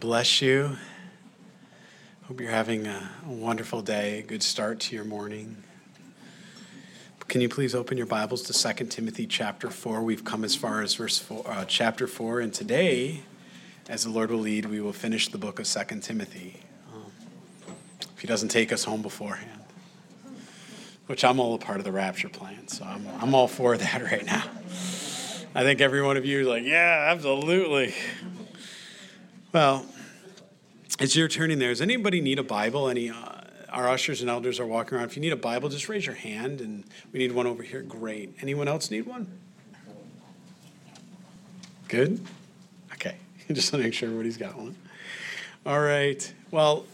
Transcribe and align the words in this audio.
Bless 0.00 0.40
you. 0.40 0.78
Hope 2.22 2.40
you're 2.40 2.50
having 2.50 2.86
a 2.86 3.10
wonderful 3.26 3.82
day, 3.82 4.20
a 4.20 4.22
good 4.22 4.42
start 4.42 4.80
to 4.80 4.96
your 4.96 5.04
morning. 5.04 5.62
Can 7.28 7.42
you 7.42 7.50
please 7.50 7.74
open 7.74 7.98
your 7.98 8.06
Bibles 8.06 8.40
to 8.44 8.74
2 8.74 8.86
Timothy 8.86 9.26
chapter 9.26 9.68
4? 9.68 10.02
We've 10.02 10.24
come 10.24 10.42
as 10.42 10.56
far 10.56 10.80
as 10.80 10.94
verse 10.94 11.18
four, 11.18 11.44
uh, 11.46 11.66
chapter 11.66 12.06
4, 12.06 12.40
and 12.40 12.54
today, 12.54 13.24
as 13.90 14.04
the 14.04 14.08
Lord 14.08 14.30
will 14.30 14.38
lead, 14.38 14.64
we 14.64 14.80
will 14.80 14.94
finish 14.94 15.28
the 15.28 15.36
book 15.36 15.60
of 15.60 15.66
2 15.66 16.00
Timothy. 16.00 16.62
Um, 16.94 17.12
if 18.14 18.20
He 18.20 18.26
doesn't 18.26 18.48
take 18.48 18.72
us 18.72 18.84
home 18.84 19.02
beforehand, 19.02 19.60
which 21.08 21.26
I'm 21.26 21.38
all 21.38 21.54
a 21.54 21.58
part 21.58 21.76
of 21.76 21.84
the 21.84 21.92
rapture 21.92 22.30
plan, 22.30 22.68
so 22.68 22.86
I'm, 22.86 23.06
I'm 23.20 23.34
all 23.34 23.48
for 23.48 23.76
that 23.76 24.02
right 24.02 24.24
now. 24.24 24.44
I 25.54 25.62
think 25.62 25.82
every 25.82 26.00
one 26.00 26.16
of 26.16 26.24
you 26.24 26.40
is 26.40 26.46
like, 26.46 26.64
yeah, 26.64 27.08
absolutely. 27.10 27.94
Well, 29.52 29.84
it's 31.00 31.16
your 31.16 31.26
turn 31.26 31.50
in 31.50 31.58
there, 31.58 31.70
does 31.70 31.80
anybody 31.80 32.20
need 32.20 32.38
a 32.38 32.44
Bible? 32.44 32.88
Any 32.88 33.10
uh, 33.10 33.40
our 33.70 33.88
ushers 33.88 34.20
and 34.20 34.30
elders 34.30 34.60
are 34.60 34.66
walking 34.66 34.96
around. 34.96 35.06
If 35.06 35.16
you 35.16 35.22
need 35.22 35.32
a 35.32 35.36
Bible, 35.36 35.68
just 35.68 35.88
raise 35.88 36.06
your 36.06 36.14
hand, 36.14 36.60
and 36.60 36.84
we 37.12 37.18
need 37.18 37.32
one 37.32 37.48
over 37.48 37.62
here. 37.62 37.82
Great. 37.82 38.36
Anyone 38.40 38.68
else 38.68 38.92
need 38.92 39.06
one? 39.06 39.26
Good. 41.88 42.20
Okay. 42.92 43.16
just 43.52 43.72
want 43.72 43.82
to 43.82 43.88
make 43.88 43.94
sure 43.94 44.08
everybody's 44.08 44.36
got 44.36 44.56
one. 44.56 44.76
All 45.66 45.80
right. 45.80 46.32
Well, 46.52 46.84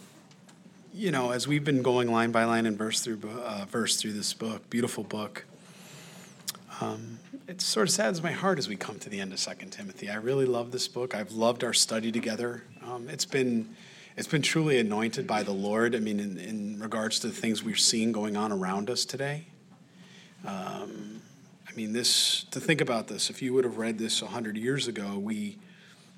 you 0.95 1.11
know, 1.11 1.33
as 1.33 1.47
we've 1.47 1.65
been 1.65 1.83
going 1.83 2.11
line 2.11 2.31
by 2.33 2.45
line 2.45 2.65
and 2.65 2.79
verse 2.79 3.01
through 3.01 3.21
uh, 3.31 3.67
verse 3.69 3.97
through 3.97 4.15
this 4.15 4.33
book, 4.33 4.69
beautiful 4.71 5.05
book. 5.05 5.45
Um, 6.81 7.16
it 7.49 7.61
sort 7.61 7.89
of 7.89 7.95
saddens 7.95 8.23
my 8.23 8.33
heart 8.33 8.59
as 8.59 8.69
we 8.69 8.77
come 8.77 8.99
to 8.99 9.09
the 9.09 9.21
end 9.21 9.33
of 9.33 9.39
Second 9.39 9.71
Timothy. 9.71 10.11
I 10.11 10.17
really 10.17 10.47
love 10.47 10.73
this 10.73 10.89
book. 10.89 11.15
I've 11.15 11.33
loved 11.33 11.63
our 11.63 11.73
study 11.73 12.11
together. 12.11 12.65
Um, 12.85 13.09
it's 13.09 13.25
been 13.25 13.75
it's 14.17 14.27
been 14.27 14.43
truly 14.43 14.79
anointed 14.79 15.27
by 15.27 15.43
the 15.43 15.53
Lord. 15.53 15.95
I 15.95 16.01
mean, 16.01 16.19
in, 16.21 16.39
in 16.39 16.81
regards 16.81 17.21
to 17.21 17.27
the 17.27 17.35
things 17.35 17.63
we're 17.63 17.77
seeing 17.77 18.13
going 18.13 18.37
on 18.37 18.51
around 18.51 18.89
us 18.89 19.05
today. 19.05 19.45
Um, 20.45 21.21
I 21.69 21.73
mean, 21.77 21.93
this 21.93 22.45
to 22.51 22.59
think 22.59 22.81
about 22.81 23.09
this. 23.09 23.31
If 23.31 23.43
you 23.43 23.53
would 23.53 23.65
have 23.65 23.79
read 23.79 23.99
this 23.99 24.21
hundred 24.21 24.57
years 24.57 24.89
ago, 24.89 25.19
we, 25.19 25.59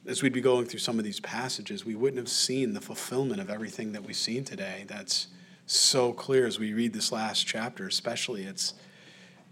as 0.06 0.22
we'd 0.22 0.32
be 0.32 0.40
going 0.40 0.64
through 0.66 0.78
some 0.78 0.98
of 0.98 1.04
these 1.04 1.20
passages, 1.20 1.84
we 1.84 1.94
wouldn't 1.94 2.18
have 2.18 2.28
seen 2.28 2.72
the 2.72 2.80
fulfillment 2.80 3.40
of 3.40 3.50
everything 3.50 3.92
that 3.92 4.04
we've 4.04 4.16
seen 4.16 4.44
today. 4.44 4.84
That's 4.86 5.26
so 5.66 6.12
clear 6.12 6.46
as 6.46 6.58
we 6.58 6.72
read 6.72 6.94
this 6.94 7.12
last 7.12 7.46
chapter, 7.46 7.86
especially. 7.86 8.44
It's 8.44 8.72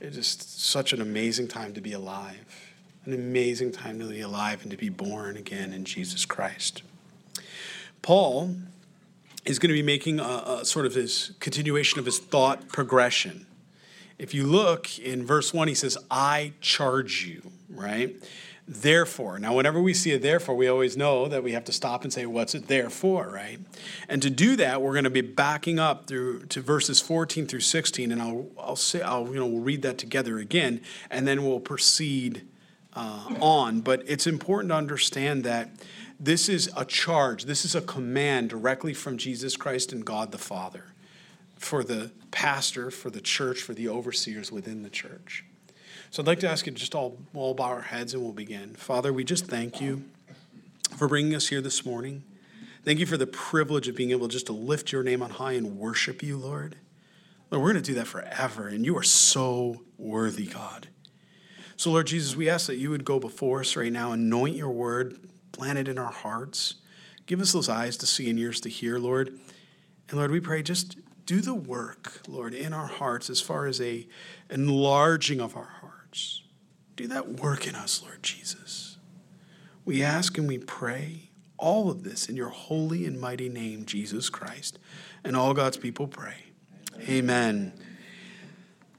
it's 0.01 0.17
just 0.17 0.61
such 0.61 0.93
an 0.93 1.01
amazing 1.01 1.49
time 1.49 1.73
to 1.75 1.81
be 1.81 1.93
alive, 1.93 2.75
an 3.05 3.15
amazing 3.15 3.73
time 3.73 3.99
to 3.99 4.07
be 4.07 4.21
alive 4.21 4.63
and 4.63 4.71
to 4.71 4.77
be 4.77 4.89
born 4.89 5.37
again 5.37 5.73
in 5.73 5.85
Jesus 5.85 6.25
Christ. 6.25 6.83
Paul 8.03 8.55
is 9.45 9.59
going 9.59 9.69
to 9.69 9.75
be 9.75 9.83
making 9.83 10.21
a, 10.21 10.59
a 10.61 10.65
sort 10.65 10.87
of 10.87 10.95
his 10.95 11.33
continuation 11.41 11.99
of 11.99 12.07
his 12.07 12.19
thought 12.19 12.69
progression. 12.69 13.47
If 14.19 14.35
you 14.35 14.47
look 14.47 14.99
in 14.99 15.25
verse 15.25 15.55
1, 15.55 15.69
he 15.69 15.75
says, 15.75 15.97
I 16.11 16.53
charge 16.61 17.27
you, 17.27 17.43
right? 17.69 18.17
Therefore. 18.69 19.39
Now, 19.39 19.55
whenever 19.55 19.81
we 19.81 19.95
see 19.95 20.13
a 20.13 20.19
therefore, 20.19 20.57
we 20.57 20.69
always 20.69 20.97
know 20.97 21.29
that 21.29 21.43
we 21.43 21.53
have 21.53 21.65
to 21.65 21.73
stop 21.73 22.03
and 22.03 22.13
say, 22.13 22.27
what's 22.27 22.55
it 22.55 22.67
there 22.67 22.91
for, 22.91 23.29
right? 23.29 23.59
And 24.09 24.21
to 24.23 24.31
do 24.31 24.57
that, 24.57 24.83
we're 24.83 24.93
going 24.93 25.05
to 25.05 25.11
be 25.11 25.21
backing 25.21 25.79
up 25.79 26.07
through 26.07 26.47
to 26.47 26.61
verses 26.61 27.01
14 27.01 27.47
through 27.47 27.61
16, 27.61 28.11
and 28.11 28.21
I'll, 28.21 28.49
I'll 28.59 28.77
say, 28.77 29.03
I'll, 29.03 29.27
you 29.29 29.35
know, 29.35 29.47
we'll 29.47 29.63
read 29.63 29.83
that 29.83 29.99
together 29.99 30.39
again, 30.39 30.81
and 31.11 31.29
then 31.29 31.45
we'll 31.45 31.61
proceed 31.61 32.47
uh, 32.95 33.35
on. 33.41 33.83
But 33.83 34.03
it's 34.07 34.27
important 34.27 34.71
to 34.71 34.77
understand 34.77 35.45
that 35.45 35.71
this 36.19 36.49
is 36.49 36.71
a 36.77 36.85
charge, 36.85 37.45
this 37.45 37.65
is 37.65 37.75
a 37.75 37.81
command 37.81 38.51
directly 38.51 38.95
from 38.95 39.17
Jesus 39.17 39.57
Christ 39.57 39.93
and 39.93 40.05
God 40.05 40.33
the 40.33 40.39
Father 40.39 40.85
for 41.57 41.85
the 41.85 42.11
pastor, 42.31 42.91
for 42.91 43.11
the 43.11 43.21
church, 43.21 43.61
for 43.61 43.75
the 43.75 43.89
overseers 43.89 44.51
within 44.51 44.83
the 44.83 44.91
church. 44.91 45.45
So 46.11 46.23
I'd 46.23 46.27
like 46.27 46.41
to 46.41 46.49
ask 46.49 46.67
you 46.67 46.73
to 46.73 46.79
just 46.79 46.95
all, 46.95 47.19
all 47.35 47.55
bow 47.55 47.65
our 47.65 47.83
heads 47.83 48.15
and 48.15 48.23
we'll 48.23 48.33
begin. 48.33 48.75
Father, 48.75 49.13
we 49.13 49.25
just 49.25 49.47
thank 49.47 49.81
you 49.81 50.05
for 50.97 51.09
bringing 51.09 51.35
us 51.35 51.49
here 51.49 51.61
this 51.61 51.85
morning. 51.85 52.23
Thank 52.85 53.01
you 53.01 53.07
for 53.07 53.17
the 53.17 53.27
privilege 53.27 53.89
of 53.89 53.97
being 53.97 54.13
able 54.13 54.29
just 54.29 54.47
to 54.47 54.53
lift 54.53 54.93
your 54.93 55.03
name 55.03 55.23
on 55.23 55.31
high 55.31 55.53
and 55.53 55.77
worship 55.77 56.23
you, 56.23 56.37
Lord. 56.37 56.77
Lord, 57.51 57.63
we're 57.63 57.73
going 57.73 57.83
to 57.83 57.91
do 57.93 57.99
that 57.99 58.07
forever, 58.07 58.69
and 58.69 58.85
you 58.85 58.97
are 58.97 59.03
so 59.03 59.83
worthy, 59.99 60.47
God. 60.47 60.89
So, 61.77 61.91
Lord 61.91 62.07
Jesus, 62.07 62.37
we 62.37 62.49
ask 62.49 62.69
that 62.69 62.77
you 62.77 62.91
would 62.91 63.05
go 63.05 63.19
before 63.19 63.61
us 63.61 63.77
right 63.77 63.93
now, 63.93 64.13
anoint 64.13 64.57
your 64.57 64.71
word, 64.71 65.19
plant 65.53 65.79
it 65.79 65.89
in 65.89 65.99
our 65.99 66.13
hearts. 66.13 66.77
Give 67.27 67.41
us 67.41 67.53
those 67.53 67.69
eyes 67.69 67.97
to 67.99 68.07
see 68.07 68.31
and 68.31 68.39
ears 68.39 68.61
to 68.63 68.69
hear, 68.69 68.99
Lord. 68.99 69.39
And 70.09 70.19
Lord, 70.19 70.31
we 70.31 70.41
pray 70.41 70.63
just 70.63 70.97
do 71.27 71.41
the 71.41 71.55
work, 71.55 72.23
Lord, 72.29 72.55
in 72.55 72.73
our 72.73 72.87
hearts 72.87 73.29
as 73.29 73.41
far 73.41 73.67
as 73.67 73.81
a 73.81 74.07
enlarging 74.49 75.41
of 75.41 75.57
our 75.57 75.69
hearts. 76.07 76.43
Do 76.95 77.07
that 77.09 77.41
work 77.41 77.67
in 77.67 77.75
us, 77.75 78.03
Lord 78.03 78.23
Jesus. 78.23 78.97
We 79.85 80.03
ask 80.03 80.39
and 80.39 80.49
we 80.49 80.59
pray 80.59 81.31
all 81.59 81.91
of 81.91 82.05
this 82.05 82.29
in 82.29 82.37
your 82.37 82.49
holy 82.49 83.07
and 83.07 83.21
mighty 83.21 83.49
name, 83.49 83.87
Jesus 83.87 84.29
Christ. 84.29 84.79
And 85.25 85.37
all 85.37 85.55
God's 85.55 85.77
people 85.77 86.07
pray. 86.07 86.45
Amen. 86.95 87.09
Amen. 87.09 87.73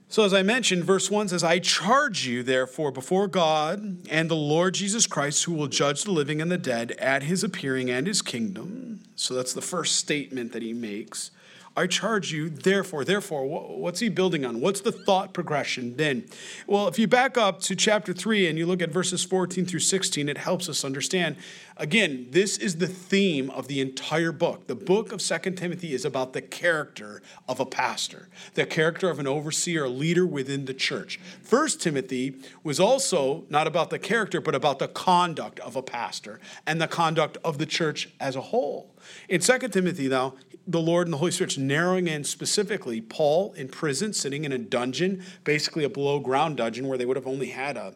So, 0.10 0.24
as 0.24 0.34
I 0.34 0.42
mentioned, 0.42 0.86
verse 0.86 1.12
1 1.12 1.28
says, 1.28 1.44
I 1.44 1.60
charge 1.60 2.26
you, 2.26 2.42
therefore, 2.42 2.92
before 2.92 3.28
God 3.28 4.08
and 4.10 4.30
the 4.30 4.36
Lord 4.36 4.74
Jesus 4.74 5.06
Christ, 5.06 5.44
who 5.44 5.54
will 5.54 5.68
judge 5.68 6.04
the 6.04 6.12
living 6.12 6.42
and 6.42 6.50
the 6.50 6.58
dead 6.58 6.94
at 6.94 7.24
his 7.24 7.44
appearing 7.44 7.90
and 7.90 8.08
his 8.08 8.22
kingdom. 8.22 9.04
So, 9.16 9.34
that's 9.34 9.52
the 9.52 9.62
first 9.62 9.98
statement 9.98 10.54
that 10.54 10.62
he 10.62 10.72
makes. 10.72 11.32
I 11.78 11.86
charge 11.86 12.32
you, 12.32 12.50
therefore, 12.50 13.06
therefore, 13.06 13.46
what's 13.46 14.00
he 14.00 14.10
building 14.10 14.44
on? 14.44 14.62
What's 14.62 14.82
the 14.82 14.92
thought 14.92 15.32
progression 15.32 15.96
then? 15.96 16.26
Well, 16.66 16.88
if 16.88 16.98
you 16.98 17.08
back 17.08 17.38
up 17.38 17.60
to 17.62 17.76
chapter 17.76 18.14
3 18.14 18.48
and 18.48 18.58
you 18.58 18.66
look 18.66 18.82
at 18.82 18.90
verses 18.90 19.24
14 19.24 19.64
through 19.68 19.82
16, 19.82 20.28
it 20.28 20.40
helps 20.40 20.70
us 20.70 20.84
understand. 20.84 21.36
Again, 21.78 22.30
this 22.32 22.58
is 22.58 22.78
the 22.78 22.88
theme 22.88 23.52
of 23.52 23.68
the 23.68 23.80
entire 23.80 24.32
book. 24.32 24.66
The 24.66 24.74
book 24.74 25.12
of 25.12 25.22
Second 25.22 25.58
Timothy 25.58 25.94
is 25.94 26.04
about 26.04 26.34
the 26.34 26.42
character 26.42 27.22
of 27.48 27.60
a 27.60 27.66
pastor, 27.66 28.28
the 28.56 28.66
character 28.66 29.12
of 29.12 29.20
an 29.20 29.28
overseer, 29.28 29.86
a 29.86 29.90
leader 29.90 30.26
within 30.26 30.66
the 30.66 30.74
church. 30.74 31.20
First 31.44 31.80
Timothy 31.80 32.38
was 32.64 32.80
also 32.80 33.44
not 33.52 33.68
about 33.68 33.92
the 33.92 34.00
character, 34.00 34.42
but 34.42 34.56
about 34.56 34.80
the 34.80 34.88
conduct 34.88 35.60
of 35.60 35.76
a 35.76 35.84
pastor 35.84 36.40
and 36.66 36.82
the 36.82 36.88
conduct 36.88 37.38
of 37.44 37.60
the 37.60 37.68
church 37.68 38.10
as 38.20 38.36
a 38.36 38.42
whole. 38.42 38.96
In 39.30 39.42
Second 39.42 39.72
Timothy, 39.72 40.10
now, 40.10 40.34
the 40.68 40.82
Lord 40.82 41.08
and 41.08 41.14
the 41.14 41.18
Holy 41.18 41.32
Spirit's 41.32 41.58
narrowing 41.58 42.08
in 42.08 42.26
specifically 42.26 43.00
Paul 43.00 43.54
in 43.54 43.70
prison, 43.70 44.12
sitting 44.12 44.44
in 44.44 44.52
a 44.52 44.58
dungeon, 44.58 45.24
basically 45.46 45.86
a 45.86 45.90
below 45.90 46.20
ground 46.20 46.58
dungeon 46.58 46.88
where 46.88 46.98
they 46.98 47.06
would 47.06 47.16
have 47.16 47.28
only 47.28 47.48
had 47.52 47.78
a 47.78 47.96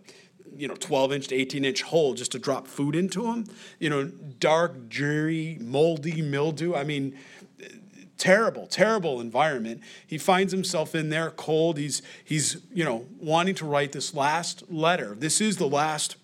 you 0.56 0.68
know 0.68 0.76
12 0.76 1.14
inch 1.14 1.28
to 1.28 1.36
18 1.36 1.64
inch 1.66 1.82
hole 1.82 2.14
just 2.14 2.32
to 2.34 2.40
drop 2.40 2.68
food 2.68 2.94
into 2.94 3.24
them 3.24 3.46
you 3.80 3.90
know 3.90 4.06
dark 4.06 4.90
dreary 4.90 5.58
moldy 5.62 6.22
mildew. 6.22 6.76
I 6.76 6.84
mean 6.84 7.18
terrible 8.18 8.68
terrible 8.68 9.20
environment. 9.20 9.82
He 10.06 10.18
finds 10.18 10.54
himself 10.54 10.96
in 10.96 11.10
there 11.10 11.32
cold. 11.32 11.78
He's 11.78 12.02
he's 12.24 12.58
you 12.74 12.86
know 12.86 13.06
wanting 13.20 13.56
to 13.56 13.66
write 13.66 13.92
this 13.92 14.14
last 14.14 14.72
letter. 14.72 15.16
This 15.16 15.42
is 15.42 15.58
the 15.58 15.68
last 15.68 16.16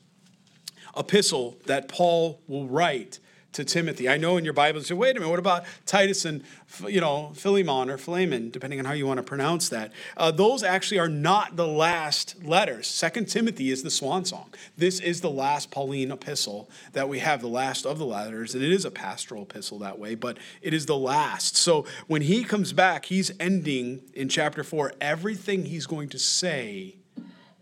epistle 0.96 1.57
that 1.66 1.88
paul 1.88 2.41
will 2.47 2.68
write 2.68 3.19
to 3.57 3.66
Timothy. 3.66 4.07
I 4.07 4.18
know 4.18 4.38
in 4.38 4.45
your 4.45 4.53
Bible, 4.53 4.79
you 4.79 4.85
say, 4.85 4.94
wait 4.94 5.18
a 5.18 5.19
minute, 5.19 5.29
what 5.29 5.40
about 5.40 5.66
Titus 5.85 6.25
and, 6.25 6.44
you 6.88 7.01
know, 7.01 7.31
Philemon 7.34 7.90
or 7.90 7.97
Philemon, 7.97 8.51
depending 8.51 8.79
on 8.79 8.85
how 8.85 8.94
you 8.94 9.06
want 9.06 9.18
to 9.18 9.23
pronounce 9.23 9.69
that. 9.69 9.91
Uh, 10.16 10.31
those 10.31 10.63
actually 10.63 11.00
are 11.00 11.09
not 11.09 11.56
the 11.56 11.68
last 11.68 12.44
letters. 12.44 12.88
Second 12.88 13.25
Timothy 13.25 13.72
is 13.72 13.81
the 13.81 13.90
swan 13.90 14.25
song. 14.25 14.53
This 14.78 15.00
is 15.00 15.22
the 15.22 15.29
last 15.29 15.72
Pauline 15.72 16.12
epistle 16.12 16.69
that 16.94 17.09
we 17.09 17.19
have, 17.19 17.41
the 17.41 17.47
last 17.47 17.85
of 17.85 17.97
the 17.97 18.06
letters, 18.06 18.53
and 18.53 18.63
it 18.63 18.72
is 18.72 18.85
a 18.85 18.91
pastoral 18.91 19.44
epistle 19.44 19.79
that 19.79 19.97
way, 19.97 20.13
but 20.13 20.38
it 20.62 20.74
is 20.74 20.86
the 20.86 20.98
last. 20.98 21.57
So 21.57 21.86
when 22.06 22.21
he 22.21 22.44
comes 22.44 22.74
back, 22.74 23.06
he's 23.06 23.31
ending 23.39 24.04
in 24.13 24.30
chapter 24.30 24.63
four 24.63 24.94
everything 25.01 25.65
he's 25.65 25.88
going 25.88 26.09
to 26.09 26.19
say 26.19 26.98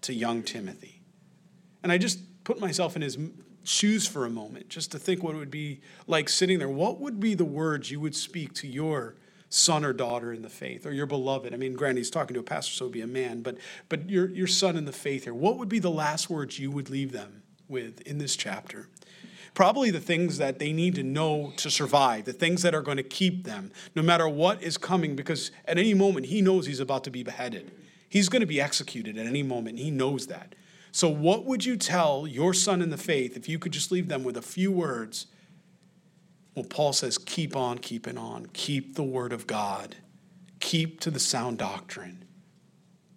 to 0.02 0.14
young 0.14 0.44
Timothy. 0.44 1.02
And 1.82 1.92
I 1.92 1.98
just 1.98 2.20
put 2.44 2.60
myself 2.60 2.96
in 2.98 3.02
his 3.02 3.18
shoes 3.66 4.08
for 4.08 4.26
a 4.26 4.30
moment, 4.30 4.70
just 4.70 4.92
to 4.92 5.00
think 5.00 5.24
what 5.24 5.36
it 5.36 5.38
would 5.38 5.52
be 5.52 5.82
like 6.08 6.30
sitting 6.30 6.60
there. 6.60 6.70
What 6.70 7.00
would 7.00 7.20
be 7.20 7.34
the 7.34 7.46
words 7.46 7.92
you 7.92 8.00
would 8.00 8.16
speak 8.16 8.54
to 8.56 8.68
your 8.68 9.16
son 9.50 9.86
or 9.86 9.94
daughter 9.94 10.34
in 10.34 10.42
the 10.42 10.50
faith, 10.50 10.86
or 10.86 10.92
your 10.92 11.06
beloved? 11.06 11.54
I 11.54 11.58
mean, 11.58 11.74
granted, 11.74 11.98
he's 11.98 12.10
talking 12.10 12.34
to 12.36 12.40
a 12.40 12.44
pastor, 12.44 12.74
so 12.74 12.90
be 12.90 13.02
a 13.02 13.08
man, 13.08 13.42
but 13.42 13.58
but 13.90 14.10
your 14.10 14.30
your 14.30 14.48
son 14.48 14.78
in 14.78 14.86
the 14.86 14.92
faith 14.92 15.24
here. 15.24 15.34
What 15.34 15.58
would 15.58 15.70
be 15.70 15.80
the 15.80 15.92
last 15.92 16.30
words 16.30 16.60
you 16.60 16.72
would 16.72 16.90
leave 16.90 17.12
them 17.12 17.44
with 17.68 18.02
in 18.02 18.18
this 18.18 18.36
chapter? 18.36 18.90
Probably 19.54 19.90
the 19.90 20.02
things 20.02 20.38
that 20.38 20.60
they 20.60 20.74
need 20.74 20.96
to 20.96 21.04
know 21.04 21.54
to 21.56 21.72
survive, 21.72 22.26
the 22.26 22.34
things 22.34 22.62
that 22.64 22.76
are 22.76 22.82
going 22.82 22.98
to 22.98 23.04
keep 23.04 23.46
them, 23.46 23.72
no 23.96 24.02
matter 24.02 24.28
what 24.28 24.62
is 24.62 24.78
coming, 24.78 25.16
because 25.16 25.50
at 25.64 25.78
any 25.78 25.94
moment 25.94 26.26
he 26.26 26.42
knows 26.42 26.66
he's 26.66 26.82
about 26.82 27.06
to 27.06 27.10
be 27.10 27.24
beheaded. 27.24 27.72
He's 28.10 28.28
going 28.28 28.42
to 28.42 28.46
be 28.46 28.60
executed 28.60 29.18
at 29.18 29.26
any 29.26 29.44
moment. 29.44 29.80
He 29.80 29.92
knows 29.92 30.28
that. 30.28 30.56
So, 30.96 31.10
what 31.10 31.44
would 31.44 31.66
you 31.66 31.76
tell 31.76 32.26
your 32.26 32.54
son 32.54 32.82
in 32.82 32.90
the 32.90 32.96
faith 32.96 33.36
if 33.36 33.50
you 33.50 33.60
could 33.60 33.74
just 33.74 33.92
leave 33.92 34.08
them 34.08 34.24
with 34.24 34.38
a 34.38 34.42
few 34.42 34.72
words 34.72 35.28
Well, 36.56 36.64
Paul 36.64 36.94
says, 36.94 37.18
keep 37.18 37.54
on 37.54 37.80
keeping 37.80 38.18
on. 38.18 38.46
Keep 38.54 38.96
the 38.96 39.04
word 39.04 39.34
of 39.34 39.46
God. 39.46 39.98
Keep 40.62 41.02
to 41.02 41.12
the 41.12 41.20
sound 41.20 41.58
doctrine. 41.58 42.24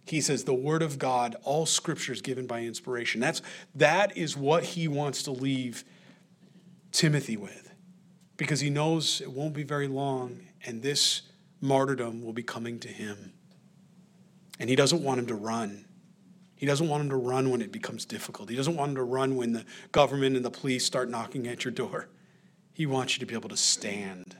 He 0.06 0.20
says 0.20 0.42
the 0.42 0.54
word 0.54 0.82
of 0.82 0.98
God, 0.98 1.36
all 1.44 1.66
scripture 1.66 2.12
is 2.12 2.20
given 2.20 2.48
by 2.48 2.62
inspiration. 2.62 3.20
That's 3.20 3.42
that 3.76 4.16
is 4.16 4.36
what 4.36 4.64
he 4.64 4.88
wants 4.88 5.22
to 5.22 5.30
leave 5.30 5.84
Timothy 6.90 7.36
with. 7.36 7.72
Because 8.36 8.58
he 8.58 8.70
knows 8.70 9.20
it 9.20 9.30
won't 9.30 9.54
be 9.54 9.62
very 9.62 9.86
long 9.86 10.40
and 10.66 10.82
this 10.82 11.22
martyrdom 11.60 12.24
will 12.24 12.32
be 12.32 12.42
coming 12.42 12.80
to 12.80 12.88
him. 12.88 13.34
And 14.58 14.68
he 14.68 14.74
doesn't 14.74 15.04
want 15.04 15.20
him 15.20 15.26
to 15.26 15.36
run. 15.36 15.84
He 16.58 16.66
doesn't 16.66 16.88
want 16.88 17.04
him 17.04 17.10
to 17.10 17.16
run 17.16 17.50
when 17.50 17.62
it 17.62 17.70
becomes 17.70 18.04
difficult. 18.04 18.50
He 18.50 18.56
doesn't 18.56 18.74
want 18.74 18.90
him 18.90 18.96
to 18.96 19.04
run 19.04 19.36
when 19.36 19.52
the 19.52 19.64
government 19.92 20.34
and 20.34 20.44
the 20.44 20.50
police 20.50 20.84
start 20.84 21.08
knocking 21.08 21.46
at 21.46 21.64
your 21.64 21.70
door. 21.70 22.08
He 22.72 22.84
wants 22.84 23.14
you 23.14 23.20
to 23.20 23.26
be 23.26 23.34
able 23.34 23.48
to 23.48 23.56
stand. 23.56 24.36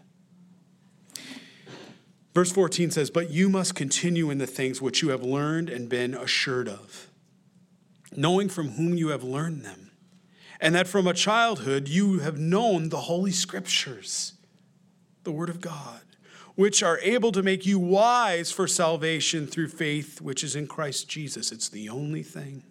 Verse 2.35 2.51
14 2.51 2.91
says, 2.91 3.09
But 3.11 3.31
you 3.31 3.49
must 3.49 3.77
continue 3.77 4.31
in 4.31 4.39
the 4.39 4.49
things 4.49 4.83
which 4.83 5.01
you 5.01 5.11
have 5.11 5.23
learned 5.23 5.71
and 5.71 5.89
been 5.89 6.13
assured 6.13 6.69
of, 6.69 7.09
knowing 8.17 8.49
from 8.49 8.71
whom 8.71 8.95
you 8.95 9.09
have 9.09 9.23
learned 9.23 9.65
them, 9.65 9.93
and 10.61 10.75
that 10.75 10.89
from 10.89 11.07
a 11.07 11.15
childhood 11.15 11.87
you 11.87 12.19
have 12.19 12.37
known 12.37 12.89
the 12.89 13.03
Holy 13.03 13.31
Scriptures, 13.31 14.33
the 15.23 15.31
Word 15.31 15.51
of 15.51 15.61
God, 15.61 16.01
which 16.59 16.83
are 16.83 16.99
able 17.03 17.31
to 17.31 17.43
make 17.43 17.65
you 17.65 17.79
wise 17.79 18.51
for 18.51 18.67
salvation 18.67 19.47
through 19.47 19.69
faith 19.69 20.21
which 20.21 20.43
is 20.43 20.57
in 20.57 20.67
Christ 20.67 21.09
Jesus. 21.09 21.53
It's 21.53 21.69
the 21.69 21.89
only 21.89 22.25
thing 22.25 22.65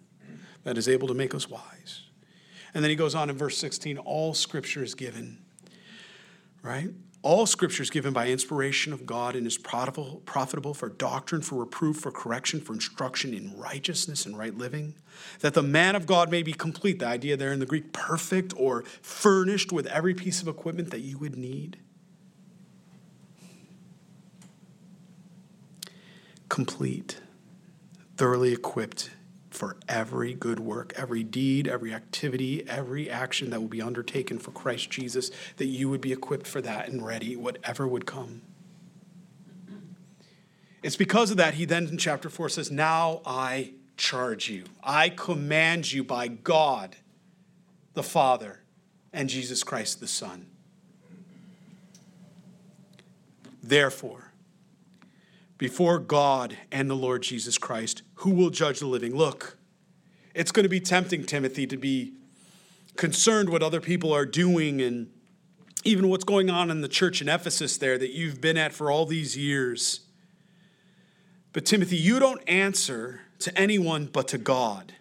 that 0.64 0.76
is 0.76 0.88
able 0.88 1.08
to 1.08 1.14
make 1.14 1.34
us 1.34 1.48
wise. 1.48 2.02
And 2.74 2.84
then 2.84 2.90
he 2.90 2.96
goes 2.96 3.14
on 3.14 3.30
in 3.30 3.36
verse 3.36 3.56
16 3.56 3.96
all 3.98 4.34
Scripture 4.34 4.84
is 4.84 4.94
given 4.94 5.38
right? 6.62 6.90
All 7.22 7.46
scripture 7.46 7.82
is 7.82 7.90
given 7.90 8.12
by 8.12 8.28
inspiration 8.28 8.92
of 8.92 9.04
God 9.04 9.34
and 9.34 9.46
is 9.46 9.58
profitable, 9.58 10.22
profitable 10.24 10.72
for 10.72 10.88
doctrine, 10.88 11.42
for 11.42 11.56
reproof, 11.56 11.96
for 11.96 12.12
correction, 12.12 12.60
for 12.60 12.74
instruction 12.74 13.34
in 13.34 13.56
righteousness 13.56 14.24
and 14.24 14.38
right 14.38 14.56
living, 14.56 14.94
that 15.40 15.54
the 15.54 15.62
man 15.62 15.96
of 15.96 16.06
God 16.06 16.30
may 16.30 16.42
be 16.42 16.52
complete. 16.52 17.00
The 17.00 17.06
idea 17.06 17.36
there 17.36 17.52
in 17.52 17.58
the 17.58 17.66
Greek, 17.66 17.92
perfect 17.92 18.54
or 18.56 18.84
furnished 19.02 19.72
with 19.72 19.86
every 19.86 20.14
piece 20.14 20.40
of 20.40 20.48
equipment 20.48 20.90
that 20.90 21.00
you 21.00 21.18
would 21.18 21.36
need. 21.36 21.78
Complete, 26.58 27.20
thoroughly 28.16 28.52
equipped 28.52 29.10
for 29.48 29.76
every 29.88 30.34
good 30.34 30.58
work, 30.58 30.92
every 30.96 31.22
deed, 31.22 31.68
every 31.68 31.94
activity, 31.94 32.68
every 32.68 33.08
action 33.08 33.50
that 33.50 33.60
will 33.60 33.68
be 33.68 33.80
undertaken 33.80 34.40
for 34.40 34.50
Christ 34.50 34.90
Jesus, 34.90 35.30
that 35.58 35.66
you 35.66 35.88
would 35.88 36.00
be 36.00 36.12
equipped 36.12 36.48
for 36.48 36.60
that 36.62 36.88
and 36.88 37.06
ready, 37.06 37.36
whatever 37.36 37.86
would 37.86 38.06
come. 38.06 38.42
It's 40.82 40.96
because 40.96 41.30
of 41.30 41.36
that, 41.36 41.54
he 41.54 41.64
then 41.64 41.86
in 41.86 41.96
chapter 41.96 42.28
4 42.28 42.48
says, 42.48 42.72
Now 42.72 43.22
I 43.24 43.74
charge 43.96 44.50
you, 44.50 44.64
I 44.82 45.10
command 45.10 45.92
you 45.92 46.02
by 46.02 46.26
God 46.26 46.96
the 47.94 48.02
Father 48.02 48.62
and 49.12 49.28
Jesus 49.28 49.62
Christ 49.62 50.00
the 50.00 50.08
Son. 50.08 50.46
Therefore, 53.62 54.27
before 55.58 55.98
God 55.98 56.56
and 56.72 56.88
the 56.88 56.94
Lord 56.94 57.22
Jesus 57.22 57.58
Christ, 57.58 58.02
who 58.16 58.30
will 58.30 58.50
judge 58.50 58.78
the 58.78 58.86
living. 58.86 59.14
Look, 59.14 59.58
it's 60.34 60.52
going 60.52 60.62
to 60.62 60.68
be 60.68 60.80
tempting, 60.80 61.24
Timothy, 61.24 61.66
to 61.66 61.76
be 61.76 62.14
concerned 62.96 63.48
what 63.48 63.62
other 63.62 63.80
people 63.80 64.12
are 64.12 64.24
doing 64.24 64.80
and 64.80 65.10
even 65.84 66.08
what's 66.08 66.24
going 66.24 66.48
on 66.48 66.70
in 66.70 66.80
the 66.80 66.88
church 66.88 67.20
in 67.20 67.28
Ephesus 67.28 67.76
there 67.76 67.98
that 67.98 68.10
you've 68.10 68.40
been 68.40 68.56
at 68.56 68.72
for 68.72 68.90
all 68.90 69.04
these 69.04 69.36
years. 69.36 70.00
But 71.52 71.64
Timothy, 71.64 71.96
you 71.96 72.18
don't 72.18 72.46
answer 72.48 73.22
to 73.40 73.56
anyone 73.58 74.06
but 74.06 74.28
to 74.28 74.38
God. 74.38 74.94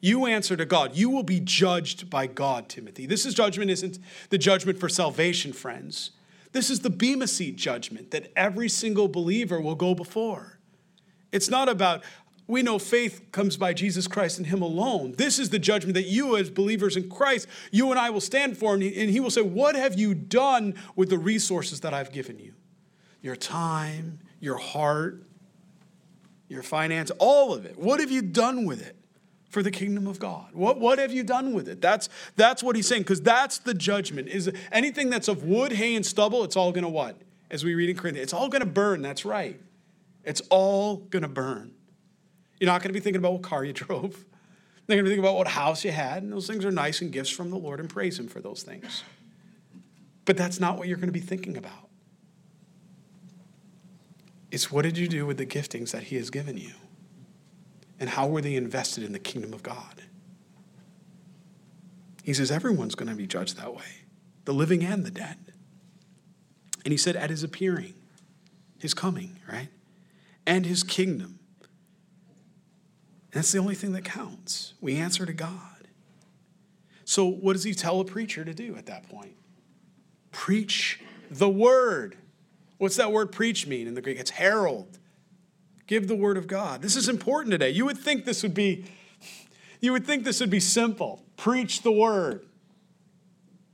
You 0.00 0.26
answer 0.26 0.56
to 0.56 0.64
God. 0.64 0.96
You 0.96 1.10
will 1.10 1.22
be 1.22 1.40
judged 1.40 2.08
by 2.08 2.26
God, 2.26 2.68
Timothy. 2.68 3.06
This 3.06 3.26
is 3.26 3.34
judgment 3.34 3.70
isn't 3.70 3.98
the 4.30 4.38
judgment 4.38 4.78
for 4.78 4.88
salvation, 4.88 5.52
friends. 5.52 6.12
This 6.52 6.70
is 6.70 6.80
the 6.80 6.90
Bema 6.90 7.26
seat 7.26 7.56
judgment 7.56 8.10
that 8.10 8.32
every 8.36 8.68
single 8.68 9.08
believer 9.08 9.60
will 9.60 9.74
go 9.74 9.94
before. 9.94 10.58
It's 11.30 11.50
not 11.50 11.68
about, 11.68 12.02
we 12.46 12.62
know 12.62 12.78
faith 12.78 13.30
comes 13.32 13.56
by 13.56 13.74
Jesus 13.74 14.06
Christ 14.06 14.38
and 14.38 14.46
Him 14.46 14.62
alone. 14.62 15.14
This 15.18 15.38
is 15.38 15.50
the 15.50 15.58
judgment 15.58 15.94
that 15.94 16.06
you, 16.06 16.36
as 16.36 16.50
believers 16.50 16.96
in 16.96 17.10
Christ, 17.10 17.46
you 17.70 17.90
and 17.90 17.98
I 17.98 18.10
will 18.10 18.20
stand 18.20 18.56
for, 18.56 18.74
and 18.74 18.82
He 18.82 19.20
will 19.20 19.30
say, 19.30 19.42
What 19.42 19.76
have 19.76 19.98
you 19.98 20.14
done 20.14 20.74
with 20.96 21.10
the 21.10 21.18
resources 21.18 21.80
that 21.80 21.92
I've 21.92 22.12
given 22.12 22.38
you? 22.38 22.54
Your 23.20 23.36
time, 23.36 24.20
your 24.40 24.56
heart, 24.56 25.22
your 26.48 26.62
finance, 26.62 27.10
all 27.18 27.52
of 27.52 27.66
it. 27.66 27.78
What 27.78 28.00
have 28.00 28.10
you 28.10 28.22
done 28.22 28.64
with 28.64 28.86
it? 28.86 28.97
For 29.48 29.62
the 29.62 29.70
kingdom 29.70 30.06
of 30.06 30.18
God? 30.18 30.48
What, 30.52 30.78
what 30.78 30.98
have 30.98 31.12
you 31.12 31.22
done 31.22 31.54
with 31.54 31.68
it? 31.68 31.80
That's, 31.80 32.08
that's 32.36 32.62
what 32.62 32.76
he's 32.76 32.86
saying, 32.86 33.02
because 33.02 33.22
that's 33.22 33.58
the 33.58 33.74
judgment. 33.74 34.28
Is 34.28 34.50
anything 34.70 35.10
that's 35.10 35.28
of 35.28 35.44
wood, 35.44 35.72
hay, 35.72 35.94
and 35.94 36.04
stubble, 36.04 36.44
it's 36.44 36.56
all 36.56 36.72
gonna 36.72 36.88
what? 36.88 37.16
As 37.50 37.64
we 37.64 37.74
read 37.74 37.88
in 37.88 37.96
Corinthians, 37.96 38.24
it's 38.24 38.32
all 38.34 38.48
gonna 38.48 38.66
burn, 38.66 39.02
that's 39.02 39.24
right. 39.24 39.58
It's 40.24 40.42
all 40.50 40.96
gonna 40.96 41.28
burn. 41.28 41.72
You're 42.60 42.70
not 42.70 42.82
gonna 42.82 42.92
be 42.92 43.00
thinking 43.00 43.20
about 43.20 43.32
what 43.32 43.42
car 43.42 43.64
you 43.64 43.72
drove. 43.74 44.02
You're 44.02 44.96
not 44.96 44.96
gonna 44.96 45.02
be 45.04 45.10
thinking 45.10 45.24
about 45.24 45.36
what 45.36 45.48
house 45.48 45.84
you 45.84 45.92
had, 45.92 46.22
and 46.22 46.32
those 46.32 46.46
things 46.46 46.64
are 46.64 46.70
nice 46.70 47.00
and 47.00 47.10
gifts 47.10 47.30
from 47.30 47.50
the 47.50 47.58
Lord, 47.58 47.80
and 47.80 47.88
praise 47.88 48.18
him 48.18 48.28
for 48.28 48.40
those 48.40 48.62
things. 48.62 49.02
But 50.26 50.36
that's 50.36 50.60
not 50.60 50.76
what 50.76 50.88
you're 50.88 50.98
gonna 50.98 51.12
be 51.12 51.20
thinking 51.20 51.56
about. 51.56 51.88
It's 54.50 54.70
what 54.70 54.82
did 54.82 54.96
you 54.96 55.08
do 55.08 55.26
with 55.26 55.38
the 55.38 55.46
giftings 55.46 55.90
that 55.92 56.04
he 56.04 56.16
has 56.16 56.30
given 56.30 56.56
you? 56.56 56.72
And 58.00 58.10
how 58.10 58.26
were 58.26 58.40
they 58.40 58.54
invested 58.54 59.04
in 59.04 59.12
the 59.12 59.18
kingdom 59.18 59.52
of 59.52 59.62
God? 59.62 60.02
He 62.22 62.34
says 62.34 62.50
everyone's 62.50 62.94
going 62.94 63.08
to 63.08 63.14
be 63.14 63.26
judged 63.26 63.56
that 63.56 63.74
way, 63.74 64.04
the 64.44 64.52
living 64.52 64.84
and 64.84 65.04
the 65.04 65.10
dead. 65.10 65.52
And 66.84 66.92
he 66.92 66.98
said, 66.98 67.16
at 67.16 67.30
his 67.30 67.42
appearing, 67.42 67.94
his 68.78 68.94
coming, 68.94 69.38
right? 69.50 69.68
And 70.46 70.64
his 70.64 70.82
kingdom. 70.82 71.38
That's 73.32 73.52
the 73.52 73.58
only 73.58 73.74
thing 73.74 73.92
that 73.92 74.04
counts. 74.04 74.74
We 74.80 74.96
answer 74.96 75.26
to 75.26 75.32
God. 75.32 75.88
So, 77.04 77.26
what 77.26 77.54
does 77.54 77.64
he 77.64 77.74
tell 77.74 78.00
a 78.00 78.04
preacher 78.04 78.44
to 78.44 78.52
do 78.52 78.76
at 78.76 78.86
that 78.86 79.08
point? 79.08 79.36
Preach 80.30 81.00
the 81.30 81.48
word. 81.48 82.16
What's 82.76 82.96
that 82.96 83.10
word 83.10 83.32
preach 83.32 83.66
mean 83.66 83.86
in 83.86 83.94
the 83.94 84.02
Greek? 84.02 84.18
It's 84.18 84.30
herald 84.30 84.97
give 85.88 86.06
the 86.06 86.14
word 86.14 86.36
of 86.36 86.46
God. 86.46 86.80
This 86.80 86.94
is 86.94 87.08
important 87.08 87.50
today. 87.50 87.70
You 87.70 87.84
would 87.86 87.98
think 87.98 88.24
this 88.24 88.44
would 88.44 88.54
be 88.54 88.84
you 89.80 89.92
would 89.92 90.06
think 90.06 90.24
this 90.24 90.38
would 90.40 90.50
be 90.50 90.60
simple. 90.60 91.24
Preach 91.36 91.82
the 91.82 91.92
word. 91.92 92.44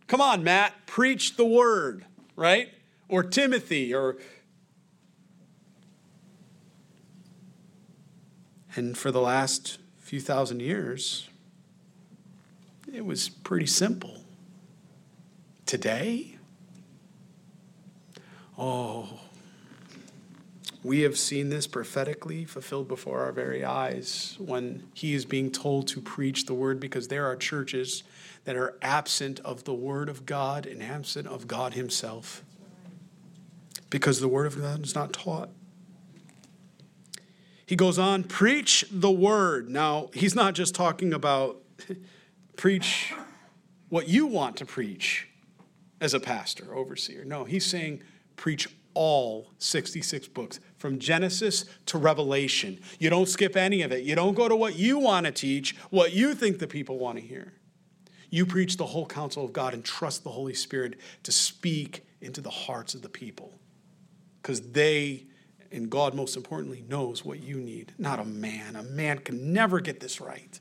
Come 0.06 0.20
on, 0.20 0.44
Matt, 0.44 0.86
preach 0.86 1.36
the 1.36 1.44
word, 1.44 2.04
right? 2.36 2.68
Or 3.08 3.22
Timothy 3.22 3.94
or 3.94 4.16
And 8.76 8.98
for 8.98 9.10
the 9.10 9.20
last 9.20 9.78
few 9.98 10.20
thousand 10.20 10.60
years, 10.60 11.28
it 12.92 13.06
was 13.06 13.28
pretty 13.28 13.66
simple. 13.66 14.24
Today, 15.64 16.36
oh, 18.58 19.20
we 20.84 21.00
have 21.00 21.18
seen 21.18 21.48
this 21.48 21.66
prophetically 21.66 22.44
fulfilled 22.44 22.86
before 22.86 23.20
our 23.20 23.32
very 23.32 23.64
eyes 23.64 24.36
when 24.38 24.82
he 24.92 25.14
is 25.14 25.24
being 25.24 25.50
told 25.50 25.88
to 25.88 26.00
preach 26.00 26.44
the 26.44 26.52
word 26.52 26.78
because 26.78 27.08
there 27.08 27.24
are 27.24 27.34
churches 27.34 28.04
that 28.44 28.54
are 28.54 28.76
absent 28.82 29.40
of 29.40 29.64
the 29.64 29.72
word 29.72 30.10
of 30.10 30.26
God 30.26 30.66
and 30.66 30.82
absent 30.82 31.26
of 31.26 31.48
God 31.48 31.72
himself 31.72 32.44
because 33.88 34.20
the 34.20 34.28
word 34.28 34.46
of 34.46 34.60
God 34.60 34.84
is 34.84 34.94
not 34.94 35.14
taught. 35.14 35.48
He 37.64 37.76
goes 37.76 37.98
on, 37.98 38.22
preach 38.22 38.84
the 38.90 39.10
word. 39.10 39.70
Now, 39.70 40.10
he's 40.12 40.34
not 40.34 40.52
just 40.52 40.74
talking 40.74 41.14
about 41.14 41.62
preach 42.56 43.14
what 43.88 44.06
you 44.06 44.26
want 44.26 44.58
to 44.58 44.66
preach 44.66 45.28
as 46.02 46.12
a 46.12 46.20
pastor, 46.20 46.76
overseer. 46.76 47.24
No, 47.24 47.44
he's 47.44 47.64
saying 47.64 48.02
preach 48.36 48.68
all 48.94 49.48
66 49.58 50.28
books 50.28 50.60
from 50.84 50.98
Genesis 50.98 51.64
to 51.86 51.96
Revelation. 51.96 52.78
You 52.98 53.08
don't 53.08 53.26
skip 53.26 53.56
any 53.56 53.80
of 53.80 53.90
it. 53.90 54.04
You 54.04 54.14
don't 54.14 54.34
go 54.34 54.50
to 54.50 54.54
what 54.54 54.76
you 54.76 54.98
want 54.98 55.24
to 55.24 55.32
teach, 55.32 55.74
what 55.88 56.12
you 56.12 56.34
think 56.34 56.58
the 56.58 56.66
people 56.66 56.98
want 56.98 57.16
to 57.16 57.24
hear. 57.24 57.54
You 58.28 58.44
preach 58.44 58.76
the 58.76 58.84
whole 58.84 59.06
counsel 59.06 59.46
of 59.46 59.54
God 59.54 59.72
and 59.72 59.82
trust 59.82 60.24
the 60.24 60.30
Holy 60.30 60.52
Spirit 60.52 61.00
to 61.22 61.32
speak 61.32 62.04
into 62.20 62.42
the 62.42 62.50
hearts 62.50 62.92
of 62.92 63.00
the 63.00 63.08
people. 63.08 63.54
Because 64.42 64.60
they, 64.72 65.24
and 65.72 65.88
God 65.88 66.12
most 66.12 66.36
importantly, 66.36 66.84
knows 66.86 67.24
what 67.24 67.42
you 67.42 67.56
need, 67.56 67.94
not 67.96 68.20
a 68.20 68.24
man. 68.26 68.76
A 68.76 68.82
man 68.82 69.20
can 69.20 69.54
never 69.54 69.80
get 69.80 70.00
this 70.00 70.20
right. 70.20 70.60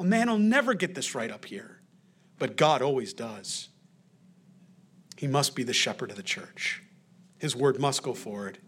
A 0.00 0.02
man 0.02 0.28
will 0.28 0.38
never 0.38 0.74
get 0.74 0.96
this 0.96 1.14
right 1.14 1.30
up 1.30 1.44
here, 1.44 1.82
but 2.40 2.56
God 2.56 2.82
always 2.82 3.12
does. 3.12 3.68
He 5.16 5.28
must 5.28 5.54
be 5.54 5.62
the 5.62 5.72
shepherd 5.72 6.10
of 6.10 6.16
the 6.16 6.24
church. 6.24 6.82
His 7.38 7.54
word 7.54 7.78
must 7.78 8.02
go 8.02 8.12
forward. 8.12 8.58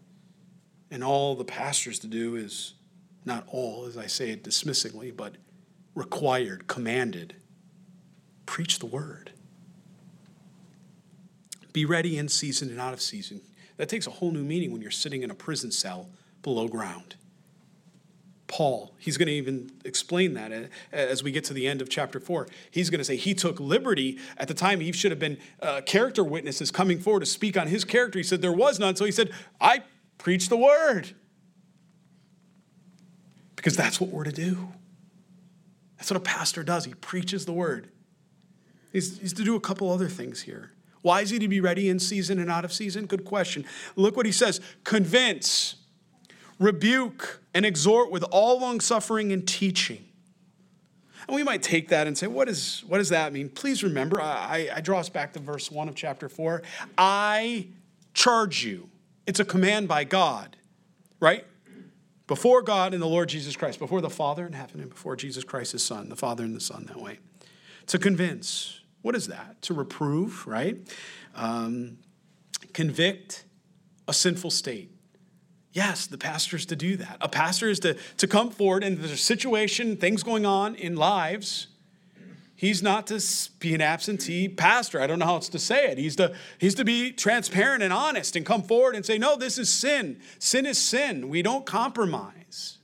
And 0.90 1.04
all 1.04 1.35
the 1.35 1.45
pastors 1.45 1.99
to 2.00 2.07
do 2.07 2.37
is 2.37 2.75
not 3.25 3.45
all, 3.49 3.85
as 3.87 3.99
I 3.99 4.07
say 4.07 4.30
it 4.30 4.42
dismissingly, 4.42 5.11
but 5.11 5.35
required, 5.95 6.66
commanded. 6.66 7.35
Preach 8.47 8.78
the 8.78 8.87
word. 8.87 9.33
Be 11.73 11.85
ready 11.85 12.16
in 12.16 12.28
season 12.28 12.71
and 12.71 12.80
out 12.80 12.95
of 12.95 13.00
season. 13.00 13.42
That 13.76 13.88
takes 13.88 14.07
a 14.07 14.11
whole 14.11 14.30
new 14.30 14.42
meaning 14.42 14.73
when 14.73 14.80
you're 14.80 14.90
sitting 14.90 15.23
in 15.23 15.30
a 15.30 15.35
prison 15.35 15.71
cell 15.71 16.09
below 16.42 16.68
ground. 16.68 17.16
Paul, 18.47 18.95
he's 18.99 19.18
going 19.18 19.28
to 19.28 19.35
even 19.35 19.71
explain 19.85 20.33
that 20.35 20.71
as 20.90 21.23
we 21.23 21.30
get 21.30 21.45
to 21.45 21.52
the 21.52 21.68
end 21.68 21.83
of 21.83 21.90
chapter 21.90 22.18
four. 22.18 22.49
He's 22.71 22.88
going 22.88 22.99
to 22.99 23.04
say 23.04 23.16
he 23.16 23.35
took 23.35 23.61
liberty 23.61 24.18
at 24.38 24.49
the 24.49 24.54
time 24.54 24.80
he 24.80 24.90
should 24.90 25.11
have 25.11 25.21
been 25.21 25.37
uh, 25.61 25.83
character 25.85 26.25
witnesses 26.25 26.71
coming 26.71 26.99
forward 26.99 27.21
to 27.21 27.26
speak 27.26 27.59
on 27.59 27.66
his 27.66 27.85
character. 27.85 28.18
He 28.18 28.23
said 28.23 28.40
there 28.40 28.50
was 28.50 28.78
none, 28.78 28.97
so 28.97 29.04
he 29.04 29.12
said, 29.12 29.30
I 29.61 29.83
preach 30.18 30.48
the 30.48 30.56
word. 30.56 31.14
Because 33.56 33.76
that's 33.76 34.00
what 34.00 34.10
we're 34.10 34.25
to 34.25 34.32
do. 34.32 34.68
That's 35.96 36.10
what 36.10 36.16
a 36.16 36.20
pastor 36.20 36.62
does. 36.62 36.84
He 36.84 36.94
preaches 36.94 37.44
the 37.44 37.52
word. 37.52 37.88
He's, 38.92 39.18
he's 39.18 39.32
to 39.34 39.44
do 39.44 39.56
a 39.56 39.60
couple 39.60 39.90
other 39.90 40.08
things 40.08 40.42
here. 40.42 40.72
Why 41.02 41.20
is 41.20 41.30
he 41.30 41.38
to 41.38 41.48
be 41.48 41.60
ready 41.60 41.88
in 41.88 41.98
season 41.98 42.38
and 42.38 42.50
out 42.50 42.64
of 42.64 42.72
season? 42.72 43.06
Good 43.06 43.25
question. 43.25 43.64
Look 43.96 44.16
what 44.16 44.26
he 44.26 44.32
says 44.32 44.60
convince, 44.84 45.76
rebuke, 46.58 47.42
and 47.54 47.64
exhort 47.64 48.10
with 48.10 48.25
all 48.25 48.60
long 48.60 48.80
suffering 48.80 49.32
and 49.32 49.46
teaching. 49.46 50.04
And 51.26 51.34
we 51.34 51.42
might 51.42 51.62
take 51.62 51.88
that 51.88 52.06
and 52.06 52.16
say, 52.16 52.26
what, 52.26 52.48
is, 52.48 52.82
what 52.87 52.98
does 52.98 53.10
that 53.10 53.32
mean? 53.34 53.50
Please 53.50 53.82
remember, 53.82 54.20
I, 54.20 54.70
I 54.75 54.80
draw 54.80 54.98
us 54.98 55.10
back 55.10 55.34
to 55.34 55.38
verse 55.38 55.70
1 55.70 55.88
of 55.88 55.94
chapter 55.94 56.28
4. 56.28 56.62
I 56.96 57.68
charge 58.14 58.64
you. 58.64 58.88
It's 59.28 59.40
a 59.40 59.44
command 59.44 59.88
by 59.88 60.04
God, 60.04 60.56
right? 61.20 61.44
Before 62.26 62.62
God 62.62 62.94
and 62.94 63.02
the 63.02 63.06
Lord 63.06 63.28
Jesus 63.28 63.56
Christ, 63.56 63.78
before 63.78 64.00
the 64.00 64.08
Father 64.08 64.47
in 64.47 64.54
heaven 64.54 64.80
and 64.80 64.88
before 64.88 65.16
Jesus 65.16 65.44
Christ, 65.44 65.73
his 65.73 65.85
Son, 65.85 66.08
the 66.08 66.16
Father 66.16 66.44
and 66.44 66.56
the 66.56 66.62
Son 66.62 66.87
that 66.87 66.99
way. 66.99 67.18
To 67.88 67.99
convince. 67.99 68.80
What 69.02 69.14
is 69.14 69.26
that? 69.26 69.61
To 69.62 69.75
reprove, 69.75 70.47
right? 70.47 70.78
Um, 71.35 71.99
convict 72.73 73.44
a 74.08 74.14
sinful 74.14 74.50
state. 74.50 74.92
Yes, 75.75 76.06
the 76.06 76.16
pastor 76.16 76.56
is 76.56 76.64
to 76.64 76.76
do 76.76 76.97
that. 76.97 77.18
A 77.20 77.28
pastor 77.28 77.68
is 77.68 77.80
to, 77.80 77.99
to 78.16 78.26
come 78.26 78.49
forward 78.49 78.82
and 78.82 78.97
there's 78.97 79.12
a 79.12 79.18
situation, 79.18 79.99
things 79.99 80.23
going 80.23 80.47
on 80.47 80.75
in 80.75 80.97
lives. 80.97 81.66
He's 82.58 82.82
not 82.82 83.06
to 83.06 83.22
be 83.60 83.72
an 83.72 83.80
absentee 83.80 84.48
pastor. 84.48 85.00
I 85.00 85.06
don't 85.06 85.20
know 85.20 85.26
how 85.26 85.34
else 85.34 85.48
to 85.50 85.60
say 85.60 85.92
it. 85.92 85.96
He's 85.96 86.16
to, 86.16 86.34
he's 86.58 86.74
to 86.74 86.84
be 86.84 87.12
transparent 87.12 87.84
and 87.84 87.92
honest 87.92 88.34
and 88.34 88.44
come 88.44 88.64
forward 88.64 88.96
and 88.96 89.06
say, 89.06 89.16
no, 89.16 89.36
this 89.36 89.58
is 89.58 89.72
sin. 89.72 90.18
Sin 90.40 90.66
is 90.66 90.76
sin. 90.76 91.28
We 91.28 91.40
don't 91.40 91.64
compromise. 91.64 92.78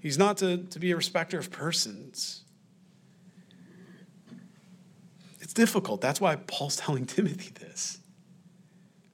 He's 0.00 0.16
not 0.16 0.38
to, 0.38 0.56
to 0.56 0.78
be 0.78 0.90
a 0.90 0.96
respecter 0.96 1.38
of 1.38 1.50
persons. 1.50 2.44
It's 5.40 5.52
difficult. 5.52 6.00
That's 6.00 6.18
why 6.18 6.36
Paul's 6.36 6.76
telling 6.78 7.04
Timothy 7.04 7.52
this. 7.60 7.98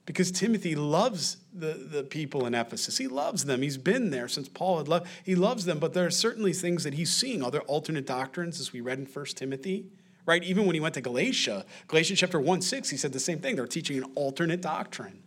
Because 0.05 0.31
Timothy 0.31 0.75
loves 0.75 1.35
the, 1.59 1.73
the 1.73 2.03
people 2.03 2.45
in 2.45 2.53
Ephesus. 2.53 2.97
He 2.97 3.07
loves 3.07 3.45
them. 3.45 3.61
He's 3.61 3.77
been 3.77 4.09
there 4.11 4.27
since 4.27 4.47
Paul 4.47 4.77
had 4.77 4.87
left. 4.87 5.07
He 5.23 5.35
loves 5.35 5.65
them, 5.65 5.79
but 5.79 5.93
there 5.93 6.05
are 6.05 6.11
certainly 6.11 6.53
things 6.53 6.83
that 6.83 6.93
he's 6.93 7.11
seeing, 7.11 7.43
other 7.43 7.61
alternate 7.61 8.05
doctrines, 8.05 8.59
as 8.59 8.71
we 8.71 8.81
read 8.81 8.99
in 8.99 9.05
1 9.05 9.25
Timothy, 9.27 9.87
right? 10.25 10.43
Even 10.43 10.65
when 10.65 10.75
he 10.75 10.79
went 10.79 10.93
to 10.95 11.01
Galatia, 11.01 11.65
Galatians 11.87 12.19
chapter 12.19 12.39
1 12.39 12.61
6, 12.61 12.89
he 12.89 12.97
said 12.97 13.13
the 13.13 13.19
same 13.19 13.39
thing. 13.39 13.55
They're 13.55 13.67
teaching 13.67 13.97
an 13.97 14.05
alternate 14.15 14.61
doctrine. 14.61 15.23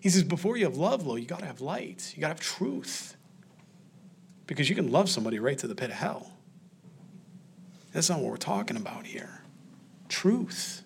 He 0.00 0.08
says, 0.08 0.22
before 0.22 0.56
you 0.56 0.64
have 0.64 0.76
love, 0.76 1.04
though, 1.04 1.16
you 1.16 1.26
got 1.26 1.40
to 1.40 1.46
have 1.46 1.60
light. 1.60 2.12
You 2.16 2.22
got 2.22 2.28
to 2.28 2.34
have 2.34 2.40
truth. 2.40 3.16
Because 4.46 4.68
you 4.68 4.74
can 4.74 4.90
love 4.90 5.10
somebody 5.10 5.38
right 5.38 5.58
to 5.58 5.66
the 5.66 5.74
pit 5.74 5.90
of 5.90 5.96
hell. 5.96 6.32
That's 7.92 8.08
not 8.08 8.20
what 8.20 8.30
we're 8.30 8.36
talking 8.38 8.76
about 8.76 9.06
here. 9.06 9.42
Truth. 10.08 10.82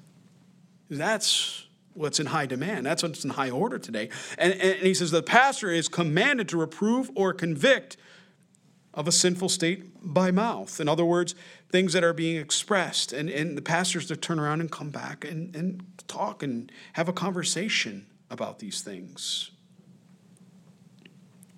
That's 0.91 1.64
what's 1.95 2.21
in 2.21 2.27
high 2.27 2.47
demand. 2.47 2.85
That's 2.85 3.03
what's 3.03 3.25
in 3.25 3.31
high 3.31 3.51
order 3.51 3.79
today. 3.79 4.11
And, 4.39 4.53
and 4.55 4.81
he 4.81 4.95
says 4.95 5.11
the 5.11 5.23
pastor 5.23 5.71
is 5.71 5.89
commanded 5.89 6.49
to 6.51 6.57
reprove 6.57 7.11
or 7.15 7.33
convict 7.33 7.97
of 8.93 9.09
a 9.09 9.13
sinful 9.13 9.49
state 9.49 9.85
by 10.03 10.31
mouth. 10.31 10.81
In 10.81 10.89
other 10.89 11.05
words, 11.05 11.35
things 11.71 11.93
that 11.95 12.05
are 12.05 12.13
being 12.13 12.37
expressed. 12.37 13.13
And, 13.13 13.29
and 13.29 13.57
the 13.57 13.63
pastors 13.63 14.07
to 14.07 14.17
turn 14.17 14.39
around 14.39 14.61
and 14.61 14.71
come 14.71 14.91
back 14.91 15.25
and, 15.25 15.55
and 15.57 15.85
talk 16.07 16.43
and 16.43 16.71
have 16.93 17.09
a 17.09 17.13
conversation 17.13 18.07
about 18.31 18.59
these 18.59 18.83
things. 18.83 19.51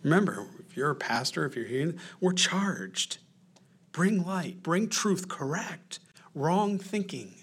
Remember, 0.03 0.47
if 0.67 0.77
you're 0.77 0.91
a 0.91 0.95
pastor, 0.95 1.45
if 1.45 1.57
you're 1.57 1.65
here, 1.65 1.95
we're 2.21 2.33
charged 2.33 3.19
bring 3.93 4.23
light, 4.27 4.63
bring 4.63 4.89
truth, 4.89 5.27
correct 5.27 6.01
wrong 6.37 6.79
thinking. 6.79 7.35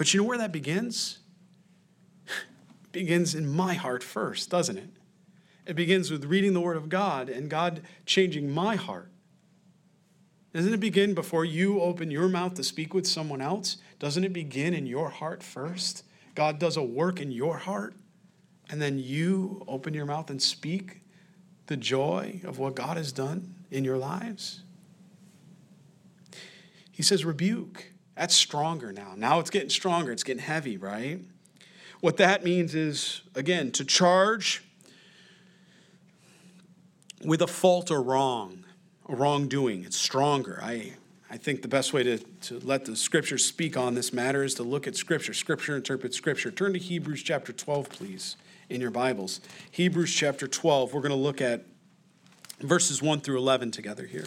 But 0.00 0.14
you 0.14 0.22
know 0.22 0.26
where 0.26 0.38
that 0.38 0.50
begins? 0.50 1.18
It 2.24 2.32
begins 2.92 3.34
in 3.34 3.46
my 3.46 3.74
heart 3.74 4.02
first, 4.02 4.48
doesn't 4.48 4.78
it? 4.78 4.88
It 5.66 5.76
begins 5.76 6.10
with 6.10 6.24
reading 6.24 6.54
the 6.54 6.60
Word 6.62 6.78
of 6.78 6.88
God 6.88 7.28
and 7.28 7.50
God 7.50 7.82
changing 8.06 8.50
my 8.50 8.76
heart. 8.76 9.10
Doesn't 10.54 10.72
it 10.72 10.80
begin 10.80 11.12
before 11.12 11.44
you 11.44 11.82
open 11.82 12.10
your 12.10 12.30
mouth 12.30 12.54
to 12.54 12.64
speak 12.64 12.94
with 12.94 13.06
someone 13.06 13.42
else? 13.42 13.76
Doesn't 13.98 14.24
it 14.24 14.32
begin 14.32 14.72
in 14.72 14.86
your 14.86 15.10
heart 15.10 15.42
first? 15.42 16.02
God 16.34 16.58
does 16.58 16.78
a 16.78 16.82
work 16.82 17.20
in 17.20 17.30
your 17.30 17.58
heart, 17.58 17.92
and 18.70 18.80
then 18.80 18.98
you 18.98 19.62
open 19.68 19.92
your 19.92 20.06
mouth 20.06 20.30
and 20.30 20.40
speak 20.40 21.02
the 21.66 21.76
joy 21.76 22.40
of 22.44 22.58
what 22.58 22.74
God 22.74 22.96
has 22.96 23.12
done 23.12 23.54
in 23.70 23.84
your 23.84 23.98
lives? 23.98 24.62
He 26.90 27.02
says, 27.02 27.22
rebuke. 27.22 27.89
That's 28.20 28.34
stronger 28.34 28.92
now. 28.92 29.14
Now 29.16 29.40
it's 29.40 29.48
getting 29.48 29.70
stronger, 29.70 30.12
it's 30.12 30.24
getting 30.24 30.42
heavy, 30.42 30.76
right? 30.76 31.20
What 32.02 32.18
that 32.18 32.44
means 32.44 32.74
is, 32.74 33.22
again, 33.34 33.72
to 33.72 33.82
charge 33.82 34.62
with 37.24 37.40
a 37.40 37.46
fault 37.46 37.90
or 37.90 38.02
wrong, 38.02 38.66
a 39.08 39.16
wrongdoing. 39.16 39.84
It's 39.84 39.96
stronger. 39.96 40.60
I, 40.62 40.92
I 41.30 41.38
think 41.38 41.62
the 41.62 41.68
best 41.68 41.94
way 41.94 42.02
to, 42.02 42.18
to 42.18 42.58
let 42.58 42.84
the 42.84 42.94
scripture 42.94 43.38
speak 43.38 43.78
on 43.78 43.94
this 43.94 44.12
matter 44.12 44.44
is 44.44 44.52
to 44.56 44.64
look 44.64 44.86
at 44.86 44.96
scripture. 44.96 45.32
Scripture 45.32 45.74
interprets 45.74 46.14
scripture. 46.14 46.50
Turn 46.50 46.74
to 46.74 46.78
Hebrews 46.78 47.22
chapter 47.22 47.54
12, 47.54 47.88
please, 47.88 48.36
in 48.68 48.82
your 48.82 48.90
Bibles. 48.90 49.40
Hebrews 49.70 50.12
chapter 50.12 50.46
12. 50.46 50.92
We're 50.92 51.00
going 51.00 51.08
to 51.08 51.16
look 51.16 51.40
at 51.40 51.64
verses 52.60 53.00
1 53.00 53.22
through 53.22 53.38
11 53.38 53.70
together 53.70 54.04
here. 54.04 54.26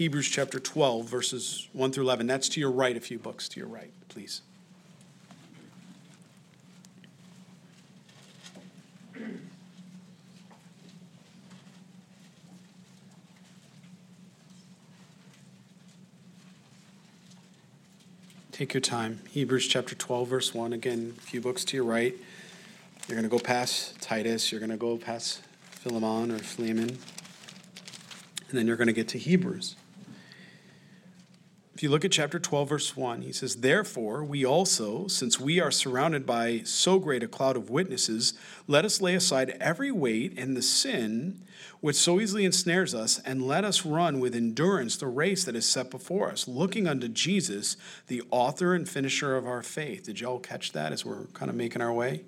Hebrews 0.00 0.30
chapter 0.30 0.58
12, 0.58 1.04
verses 1.04 1.68
1 1.74 1.92
through 1.92 2.04
11. 2.04 2.26
That's 2.26 2.48
to 2.48 2.58
your 2.58 2.70
right, 2.70 2.96
a 2.96 3.00
few 3.00 3.18
books 3.18 3.50
to 3.50 3.60
your 3.60 3.68
right, 3.68 3.92
please. 4.08 4.40
Take 18.52 18.72
your 18.72 18.80
time. 18.80 19.20
Hebrews 19.28 19.68
chapter 19.68 19.94
12, 19.94 20.28
verse 20.28 20.54
1. 20.54 20.72
Again, 20.72 21.14
a 21.18 21.20
few 21.20 21.42
books 21.42 21.62
to 21.66 21.76
your 21.76 21.84
right. 21.84 22.14
You're 23.06 23.16
going 23.16 23.28
to 23.28 23.28
go 23.28 23.38
past 23.38 24.00
Titus. 24.00 24.50
You're 24.50 24.60
going 24.60 24.70
to 24.70 24.78
go 24.78 24.96
past 24.96 25.42
Philemon 25.72 26.32
or 26.32 26.38
Philemon. 26.38 26.88
And 28.48 28.58
then 28.58 28.66
you're 28.66 28.76
going 28.76 28.86
to 28.86 28.94
get 28.94 29.08
to 29.08 29.18
Hebrews. 29.18 29.76
If 31.80 31.84
you 31.84 31.88
look 31.88 32.04
at 32.04 32.12
chapter 32.12 32.38
12, 32.38 32.68
verse 32.68 32.94
1, 32.94 33.22
he 33.22 33.32
says, 33.32 33.56
Therefore, 33.56 34.22
we 34.22 34.44
also, 34.44 35.06
since 35.06 35.40
we 35.40 35.60
are 35.60 35.70
surrounded 35.70 36.26
by 36.26 36.60
so 36.62 36.98
great 36.98 37.22
a 37.22 37.26
cloud 37.26 37.56
of 37.56 37.70
witnesses, 37.70 38.34
let 38.66 38.84
us 38.84 39.00
lay 39.00 39.14
aside 39.14 39.56
every 39.58 39.90
weight 39.90 40.38
and 40.38 40.54
the 40.54 40.60
sin 40.60 41.42
which 41.80 41.96
so 41.96 42.20
easily 42.20 42.44
ensnares 42.44 42.94
us, 42.94 43.18
and 43.20 43.46
let 43.46 43.64
us 43.64 43.86
run 43.86 44.20
with 44.20 44.34
endurance 44.34 44.98
the 44.98 45.06
race 45.06 45.44
that 45.44 45.56
is 45.56 45.66
set 45.66 45.90
before 45.90 46.30
us, 46.30 46.46
looking 46.46 46.86
unto 46.86 47.08
Jesus, 47.08 47.78
the 48.08 48.22
author 48.30 48.74
and 48.74 48.86
finisher 48.86 49.34
of 49.34 49.46
our 49.46 49.62
faith. 49.62 50.04
Did 50.04 50.20
y'all 50.20 50.38
catch 50.38 50.72
that 50.72 50.92
as 50.92 51.06
we're 51.06 51.28
kind 51.28 51.48
of 51.48 51.56
making 51.56 51.80
our 51.80 51.94
way? 51.94 52.24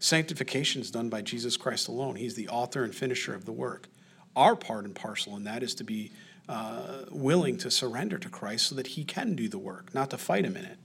Sanctification 0.00 0.80
is 0.82 0.90
done 0.90 1.08
by 1.08 1.22
Jesus 1.22 1.56
Christ 1.56 1.86
alone. 1.86 2.16
He's 2.16 2.34
the 2.34 2.48
author 2.48 2.82
and 2.82 2.92
finisher 2.92 3.32
of 3.32 3.44
the 3.44 3.52
work. 3.52 3.88
Our 4.34 4.56
part 4.56 4.86
and 4.86 4.94
parcel 4.94 5.36
in 5.36 5.44
that 5.44 5.62
is 5.62 5.76
to 5.76 5.84
be 5.84 6.10
uh, 6.48 7.04
willing 7.10 7.56
to 7.58 7.70
surrender 7.70 8.18
to 8.18 8.28
Christ 8.28 8.66
so 8.68 8.74
that 8.74 8.88
He 8.88 9.04
can 9.04 9.34
do 9.34 9.48
the 9.48 9.58
work, 9.58 9.94
not 9.94 10.10
to 10.10 10.18
fight 10.18 10.44
Him 10.44 10.56
in 10.56 10.64
it, 10.64 10.78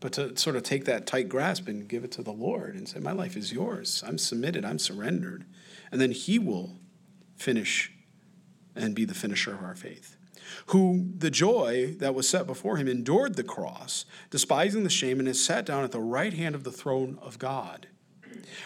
but 0.00 0.12
to 0.12 0.36
sort 0.36 0.56
of 0.56 0.62
take 0.62 0.84
that 0.84 1.06
tight 1.06 1.28
grasp 1.28 1.68
and 1.68 1.88
give 1.88 2.04
it 2.04 2.12
to 2.12 2.22
the 2.22 2.32
Lord 2.32 2.74
and 2.74 2.88
say, 2.88 3.00
My 3.00 3.12
life 3.12 3.36
is 3.36 3.52
yours. 3.52 4.02
I'm 4.06 4.18
submitted, 4.18 4.64
I'm 4.64 4.78
surrendered. 4.78 5.44
And 5.90 6.00
then 6.00 6.12
He 6.12 6.38
will 6.38 6.76
finish 7.36 7.92
and 8.74 8.94
be 8.94 9.04
the 9.04 9.14
finisher 9.14 9.54
of 9.54 9.62
our 9.62 9.74
faith. 9.74 10.16
who 10.66 11.10
the 11.16 11.30
joy 11.30 11.94
that 11.98 12.14
was 12.14 12.28
set 12.28 12.46
before 12.46 12.78
him 12.78 12.88
endured 12.88 13.36
the 13.36 13.42
cross, 13.42 14.06
despising 14.30 14.82
the 14.82 14.90
shame, 14.90 15.18
and 15.18 15.28
has 15.28 15.42
sat 15.42 15.66
down 15.66 15.84
at 15.84 15.92
the 15.92 16.00
right 16.00 16.32
hand 16.32 16.54
of 16.54 16.64
the 16.64 16.72
throne 16.72 17.18
of 17.20 17.38
God. 17.38 17.86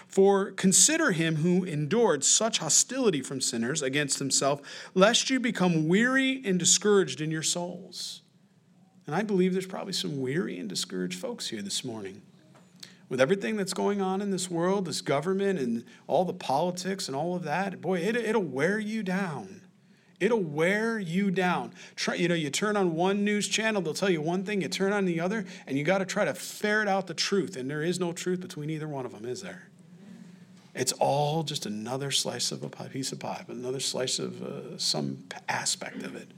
For 0.07 0.51
consider 0.53 1.13
him 1.13 1.37
who 1.37 1.65
endured 1.65 2.25
such 2.25 2.59
hostility 2.59 3.23
from 3.23 3.41
sinners 3.41 3.83
against 3.83 4.19
himself, 4.19 4.61
lest 4.95 5.31
you 5.31 5.41
become 5.41 5.89
weary 5.89 6.43
and 6.45 6.59
discouraged 6.59 7.21
in 7.21 7.31
your 7.31 7.43
souls. 7.43 8.23
And 9.07 9.17
I 9.17 9.23
believe 9.23 9.53
there's 9.53 9.67
probably 9.67 9.93
some 9.93 10.21
weary 10.21 10.59
and 10.59 10.69
discouraged 10.69 11.19
folks 11.19 11.49
here 11.49 11.63
this 11.63 11.85
morning. 11.85 12.23
With 13.09 13.21
everything 13.21 13.57
that's 13.57 13.75
going 13.75 14.01
on 14.01 14.23
in 14.23 14.31
this 14.31 14.51
world, 14.51 14.85
this 14.87 15.01
government, 15.01 15.59
and 15.59 15.85
all 16.07 16.25
the 16.25 16.33
politics 16.33 17.09
and 17.09 17.17
all 17.17 17.35
of 17.35 17.43
that, 17.43 17.81
boy, 17.81 17.99
it, 17.99 18.17
it'll 18.17 18.43
wear 18.43 18.79
you 18.79 19.03
down. 19.03 19.62
It'll 20.23 20.39
wear 20.39 21.01
you 21.01 21.33
down. 21.33 21.73
Try, 21.97 22.15
you 22.15 22.29
know, 22.29 22.37
you 22.37 22.49
turn 22.49 22.77
on 22.77 22.95
one 22.95 23.25
news 23.25 23.49
channel, 23.49 23.83
they'll 23.83 23.93
tell 23.93 24.09
you 24.09 24.23
one 24.23 24.45
thing, 24.45 24.63
you 24.63 24.69
turn 24.69 24.93
on 24.93 25.05
the 25.05 25.19
other, 25.19 25.45
and 25.67 25.77
you 25.77 25.83
got 25.83 25.99
to 25.99 26.05
try 26.05 26.25
to 26.25 26.33
ferret 26.33 26.87
out 26.87 27.09
the 27.09 27.15
truth. 27.15 27.57
And 27.57 27.69
there 27.69 27.83
is 27.83 27.99
no 27.99 28.13
truth 28.13 28.41
between 28.41 28.71
either 28.71 28.87
one 28.87 29.05
of 29.05 29.11
them, 29.11 29.25
is 29.25 29.43
there? 29.43 29.67
It's 30.77 30.93
all 30.93 31.43
just 31.43 31.67
another 31.67 32.13
slice 32.13 32.53
of 32.53 32.63
a 32.63 32.69
pie, 32.69 32.87
piece 32.87 33.11
of 33.11 33.19
pie, 33.19 33.43
but 33.45 33.57
another 33.57 33.81
slice 33.81 34.21
of 34.21 34.41
uh, 34.45 34.79
some 34.79 35.25
aspect 35.49 36.05
of 36.05 36.15
it. 36.15 36.29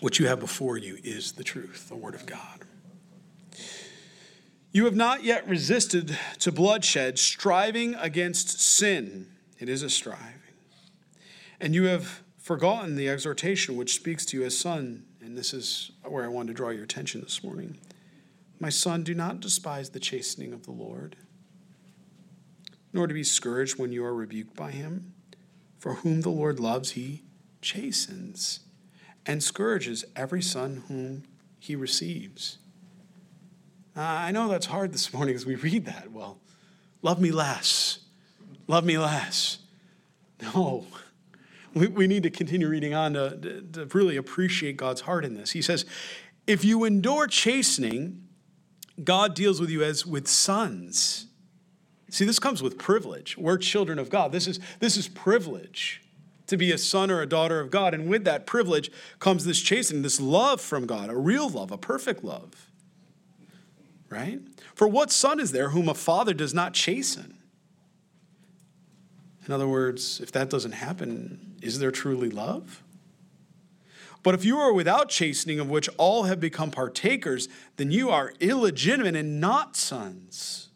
What 0.00 0.18
you 0.18 0.26
have 0.26 0.40
before 0.40 0.76
you 0.76 0.98
is 1.02 1.32
the 1.32 1.42
truth, 1.42 1.88
the 1.88 1.96
Word 1.96 2.14
of 2.14 2.26
God. 2.26 2.66
You 4.72 4.84
have 4.84 4.94
not 4.94 5.24
yet 5.24 5.48
resisted 5.48 6.18
to 6.40 6.52
bloodshed, 6.52 7.18
striving 7.18 7.94
against 7.94 8.60
sin. 8.60 9.28
It 9.58 9.70
is 9.70 9.82
a 9.82 9.88
striving. 9.88 10.33
And 11.60 11.74
you 11.74 11.84
have 11.84 12.22
forgotten 12.38 12.96
the 12.96 13.08
exhortation 13.08 13.76
which 13.76 13.94
speaks 13.94 14.24
to 14.26 14.38
you 14.38 14.44
as 14.44 14.58
son. 14.58 15.04
And 15.20 15.36
this 15.36 15.54
is 15.54 15.92
where 16.02 16.24
I 16.24 16.28
want 16.28 16.48
to 16.48 16.54
draw 16.54 16.70
your 16.70 16.84
attention 16.84 17.20
this 17.20 17.42
morning. 17.42 17.78
My 18.60 18.68
son, 18.68 19.02
do 19.02 19.14
not 19.14 19.40
despise 19.40 19.90
the 19.90 20.00
chastening 20.00 20.52
of 20.52 20.64
the 20.64 20.72
Lord 20.72 21.16
nor 22.94 23.08
to 23.08 23.12
be 23.12 23.24
scourged 23.24 23.76
when 23.76 23.92
you 23.92 24.04
are 24.04 24.14
rebuked 24.14 24.54
by 24.54 24.70
him. 24.70 25.12
For 25.78 25.94
whom 25.96 26.22
the 26.22 26.30
Lord 26.30 26.60
loves, 26.60 26.92
he 26.92 27.24
chastens 27.60 28.60
and 29.26 29.42
scourges 29.42 30.04
every 30.16 30.40
son 30.40 30.84
whom 30.88 31.24
he 31.58 31.76
receives. 31.76 32.58
Uh, 33.96 34.00
I 34.00 34.30
know 34.30 34.48
that's 34.48 34.66
hard 34.66 34.92
this 34.94 35.12
morning 35.12 35.34
as 35.34 35.44
we 35.44 35.56
read 35.56 35.84
that. 35.86 36.10
Well, 36.10 36.38
love 37.02 37.20
me 37.20 37.32
less. 37.32 37.98
Love 38.66 38.84
me 38.84 38.96
less. 38.96 39.58
No. 40.40 40.86
We, 41.74 41.88
we 41.88 42.06
need 42.06 42.22
to 42.22 42.30
continue 42.30 42.68
reading 42.68 42.94
on 42.94 43.14
to, 43.14 43.36
to, 43.36 43.60
to 43.72 43.86
really 43.86 44.16
appreciate 44.16 44.76
God's 44.76 45.02
heart 45.02 45.24
in 45.24 45.34
this. 45.34 45.52
He 45.52 45.62
says, 45.62 45.84
If 46.46 46.64
you 46.64 46.84
endure 46.84 47.26
chastening, 47.26 48.24
God 49.02 49.34
deals 49.34 49.60
with 49.60 49.70
you 49.70 49.82
as 49.82 50.06
with 50.06 50.28
sons. 50.28 51.26
See, 52.10 52.24
this 52.24 52.38
comes 52.38 52.62
with 52.62 52.78
privilege. 52.78 53.36
We're 53.36 53.58
children 53.58 53.98
of 53.98 54.08
God. 54.08 54.30
This 54.30 54.46
is, 54.46 54.60
this 54.78 54.96
is 54.96 55.08
privilege 55.08 56.00
to 56.46 56.56
be 56.56 56.70
a 56.70 56.78
son 56.78 57.10
or 57.10 57.20
a 57.20 57.26
daughter 57.26 57.58
of 57.58 57.70
God. 57.70 57.94
And 57.94 58.08
with 58.08 58.24
that 58.24 58.46
privilege 58.46 58.90
comes 59.18 59.44
this 59.44 59.60
chastening, 59.60 60.02
this 60.02 60.20
love 60.20 60.60
from 60.60 60.86
God, 60.86 61.10
a 61.10 61.16
real 61.16 61.48
love, 61.48 61.72
a 61.72 61.78
perfect 61.78 62.22
love. 62.22 62.70
Right? 64.10 64.40
For 64.74 64.86
what 64.86 65.10
son 65.10 65.40
is 65.40 65.50
there 65.50 65.70
whom 65.70 65.88
a 65.88 65.94
father 65.94 66.34
does 66.34 66.54
not 66.54 66.72
chasten? 66.72 67.33
In 69.46 69.52
other 69.52 69.68
words, 69.68 70.20
if 70.20 70.32
that 70.32 70.48
doesn't 70.50 70.72
happen, 70.72 71.56
is 71.60 71.78
there 71.78 71.90
truly 71.90 72.30
love? 72.30 72.82
But 74.22 74.34
if 74.34 74.44
you 74.44 74.58
are 74.58 74.72
without 74.72 75.10
chastening, 75.10 75.60
of 75.60 75.68
which 75.68 75.90
all 75.98 76.22
have 76.22 76.40
become 76.40 76.70
partakers, 76.70 77.46
then 77.76 77.90
you 77.90 78.08
are 78.08 78.32
illegitimate 78.40 79.16
and 79.16 79.38
not 79.38 79.76
sons. 79.76 80.70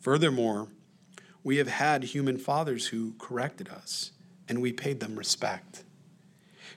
Furthermore, 0.00 0.68
we 1.44 1.58
have 1.58 1.68
had 1.68 2.02
human 2.02 2.38
fathers 2.38 2.88
who 2.88 3.14
corrected 3.18 3.68
us, 3.68 4.10
and 4.48 4.60
we 4.60 4.72
paid 4.72 4.98
them 4.98 5.14
respect. 5.14 5.84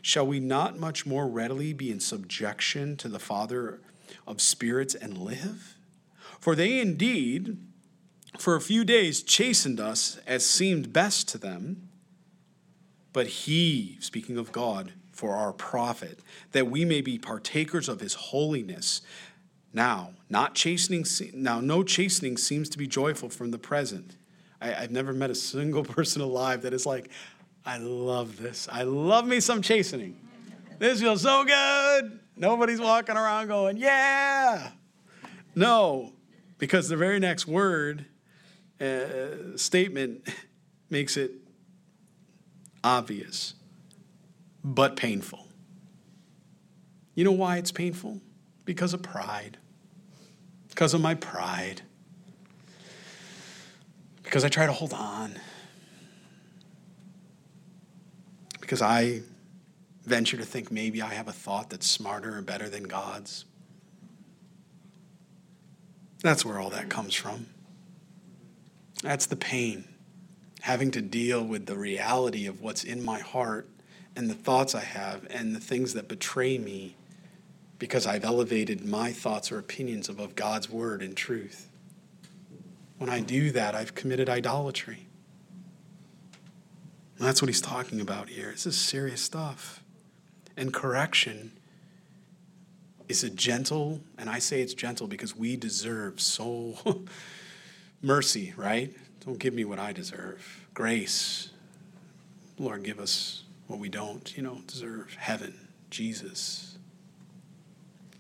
Shall 0.02 0.28
we 0.28 0.40
not 0.40 0.78
much 0.78 1.08
more 1.08 1.28
readily 1.28 1.74
be 1.74 1.90
in 1.90 2.00
subjection 2.00 2.96
to 2.98 3.08
the 3.08 3.20
Father 3.20 3.82
of 4.28 4.42
spirits 4.42 4.94
and 4.94 5.18
live? 5.18 5.76
For 6.40 6.56
they 6.56 6.80
indeed, 6.80 7.58
for 8.38 8.56
a 8.56 8.62
few 8.62 8.84
days, 8.84 9.22
chastened 9.22 9.80
us 9.80 10.20
as 10.26 10.46
seemed 10.46 10.92
best 10.92 11.28
to 11.30 11.38
them, 11.38 11.90
but 13.12 13.28
He, 13.28 13.98
speaking 14.00 14.38
of 14.38 14.52
God, 14.52 14.94
for 15.12 15.36
our 15.36 15.54
profit, 15.54 16.20
that 16.52 16.68
we 16.68 16.84
may 16.84 17.02
be 17.02 17.18
partakers 17.18 17.88
of 17.88 18.00
His 18.00 18.16
holiness. 18.16 19.02
Now, 19.72 20.12
not 20.30 20.56
chastening, 20.56 21.06
now 21.34 21.60
no 21.62 21.84
chastening 21.84 22.38
seems 22.38 22.70
to 22.70 22.78
be 22.78 22.88
joyful 22.88 23.30
from 23.30 23.52
the 23.52 23.60
present. 23.60 24.18
I, 24.60 24.68
have 24.68 24.92
never 24.92 25.14
met 25.14 25.30
a 25.30 25.36
single 25.36 25.84
person 25.84 26.22
alive 26.22 26.64
that 26.64 26.74
is 26.74 26.86
like, 26.86 27.10
I 27.66 27.78
love 27.78 28.38
this. 28.38 28.68
I 28.72 28.84
love 28.84 29.26
me 29.28 29.40
some 29.40 29.62
chastening. 29.62 30.20
This 30.80 31.00
feels 31.00 31.22
so 31.22 31.46
good. 31.46 32.20
Nobody's 32.36 32.82
walking 32.82 33.16
around 33.16 33.48
going, 33.48 33.78
yeah. 33.78 34.72
No, 35.56 36.14
because 36.58 36.90
the 36.90 36.98
very 36.98 37.20
next 37.20 37.48
word, 37.48 38.06
uh, 38.82 39.58
statement 39.58 40.28
makes 40.90 41.18
it 41.18 41.32
obvious, 42.84 43.54
but 44.64 44.96
painful. 44.96 45.48
You 47.16 47.24
know 47.24 47.32
why 47.32 47.58
it's 47.58 47.72
painful? 47.72 48.22
Because 48.66 48.94
of 48.94 49.02
pride 49.02 49.58
because 50.74 50.96
of 50.96 51.02
my 51.02 51.14
pride, 51.14 51.84
because 54.24 54.44
I 54.44 54.50
try 54.50 54.66
to 54.66 54.72
hold 54.72 54.92
on, 54.92 55.40
because 58.60 58.82
I 58.82 59.22
venture 60.04 60.36
to 60.36 60.44
think 60.44 60.72
maybe 60.72 61.00
I 61.00 61.14
have 61.14 61.28
a 61.28 61.32
thought 61.32 61.70
that's 61.70 61.88
smarter 61.88 62.40
or 62.40 62.42
better 62.42 62.70
than 62.70 62.84
God's. 62.84 63.46
That's 66.24 66.44
where 66.44 66.60
all 66.60 66.72
that 66.72 66.90
comes 66.90 67.14
from. 67.14 67.46
That's 69.04 69.26
the 69.26 69.36
pain, 69.36 69.84
having 70.62 70.90
to 70.92 71.02
deal 71.02 71.44
with 71.44 71.66
the 71.66 71.78
reality 71.78 72.48
of 72.48 72.62
what's 72.62 72.86
in 72.86 73.04
my 73.04 73.20
heart 73.20 73.68
and 74.16 74.30
the 74.30 74.34
thoughts 74.34 74.74
I 74.74 74.80
have 74.80 75.28
and 75.30 75.54
the 75.54 75.60
things 75.60 75.94
that 75.94 76.08
betray 76.08 76.58
me 76.58 76.96
because 77.80 78.08
I've 78.08 78.24
elevated 78.24 78.86
my 78.86 79.12
thoughts 79.12 79.52
or 79.52 79.60
opinions 79.60 80.08
above 80.08 80.38
God's 80.38 80.70
word 80.70 81.02
and 81.02 81.18
truth. 81.18 81.68
When 82.98 83.10
I 83.10 83.20
do 83.20 83.52
that, 83.52 83.76
I've 83.76 83.94
committed 83.94 84.30
idolatry. 84.30 85.08
And 87.18 87.28
that's 87.28 87.42
what 87.42 87.50
he's 87.50 87.60
talking 87.60 88.00
about 88.00 88.30
here. 88.30 88.52
This 88.52 88.66
is 88.66 88.78
serious 88.78 89.22
stuff. 89.22 89.84
And 90.56 90.74
correction 90.74 91.52
is 93.10 93.22
a 93.22 93.30
gentle, 93.30 94.00
and 94.18 94.30
I 94.30 94.40
say 94.40 94.62
it's 94.62 94.74
gentle 94.74 95.08
because 95.08 95.36
we 95.36 95.58
deserve 95.58 96.22
so 96.22 96.78
mercy, 98.04 98.54
right? 98.56 98.94
Don't 99.26 99.40
give 99.40 99.54
me 99.54 99.66
what 99.66 99.80
I 99.80 99.94
deserve. 99.94 100.68
Grace. 100.74 101.50
Lord, 102.60 102.84
give 102.84 103.00
us 103.00 103.44
what 103.68 103.80
we 103.80 103.90
don't, 103.90 104.36
you 104.38 104.44
know, 104.44 104.60
deserve. 104.68 105.16
Heaven, 105.18 105.68
Jesus, 105.90 106.78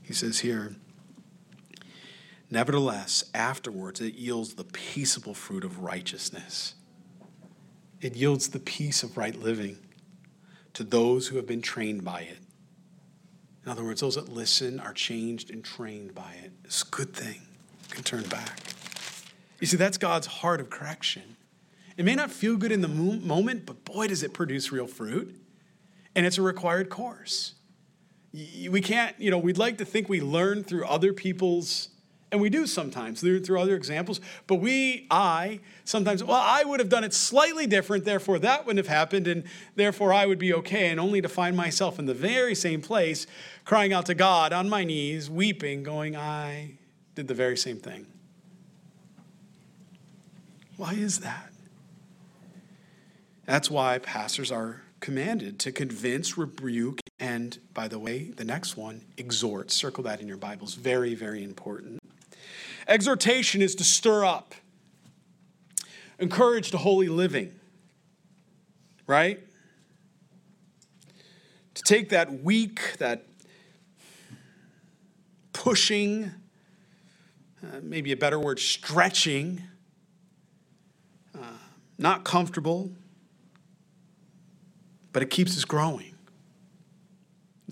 he 0.02 0.13
says 0.13 0.39
here, 0.39 0.76
Nevertheless, 2.50 3.26
afterwards, 3.34 4.00
it 4.00 4.13
yields 4.13 4.54
the 4.54 4.63
peaceable 4.63 5.34
fruit 5.34 5.63
of 5.63 5.80
righteousness. 5.80 6.76
It 8.00 8.15
yields 8.15 8.50
the 8.50 8.60
peace 8.60 9.02
of 9.02 9.17
right 9.17 9.36
living 9.36 9.78
to 10.74 10.84
those 10.84 11.28
who 11.28 11.38
have 11.38 11.48
been 11.48 11.63
trained 11.63 12.04
by 12.04 12.22
it. 12.22 12.38
In 13.65 13.72
other 13.72 13.84
words, 13.84 14.02
those 14.02 14.15
that 14.15 14.30
listen 14.30 14.80
are 14.80 14.93
changed 14.93 15.50
and 15.50 15.63
trained 15.63 16.13
by 16.13 16.34
it. 16.43 16.52
It's 16.63 16.84
a 16.84 16.88
good 16.88 17.13
thing. 17.13 17.41
You 17.89 17.96
can 17.96 18.04
turn 18.04 18.24
back. 18.24 18.73
You 19.63 19.67
see, 19.67 19.78
that's 19.78 19.97
God's 19.97 20.28
heart 20.28 20.60
of 20.60 20.69
correction. 20.69 21.38
It 21.95 22.04
may 22.04 22.15
not 22.15 22.32
feel 22.32 22.58
good 22.58 22.71
in 22.71 22.82
the 22.82 22.88
moment, 22.89 23.65
but 23.65 23.86
boy, 23.86 24.08
does 24.08 24.21
it 24.21 24.34
produce 24.34 24.71
real 24.71 24.88
fruit. 24.88 25.39
And 26.15 26.26
it's 26.26 26.38
a 26.38 26.41
required 26.41 26.89
course 26.89 27.54
we 28.34 28.82
can't, 28.82 29.19
you 29.19 29.30
know, 29.30 29.38
we'd 29.38 29.58
like 29.58 29.78
to 29.78 29.86
think 29.86 30.10
we 30.10 30.19
learn 30.19 30.63
through 30.63 30.86
other 30.86 31.13
people's, 31.13 31.89
and 32.32 32.41
we 32.41 32.49
do 32.49 32.65
sometimes 32.65 33.21
through, 33.21 33.60
other 33.60 33.76
examples, 33.76 34.19
but 34.47 34.56
we, 34.56 35.06
I, 35.12 35.60
sometimes, 35.86 36.23
well, 36.23 36.41
I 36.43 36.63
would 36.63 36.80
have 36.80 36.89
done 36.89 37.04
it 37.04 37.13
slightly 37.13 37.67
different, 37.67 38.06
therefore 38.06 38.39
that 38.39 38.65
wouldn't 38.65 38.84
have 38.84 38.93
happened, 38.93 39.28
and 39.28 39.43
therefore 39.76 40.12
I 40.12 40.26
would 40.26 40.39
be 40.39 40.52
okay, 40.56 40.89
and 40.89 40.99
only 40.99 41.21
to 41.21 41.30
find 41.30 41.56
myself 41.56 41.99
in 41.99 42.06
the 42.06 42.13
very 42.15 42.56
same 42.56 42.82
place, 42.82 43.28
crying 43.65 43.93
out 43.93 44.08
to 44.08 44.15
God 44.15 44.52
on 44.52 44.67
my 44.67 44.84
knees, 44.84 45.30
weeping, 45.30 45.84
going, 45.84 46.15
I 46.15 46.80
did 47.13 47.28
the 47.28 47.36
very 47.36 47.56
same 47.56 47.78
thing. 47.78 48.08
Why 50.78 50.94
is 50.94 51.20
that? 51.20 51.52
That's 53.46 53.70
why 53.70 54.00
pastors 54.00 54.52
are 54.52 54.82
commanded 55.00 55.60
to 55.60 55.72
convince, 55.72 56.38
rebuke, 56.38 57.00
and 57.20 57.60
by 57.74 57.88
the 57.88 58.00
way, 58.00 58.32
the 58.36 58.46
next 58.46 58.78
one, 58.78 59.02
exhort. 59.18 59.70
Circle 59.70 60.06
that 60.06 60.22
in 60.22 60.28
your 60.28 60.38
Bibles. 60.38 60.76
Very, 60.76 61.14
very 61.14 61.44
important. 61.44 62.00
Exhortation 62.88 63.62
is 63.62 63.76
to 63.76 63.84
stir 63.84 64.26
up, 64.26 64.56
encourage 66.20 66.72
to 66.72 66.78
holy 66.78 67.10
living, 67.10 67.54
right? 69.08 69.40
To 71.76 71.84
take 71.84 72.10
that 72.10 72.44
weak, 72.44 72.98
that 72.98 73.26
pushing, 75.54 76.32
uh, 77.64 77.80
maybe 77.82 78.12
a 78.12 78.18
better 78.18 78.40
word, 78.40 78.60
stretching, 78.60 79.62
not 81.98 82.24
comfortable, 82.24 82.92
but 85.12 85.22
it 85.22 85.30
keeps 85.30 85.56
us 85.58 85.66
growing. 85.66 86.10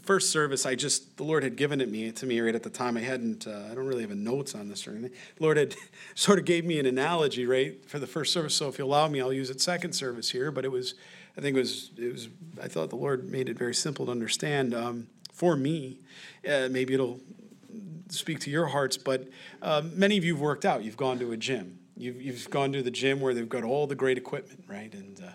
First 0.03 0.31
service, 0.31 0.65
I 0.65 0.75
just 0.75 1.17
the 1.17 1.23
Lord 1.23 1.43
had 1.43 1.55
given 1.55 1.79
it 1.79 1.89
me 1.89 2.11
to 2.11 2.25
me 2.25 2.39
right 2.39 2.55
at 2.55 2.63
the 2.63 2.69
time. 2.69 2.97
I 2.97 3.01
hadn't, 3.01 3.45
uh, 3.45 3.67
I 3.71 3.75
don't 3.75 3.85
really 3.85 4.01
have 4.01 4.15
notes 4.15 4.55
on 4.55 4.67
this 4.67 4.87
or 4.87 4.91
anything. 4.91 5.11
The 5.35 5.43
Lord 5.43 5.57
had 5.57 5.75
sort 6.15 6.39
of 6.39 6.45
gave 6.45 6.65
me 6.65 6.79
an 6.79 6.85
analogy 6.85 7.45
right 7.45 7.87
for 7.87 7.99
the 7.99 8.07
first 8.07 8.33
service. 8.33 8.55
So 8.55 8.67
if 8.67 8.79
you 8.79 8.85
allow 8.85 9.07
me, 9.07 9.21
I'll 9.21 9.33
use 9.33 9.49
it 9.49 9.61
second 9.61 9.93
service 9.93 10.31
here. 10.31 10.49
But 10.51 10.65
it 10.65 10.71
was, 10.71 10.95
I 11.37 11.41
think 11.41 11.55
it 11.55 11.59
was, 11.59 11.91
it 11.97 12.11
was. 12.11 12.29
I 12.61 12.67
thought 12.67 12.89
the 12.89 12.95
Lord 12.95 13.29
made 13.29 13.47
it 13.47 13.57
very 13.57 13.75
simple 13.75 14.05
to 14.07 14.11
understand 14.11 14.73
um, 14.73 15.07
for 15.31 15.55
me. 15.55 15.99
Uh, 16.47 16.67
maybe 16.71 16.95
it'll 16.95 17.19
speak 18.09 18.39
to 18.39 18.49
your 18.49 18.67
hearts, 18.67 18.97
but 18.97 19.27
uh, 19.61 19.83
many 19.93 20.17
of 20.17 20.23
you 20.23 20.33
have 20.33 20.41
worked 20.41 20.65
out. 20.65 20.83
You've 20.83 20.97
gone 20.97 21.19
to 21.19 21.31
a 21.31 21.37
gym. 21.37 21.80
You've, 22.01 22.19
you've 22.19 22.49
gone 22.49 22.71
to 22.73 22.81
the 22.81 22.89
gym 22.89 23.19
where 23.19 23.35
they've 23.35 23.47
got 23.47 23.63
all 23.63 23.85
the 23.85 23.93
great 23.93 24.17
equipment, 24.17 24.63
right? 24.67 24.91
And 24.91 25.21
uh, 25.23 25.29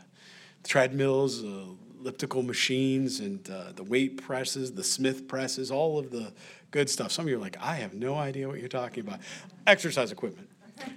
treadmills, 0.64 1.44
uh, 1.44 1.66
elliptical 2.00 2.42
machines 2.42 3.20
and 3.20 3.48
uh, 3.48 3.70
the 3.72 3.84
weight 3.84 4.20
presses, 4.20 4.72
the 4.72 4.82
Smith 4.82 5.28
presses, 5.28 5.70
all 5.70 5.96
of 5.96 6.10
the 6.10 6.32
good 6.72 6.90
stuff. 6.90 7.12
Some 7.12 7.26
of 7.26 7.28
you 7.28 7.36
are 7.36 7.40
like, 7.40 7.56
I 7.60 7.76
have 7.76 7.94
no 7.94 8.16
idea 8.16 8.48
what 8.48 8.58
you're 8.58 8.68
talking 8.68 9.06
about. 9.06 9.20
Exercise 9.68 10.10
equipment. 10.10 10.48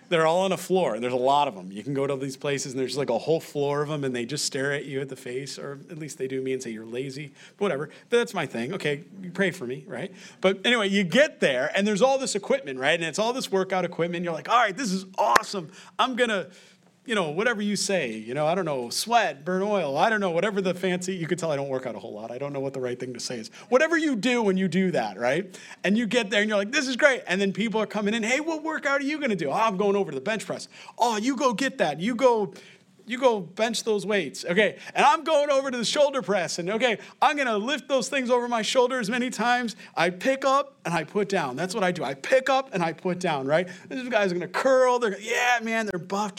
They're 0.10 0.26
all 0.26 0.42
on 0.42 0.52
a 0.52 0.58
floor, 0.58 0.96
and 0.96 1.04
there's 1.04 1.14
a 1.14 1.18
lot 1.18 1.48
of 1.48 1.56
them. 1.56 1.72
You 1.72 1.84
can 1.84 1.94
go 1.94 2.06
to 2.06 2.16
these 2.16 2.36
places, 2.36 2.74
and 2.74 2.82
there's 2.82 2.98
like 2.98 3.10
a 3.10 3.18
whole 3.18 3.40
floor 3.40 3.82
of 3.82 3.90
them, 3.90 4.04
and 4.04 4.16
they 4.16 4.26
just 4.26 4.46
stare 4.46 4.74
at 4.74 4.86
you 4.86 5.00
at 5.02 5.10
the 5.10 5.16
face, 5.16 5.58
or 5.58 5.80
at 5.90 5.98
least 5.98 6.18
they 6.18 6.28
do 6.28 6.42
me 6.42 6.54
and 6.54 6.62
say 6.62 6.72
you're 6.72 6.86
lazy, 6.86 7.32
but 7.58 7.66
whatever. 7.66 7.90
But 8.10 8.18
that's 8.18 8.34
my 8.34 8.46
thing. 8.46 8.74
Okay, 8.74 9.04
pray 9.34 9.52
for 9.52 9.66
me, 9.66 9.86
right? 9.88 10.12
But 10.42 10.66
anyway, 10.66 10.90
you 10.90 11.04
get 11.04 11.40
there, 11.40 11.72
and 11.76 11.88
there's 11.88 12.02
all 12.02 12.18
this 12.18 12.36
equipment, 12.36 12.80
right? 12.80 13.00
And 13.00 13.04
it's 13.04 13.20
all 13.20 13.34
this 13.34 13.52
workout 13.52 13.86
equipment. 13.86 14.24
You're 14.24 14.34
like, 14.34 14.50
all 14.50 14.58
right, 14.58 14.76
this 14.76 14.92
is 14.92 15.06
awesome. 15.18 15.72
I'm 15.98 16.16
gonna 16.16 16.48
you 17.06 17.16
know, 17.16 17.32
whatever 17.32 17.62
you 17.62 17.76
say, 17.76 18.12
you 18.12 18.34
know, 18.34 18.46
I 18.46 18.54
don't 18.54 18.66
know, 18.66 18.90
sweat, 18.90 19.44
burn 19.44 19.64
oil, 19.64 19.98
I 19.98 20.10
don't 20.10 20.20
know, 20.20 20.30
whatever 20.30 20.62
the 20.62 20.74
fancy, 20.74 21.16
you 21.16 21.26
can 21.28 21.38
tell 21.38 21.52
I 21.52 21.56
don't 21.56 21.70
work 21.70 21.88
out 21.88 21.96
a 21.96 22.00
whole 22.00 22.14
lot. 22.14 22.30
I 22.30 22.38
don't 22.38 22.54
know 22.54 22.60
what 22.60 22.74
the 22.74 22.82
right 22.82 23.00
thing 23.00 23.14
to 23.14 23.20
say 23.20 23.40
is. 23.40 23.50
Whatever 23.70 23.98
you 23.98 24.16
do 24.16 24.44
when 24.44 24.58
you 24.58 24.68
do 24.68 24.92
that, 24.92 25.18
right? 25.18 25.58
And 25.84 25.98
you 25.98 26.06
get 26.06 26.30
there 26.30 26.42
and 26.42 26.50
you're 26.50 26.58
like, 26.58 26.72
this 26.72 26.88
is 26.88 26.96
great. 26.96 27.24
And 27.26 27.42
then 27.42 27.52
people 27.52 27.82
are 27.82 27.88
coming 27.88 28.14
in, 28.14 28.22
hey, 28.22 28.40
what 28.42 28.64
workout 28.64 29.02
are 29.02 29.06
you 29.06 29.18
going 29.18 29.32
to 29.32 29.36
do? 29.36 29.50
Oh, 29.50 29.54
I'm 29.54 29.78
going 29.78 29.96
over 29.96 30.12
to 30.12 30.16
the 30.16 30.22
bench 30.22 30.46
press. 30.46 30.68
Oh, 30.98 31.18
you 31.18 31.36
go 31.36 31.54
get 31.54 31.80
that. 31.80 32.00
You 32.00 32.16
go 32.16 32.54
you 33.10 33.18
go 33.18 33.40
bench 33.40 33.86
those 33.86 34.06
weights. 34.06 34.46
Okay. 34.46 34.78
And 34.94 35.04
I'm 35.04 35.24
going 35.24 35.50
over 35.50 35.72
to 35.72 35.78
the 35.80 35.84
shoulder 35.84 36.22
press. 36.22 36.60
And 36.60 36.70
okay, 36.70 37.00
I'm 37.20 37.36
going 37.36 37.48
to 37.48 37.58
lift 37.58 37.88
those 37.88 38.08
things 38.08 38.30
over 38.30 38.48
my 38.48 38.62
shoulder 38.62 39.00
as 39.00 39.10
many 39.10 39.32
times. 39.32 39.76
I 39.98 40.12
pick 40.12 40.46
up 40.46 40.76
and 40.86 40.94
I 40.94 41.06
put 41.06 41.28
down. 41.28 41.56
That's 41.56 41.74
what 41.74 41.84
I 41.84 41.92
do. 41.92 42.04
I 42.04 42.14
pick 42.14 42.52
up 42.52 42.70
and 42.72 42.84
I 42.84 42.94
put 42.94 43.18
down, 43.18 43.48
right? 43.48 43.68
These 43.90 44.10
guys 44.10 44.32
are 44.32 44.36
going 44.36 44.48
to 44.48 44.48
curl. 44.48 45.00
They're, 45.00 45.20
yeah, 45.20 45.58
man, 45.64 45.88
they're 45.88 46.00
buff. 46.00 46.34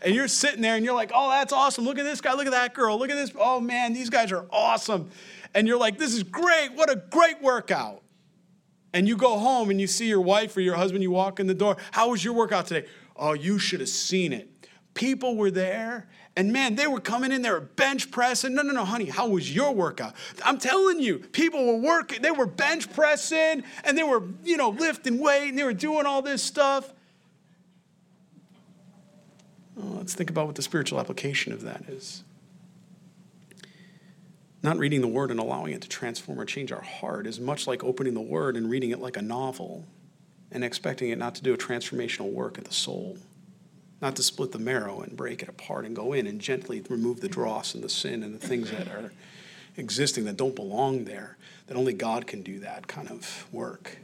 And 0.00 0.14
you're 0.14 0.26
sitting 0.26 0.62
there 0.62 0.74
and 0.74 0.86
you're 0.86 0.94
like, 0.94 1.10
oh, 1.14 1.28
that's 1.28 1.52
awesome. 1.52 1.84
Look 1.84 1.98
at 1.98 2.04
this 2.04 2.22
guy. 2.22 2.32
Look 2.32 2.46
at 2.46 2.52
that 2.52 2.72
girl. 2.72 2.98
Look 2.98 3.10
at 3.10 3.16
this. 3.16 3.30
Oh, 3.38 3.60
man, 3.60 3.92
these 3.92 4.08
guys 4.08 4.32
are 4.32 4.46
awesome. 4.50 5.10
And 5.54 5.68
you're 5.68 5.78
like, 5.78 5.98
this 5.98 6.14
is 6.14 6.22
great. 6.22 6.72
What 6.76 6.90
a 6.90 6.96
great 6.96 7.42
workout. 7.42 8.02
And 8.94 9.06
you 9.06 9.18
go 9.18 9.38
home 9.38 9.68
and 9.68 9.78
you 9.78 9.86
see 9.86 10.08
your 10.08 10.22
wife 10.22 10.56
or 10.56 10.62
your 10.62 10.76
husband, 10.76 11.02
you 11.02 11.10
walk 11.10 11.40
in 11.40 11.46
the 11.46 11.52
door. 11.52 11.76
How 11.90 12.08
was 12.08 12.24
your 12.24 12.32
workout 12.32 12.68
today? 12.68 12.88
Oh, 13.16 13.34
you 13.34 13.58
should 13.58 13.80
have 13.80 13.90
seen 13.90 14.32
it 14.32 14.57
people 14.98 15.36
were 15.36 15.52
there. 15.52 16.08
And 16.36 16.52
man, 16.52 16.74
they 16.74 16.88
were 16.88 17.00
coming 17.00 17.30
in, 17.30 17.42
they 17.42 17.50
were 17.50 17.60
bench 17.60 18.10
pressing. 18.10 18.52
No, 18.54 18.62
no, 18.62 18.72
no, 18.72 18.84
honey, 18.84 19.04
how 19.06 19.28
was 19.28 19.54
your 19.54 19.72
workout? 19.72 20.12
I'm 20.44 20.58
telling 20.58 20.98
you, 21.00 21.20
people 21.20 21.64
were 21.64 21.78
working, 21.78 22.20
they 22.20 22.32
were 22.32 22.46
bench 22.46 22.92
pressing 22.92 23.62
and 23.84 23.96
they 23.96 24.02
were, 24.02 24.24
you 24.44 24.56
know, 24.56 24.70
lifting 24.70 25.18
weight 25.18 25.50
and 25.50 25.58
they 25.58 25.62
were 25.62 25.72
doing 25.72 26.04
all 26.04 26.20
this 26.20 26.42
stuff. 26.42 26.92
Well, 29.76 29.98
let's 29.98 30.14
think 30.14 30.30
about 30.30 30.46
what 30.46 30.56
the 30.56 30.62
spiritual 30.62 30.98
application 30.98 31.52
of 31.52 31.62
that 31.62 31.84
is. 31.88 32.24
Not 34.64 34.78
reading 34.78 35.00
the 35.00 35.08
word 35.08 35.30
and 35.30 35.38
allowing 35.38 35.72
it 35.72 35.82
to 35.82 35.88
transform 35.88 36.40
or 36.40 36.44
change 36.44 36.72
our 36.72 36.82
heart 36.82 37.28
is 37.28 37.38
much 37.38 37.68
like 37.68 37.84
opening 37.84 38.14
the 38.14 38.20
word 38.20 38.56
and 38.56 38.68
reading 38.68 38.90
it 38.90 38.98
like 38.98 39.16
a 39.16 39.22
novel 39.22 39.84
and 40.50 40.64
expecting 40.64 41.10
it 41.10 41.18
not 41.18 41.36
to 41.36 41.42
do 41.42 41.54
a 41.54 41.56
transformational 41.56 42.32
work 42.32 42.58
at 42.58 42.64
the 42.64 42.74
soul 42.74 43.16
not 44.00 44.14
to 44.16 44.22
split 44.22 44.52
the 44.52 44.58
marrow 44.58 45.00
and 45.00 45.16
break 45.16 45.42
it 45.42 45.48
apart 45.48 45.84
and 45.84 45.96
go 45.96 46.12
in 46.12 46.26
and 46.26 46.40
gently 46.40 46.82
remove 46.88 47.20
the 47.20 47.28
dross 47.28 47.74
and 47.74 47.82
the 47.82 47.88
sin 47.88 48.22
and 48.22 48.34
the 48.34 48.46
things 48.46 48.70
that 48.70 48.86
are 48.88 49.12
existing 49.76 50.24
that 50.24 50.36
don't 50.36 50.54
belong 50.54 51.04
there, 51.04 51.36
that 51.66 51.76
only 51.76 51.92
God 51.92 52.26
can 52.26 52.42
do 52.42 52.60
that 52.60 52.86
kind 52.86 53.10
of 53.10 53.46
work. 53.52 53.98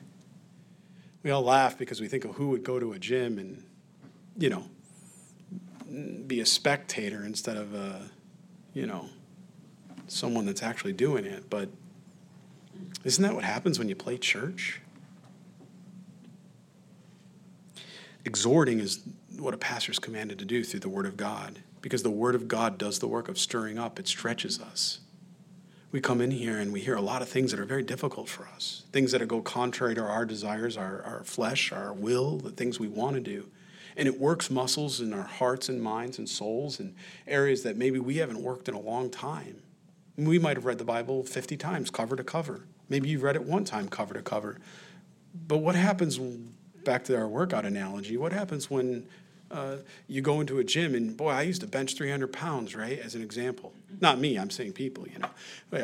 We 1.23 1.31
all 1.31 1.43
laugh 1.43 1.79
because 1.79 2.01
we 2.01 2.09
think 2.09 2.25
of 2.25 2.33
who 2.33 2.49
would 2.49 2.65
go 2.65 2.79
to 2.79 2.93
a 2.93 2.99
gym 2.99 3.39
and, 3.39 3.65
you 4.37 4.51
know, 4.51 4.67
be 6.27 6.41
a 6.41 6.47
spectator 6.47 7.25
instead 7.25 7.57
of 7.57 7.75
a, 7.75 8.11
you 8.73 8.87
know, 8.87 9.09
someone 10.07 10.45
that's 10.45 10.63
actually 10.63 10.93
doing 10.93 11.25
it. 11.25 11.49
But 11.49 11.69
isn't 13.05 13.23
that 13.23 13.35
what 13.35 13.45
happens 13.45 13.79
when 13.79 13.89
you 13.89 13.95
play 13.95 14.19
church? 14.19 14.81
Exhorting 18.25 18.81
is 18.81 19.01
what 19.39 19.55
a 19.55 19.59
pastor 19.59 19.93
is 19.93 19.99
commanded 19.99 20.39
to 20.39 20.45
do 20.45 20.65
through 20.65 20.81
the 20.81 20.89
Word 20.89 21.07
of 21.07 21.17
God, 21.17 21.61
because 21.81 22.03
the 22.03 22.11
Word 22.11 22.35
of 22.35 22.49
God 22.49 22.79
does 22.79 22.99
the 22.99 23.09
work 23.09 23.29
of 23.29 23.39
stirring 23.39 23.79
up, 23.79 23.99
it 23.99 24.09
stretches 24.09 24.61
us. 24.61 25.01
We 25.95 26.01
come 26.01 26.21
in 26.21 26.33
here 26.33 26.59
and 26.59 26.73
we 26.73 26.81
hear 26.81 26.97
a 26.97 27.01
lot 27.01 27.23
of 27.23 27.29
things 27.29 27.53
that 27.53 27.61
are 27.61 27.65
very 27.65 27.85
difficult 27.85 28.29
for 28.29 28.49
us, 28.49 28.83
things 28.91 29.13
that 29.13 29.27
go 29.29 29.41
contrary 29.41 29.95
to 29.95 30.03
our 30.03 30.27
desires, 30.27 30.77
our, 30.77 31.03
our 31.03 31.23
flesh, 31.23 31.71
our 31.71 31.93
will, 31.93 32.39
the 32.39 32.51
things 32.51 32.81
we 32.81 32.89
want 32.89 33.15
to 33.15 33.21
do. 33.21 33.49
And 33.97 34.09
it 34.09 34.19
works 34.19 34.51
muscles 34.51 35.01
in 35.01 35.13
our 35.13 35.23
hearts 35.23 35.69
and 35.69 35.81
minds 35.81 36.19
and 36.19 36.29
souls 36.29 36.81
and 36.81 36.97
areas 37.29 37.63
that 37.63 37.77
maybe 37.77 38.01
we 38.01 38.17
haven't 38.17 38.43
worked 38.43 38.69
in 38.69 38.75
a 38.75 38.81
long 38.81 39.09
time. 39.09 39.63
We 40.17 40.37
might 40.39 40.57
have 40.57 40.65
read 40.65 40.79
the 40.79 40.85
Bible 40.85 41.23
50 41.23 41.57
times, 41.57 41.91
cover 41.91 42.17
to 42.17 42.25
cover. 42.25 42.67
Maybe 42.89 43.09
you've 43.09 43.23
read 43.23 43.37
it 43.37 43.45
one 43.45 43.65
time, 43.65 43.89
cover 43.89 44.15
to 44.15 44.23
cover. 44.23 44.59
But 45.47 45.59
what 45.59 45.77
happens, 45.77 46.19
back 46.19 47.05
to 47.05 47.17
our 47.17 47.29
workout 47.29 47.65
analogy, 47.65 48.17
what 48.17 48.33
happens 48.33 48.69
when 48.69 49.07
uh, 49.55 49.77
you 50.09 50.21
go 50.21 50.41
into 50.41 50.59
a 50.59 50.65
gym 50.65 50.95
and 50.95 51.17
boy, 51.17 51.31
I 51.31 51.43
used 51.43 51.61
to 51.61 51.67
bench 51.67 51.95
300 51.97 52.33
pounds, 52.33 52.75
right? 52.75 52.99
As 52.99 53.15
an 53.15 53.23
example. 53.23 53.73
Not 54.01 54.19
me, 54.19 54.37
I'm 54.37 54.51
saying 54.51 54.73
people, 54.73 55.07
you 55.07 55.19
know. 55.21 55.31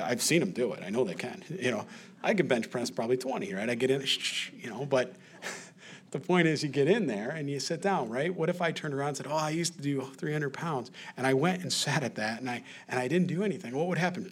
I've 0.03 0.21
seen 0.21 0.41
them 0.41 0.51
do 0.51 0.73
it. 0.73 0.83
I 0.85 0.91
know 0.91 1.05
they 1.05 1.15
can. 1.15 1.43
You 1.61 1.71
know, 1.71 1.87
I 2.23 2.35
can 2.35 2.49
bench 2.49 2.71
press 2.71 2.91
probably 2.91 3.17
20, 3.17 3.53
right? 3.55 3.69
I 3.69 3.75
get 3.75 3.91
in, 3.91 4.03
you 4.59 4.71
know, 4.71 4.87
but 4.87 5.15
the 6.11 6.19
point 6.19 6.49
is 6.49 6.63
you 6.63 6.69
get 6.69 6.89
in 6.89 7.07
there 7.07 7.31
and 7.31 7.49
you 7.49 7.61
sit 7.61 7.81
down, 7.81 8.09
right? 8.09 8.35
What 8.35 8.49
if 8.49 8.61
I 8.61 8.73
turned 8.73 8.95
around 8.95 9.09
and 9.09 9.17
said, 9.19 9.27
oh, 9.29 9.37
I 9.37 9.51
used 9.51 9.75
to 9.77 9.83
do 9.83 10.03
300 10.17 10.53
pounds 10.53 10.91
and 11.17 11.27
I 11.27 11.35
went 11.35 11.63
and 11.63 11.73
sat 11.73 12.03
at 12.03 12.17
that 12.17 12.41
and 12.41 12.51
I, 12.51 12.65
and 12.89 12.99
I 12.99 13.09
didn't 13.09 13.29
do 13.29 13.45
anything. 13.45 13.77
What 13.77 13.87
would 13.87 13.99
happen? 13.99 14.31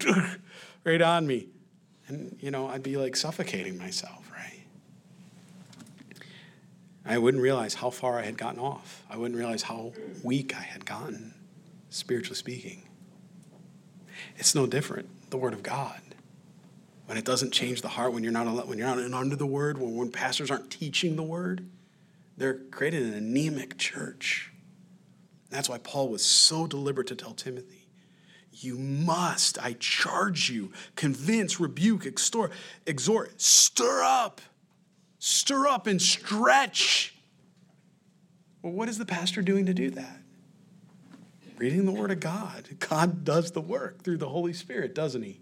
right 0.84 1.02
on 1.02 1.26
me. 1.26 1.46
And, 2.08 2.36
you 2.40 2.50
know, 2.50 2.66
I'd 2.68 2.82
be 2.82 2.96
like 2.96 3.14
suffocating 3.14 3.78
myself, 3.78 4.30
right? 4.32 4.57
I 7.08 7.16
wouldn't 7.16 7.42
realize 7.42 7.72
how 7.72 7.88
far 7.88 8.18
I 8.18 8.22
had 8.22 8.36
gotten 8.36 8.60
off. 8.60 9.02
I 9.08 9.16
wouldn't 9.16 9.38
realize 9.38 9.62
how 9.62 9.94
weak 10.22 10.54
I 10.54 10.60
had 10.60 10.84
gotten, 10.84 11.32
spiritually 11.88 12.36
speaking. 12.36 12.82
It's 14.36 14.54
no 14.54 14.66
different, 14.66 15.30
the 15.30 15.38
Word 15.38 15.54
of 15.54 15.62
God. 15.62 16.00
When 17.06 17.16
it 17.16 17.24
doesn't 17.24 17.52
change 17.52 17.80
the 17.80 17.88
heart, 17.88 18.12
when 18.12 18.22
you're 18.22 18.32
not, 18.32 18.68
when 18.68 18.76
you're 18.76 18.86
not 18.86 19.20
under 19.20 19.36
the 19.36 19.46
Word, 19.46 19.78
when, 19.78 19.96
when 19.96 20.12
pastors 20.12 20.50
aren't 20.50 20.70
teaching 20.70 21.16
the 21.16 21.22
Word, 21.22 21.66
they're 22.36 22.58
creating 22.70 23.04
an 23.04 23.14
anemic 23.14 23.78
church. 23.78 24.52
That's 25.48 25.68
why 25.68 25.78
Paul 25.78 26.10
was 26.10 26.22
so 26.22 26.66
deliberate 26.66 27.06
to 27.06 27.16
tell 27.16 27.32
Timothy, 27.32 27.88
you 28.52 28.76
must, 28.76 29.58
I 29.58 29.76
charge 29.78 30.50
you, 30.50 30.72
convince, 30.94 31.58
rebuke, 31.58 32.04
extort, 32.04 32.52
exhort, 32.86 33.40
stir 33.40 34.02
up 34.02 34.42
stir 35.18 35.66
up 35.66 35.86
and 35.86 36.00
stretch. 36.00 37.14
Well, 38.62 38.72
what 38.72 38.88
is 38.88 38.98
the 38.98 39.06
pastor 39.06 39.42
doing 39.42 39.66
to 39.66 39.74
do 39.74 39.90
that? 39.90 40.18
Reading 41.56 41.86
the 41.86 41.92
Word 41.92 42.10
of 42.10 42.20
God. 42.20 42.68
God 42.78 43.24
does 43.24 43.50
the 43.52 43.60
work 43.60 44.02
through 44.02 44.18
the 44.18 44.28
Holy 44.28 44.52
Spirit, 44.52 44.94
doesn't 44.94 45.22
He? 45.22 45.40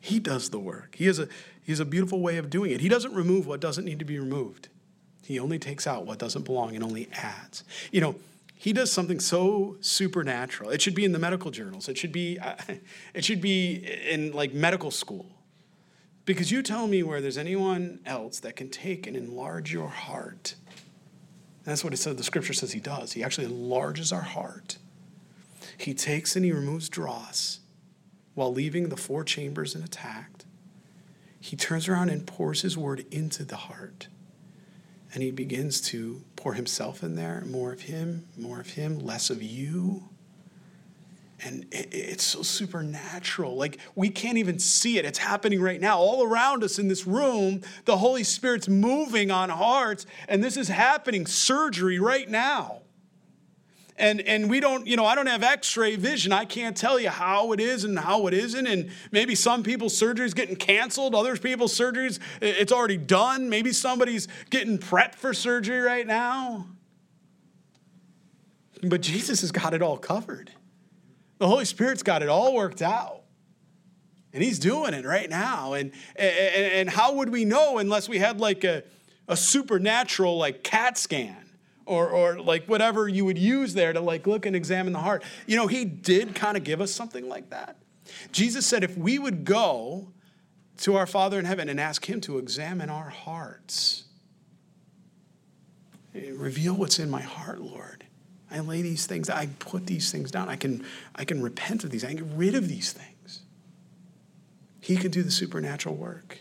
He 0.00 0.18
does 0.18 0.50
the 0.50 0.58
work. 0.58 0.96
He 0.96 1.06
has 1.06 1.18
a, 1.18 1.28
he 1.62 1.72
has 1.72 1.80
a 1.80 1.84
beautiful 1.84 2.20
way 2.20 2.36
of 2.36 2.50
doing 2.50 2.72
it. 2.72 2.80
He 2.80 2.88
doesn't 2.88 3.14
remove 3.14 3.46
what 3.46 3.60
doesn't 3.60 3.84
need 3.84 3.98
to 4.00 4.04
be 4.04 4.18
removed, 4.18 4.68
He 5.24 5.38
only 5.38 5.58
takes 5.58 5.86
out 5.86 6.06
what 6.06 6.18
doesn't 6.18 6.44
belong 6.44 6.74
and 6.74 6.84
only 6.84 7.08
adds. 7.12 7.64
You 7.90 8.00
know, 8.00 8.16
he 8.62 8.72
does 8.72 8.92
something 8.92 9.18
so 9.18 9.76
supernatural. 9.80 10.70
It 10.70 10.80
should 10.80 10.94
be 10.94 11.04
in 11.04 11.10
the 11.10 11.18
medical 11.18 11.50
journals. 11.50 11.88
It 11.88 11.98
should 11.98 12.12
be, 12.12 12.38
it 13.14 13.24
should 13.24 13.40
be 13.40 13.74
in 14.08 14.30
like 14.30 14.52
medical 14.52 14.92
school. 14.92 15.26
Because 16.24 16.50
you 16.50 16.62
tell 16.62 16.86
me 16.86 17.02
where 17.02 17.20
there's 17.20 17.38
anyone 17.38 18.00
else 18.06 18.40
that 18.40 18.56
can 18.56 18.68
take 18.68 19.06
and 19.06 19.16
enlarge 19.16 19.72
your 19.72 19.88
heart. 19.88 20.54
that's 21.64 21.82
what 21.82 21.92
it 21.92 21.98
said. 21.98 22.16
The 22.16 22.24
scripture 22.24 22.52
says 22.52 22.72
he 22.72 22.80
does. 22.80 23.12
He 23.12 23.24
actually 23.24 23.46
enlarges 23.46 24.12
our 24.12 24.22
heart. 24.22 24.78
He 25.78 25.94
takes 25.94 26.36
and 26.36 26.44
he 26.44 26.52
removes 26.52 26.88
dross 26.88 27.60
while 28.34 28.52
leaving 28.52 28.88
the 28.88 28.96
four 28.96 29.24
chambers 29.24 29.74
intact. 29.74 30.44
He 31.40 31.56
turns 31.56 31.88
around 31.88 32.10
and 32.10 32.26
pours 32.26 32.62
his 32.62 32.78
word 32.78 33.04
into 33.10 33.44
the 33.44 33.56
heart 33.56 34.06
and 35.14 35.22
he 35.22 35.30
begins 35.30 35.80
to 35.80 36.22
pour 36.36 36.54
himself 36.54 37.02
in 37.02 37.16
there 37.16 37.42
more 37.46 37.72
of 37.72 37.82
him, 37.82 38.26
more 38.36 38.60
of 38.60 38.70
him, 38.70 38.98
less 38.98 39.30
of 39.30 39.42
you. 39.42 40.08
And 41.44 41.66
it's 41.72 42.22
so 42.22 42.42
supernatural. 42.42 43.56
Like 43.56 43.78
we 43.96 44.10
can't 44.10 44.38
even 44.38 44.58
see 44.60 44.98
it. 44.98 45.04
It's 45.04 45.18
happening 45.18 45.60
right 45.60 45.80
now. 45.80 45.98
All 45.98 46.22
around 46.22 46.62
us 46.62 46.78
in 46.78 46.86
this 46.86 47.04
room, 47.06 47.62
the 47.84 47.96
Holy 47.96 48.22
Spirit's 48.22 48.68
moving 48.68 49.30
on 49.32 49.48
hearts, 49.48 50.06
and 50.28 50.42
this 50.42 50.56
is 50.56 50.68
happening. 50.68 51.26
Surgery 51.26 51.98
right 51.98 52.28
now. 52.28 52.82
And 53.96 54.20
and 54.20 54.48
we 54.48 54.60
don't 54.60 54.86
you 54.86 54.96
know 54.96 55.04
i 55.04 55.14
don't 55.14 55.26
have 55.26 55.42
x-ray 55.42 55.96
vision. 55.96 56.32
I 56.32 56.44
can't 56.44 56.76
tell 56.76 56.98
you 56.98 57.10
how 57.10 57.52
it 57.52 57.60
is 57.60 57.84
and 57.84 57.98
how 57.98 58.26
it 58.28 58.34
isn't. 58.34 58.66
And 58.66 58.90
maybe 59.10 59.34
some 59.34 59.62
people's 59.62 59.96
surgery's 59.96 60.34
getting 60.34 60.56
canceled 60.56 61.14
other 61.14 61.36
people's 61.36 61.76
surgeries 61.76 62.20
it's 62.40 62.72
already 62.72 62.96
done. 62.96 63.50
Maybe 63.50 63.72
somebody's 63.72 64.28
getting 64.50 64.78
prepped 64.78 65.16
for 65.16 65.34
surgery 65.34 65.80
right 65.80 66.06
now. 66.06 66.66
But 68.82 69.02
jesus 69.02 69.40
has 69.42 69.50
got 69.52 69.74
it 69.74 69.82
all 69.82 69.98
covered 69.98 70.52
the 71.42 71.48
holy 71.48 71.64
spirit's 71.64 72.04
got 72.04 72.22
it 72.22 72.28
all 72.28 72.54
worked 72.54 72.82
out 72.82 73.22
and 74.32 74.42
he's 74.42 74.58
doing 74.58 74.94
it 74.94 75.04
right 75.04 75.28
now 75.28 75.72
and 75.72 75.90
and, 76.14 76.72
and 76.72 76.90
how 76.90 77.14
would 77.14 77.30
we 77.30 77.44
know 77.44 77.78
unless 77.78 78.08
we 78.08 78.18
had 78.18 78.40
like 78.40 78.62
a, 78.62 78.84
a 79.26 79.36
supernatural 79.36 80.38
like 80.38 80.62
cat 80.62 80.96
scan 80.96 81.42
or, 81.84 82.08
or 82.10 82.40
like 82.40 82.66
whatever 82.66 83.08
you 83.08 83.24
would 83.24 83.38
use 83.38 83.74
there 83.74 83.92
to 83.92 84.00
like 84.00 84.26
look 84.26 84.46
and 84.46 84.54
examine 84.54 84.92
the 84.92 85.00
heart. 85.00 85.24
You 85.46 85.56
know, 85.56 85.66
he 85.66 85.84
did 85.84 86.32
kind 86.32 86.56
of 86.56 86.64
give 86.64 86.80
us 86.80 86.92
something 86.92 87.28
like 87.28 87.50
that. 87.50 87.76
Jesus 88.30 88.66
said 88.66 88.84
if 88.84 88.96
we 88.96 89.18
would 89.18 89.44
go 89.44 90.12
to 90.78 90.96
our 90.96 91.06
Father 91.06 91.38
in 91.38 91.44
heaven 91.44 91.68
and 91.68 91.80
ask 91.80 92.08
him 92.08 92.20
to 92.22 92.38
examine 92.38 92.88
our 92.88 93.08
hearts, 93.08 94.04
reveal 96.14 96.74
what's 96.74 96.98
in 96.98 97.10
my 97.10 97.22
heart, 97.22 97.60
Lord. 97.60 98.01
I 98.52 98.60
lay 98.60 98.82
these 98.82 99.06
things, 99.06 99.30
I 99.30 99.46
put 99.58 99.86
these 99.86 100.12
things 100.12 100.30
down. 100.30 100.48
I 100.48 100.56
can, 100.56 100.84
I 101.14 101.24
can 101.24 101.42
repent 101.42 101.84
of 101.84 101.90
these, 101.90 102.04
I 102.04 102.08
can 102.08 102.16
get 102.16 102.36
rid 102.36 102.54
of 102.54 102.68
these 102.68 102.92
things. 102.92 103.40
He 104.80 104.96
can 104.96 105.10
do 105.10 105.22
the 105.22 105.30
supernatural 105.30 105.94
work. 105.94 106.38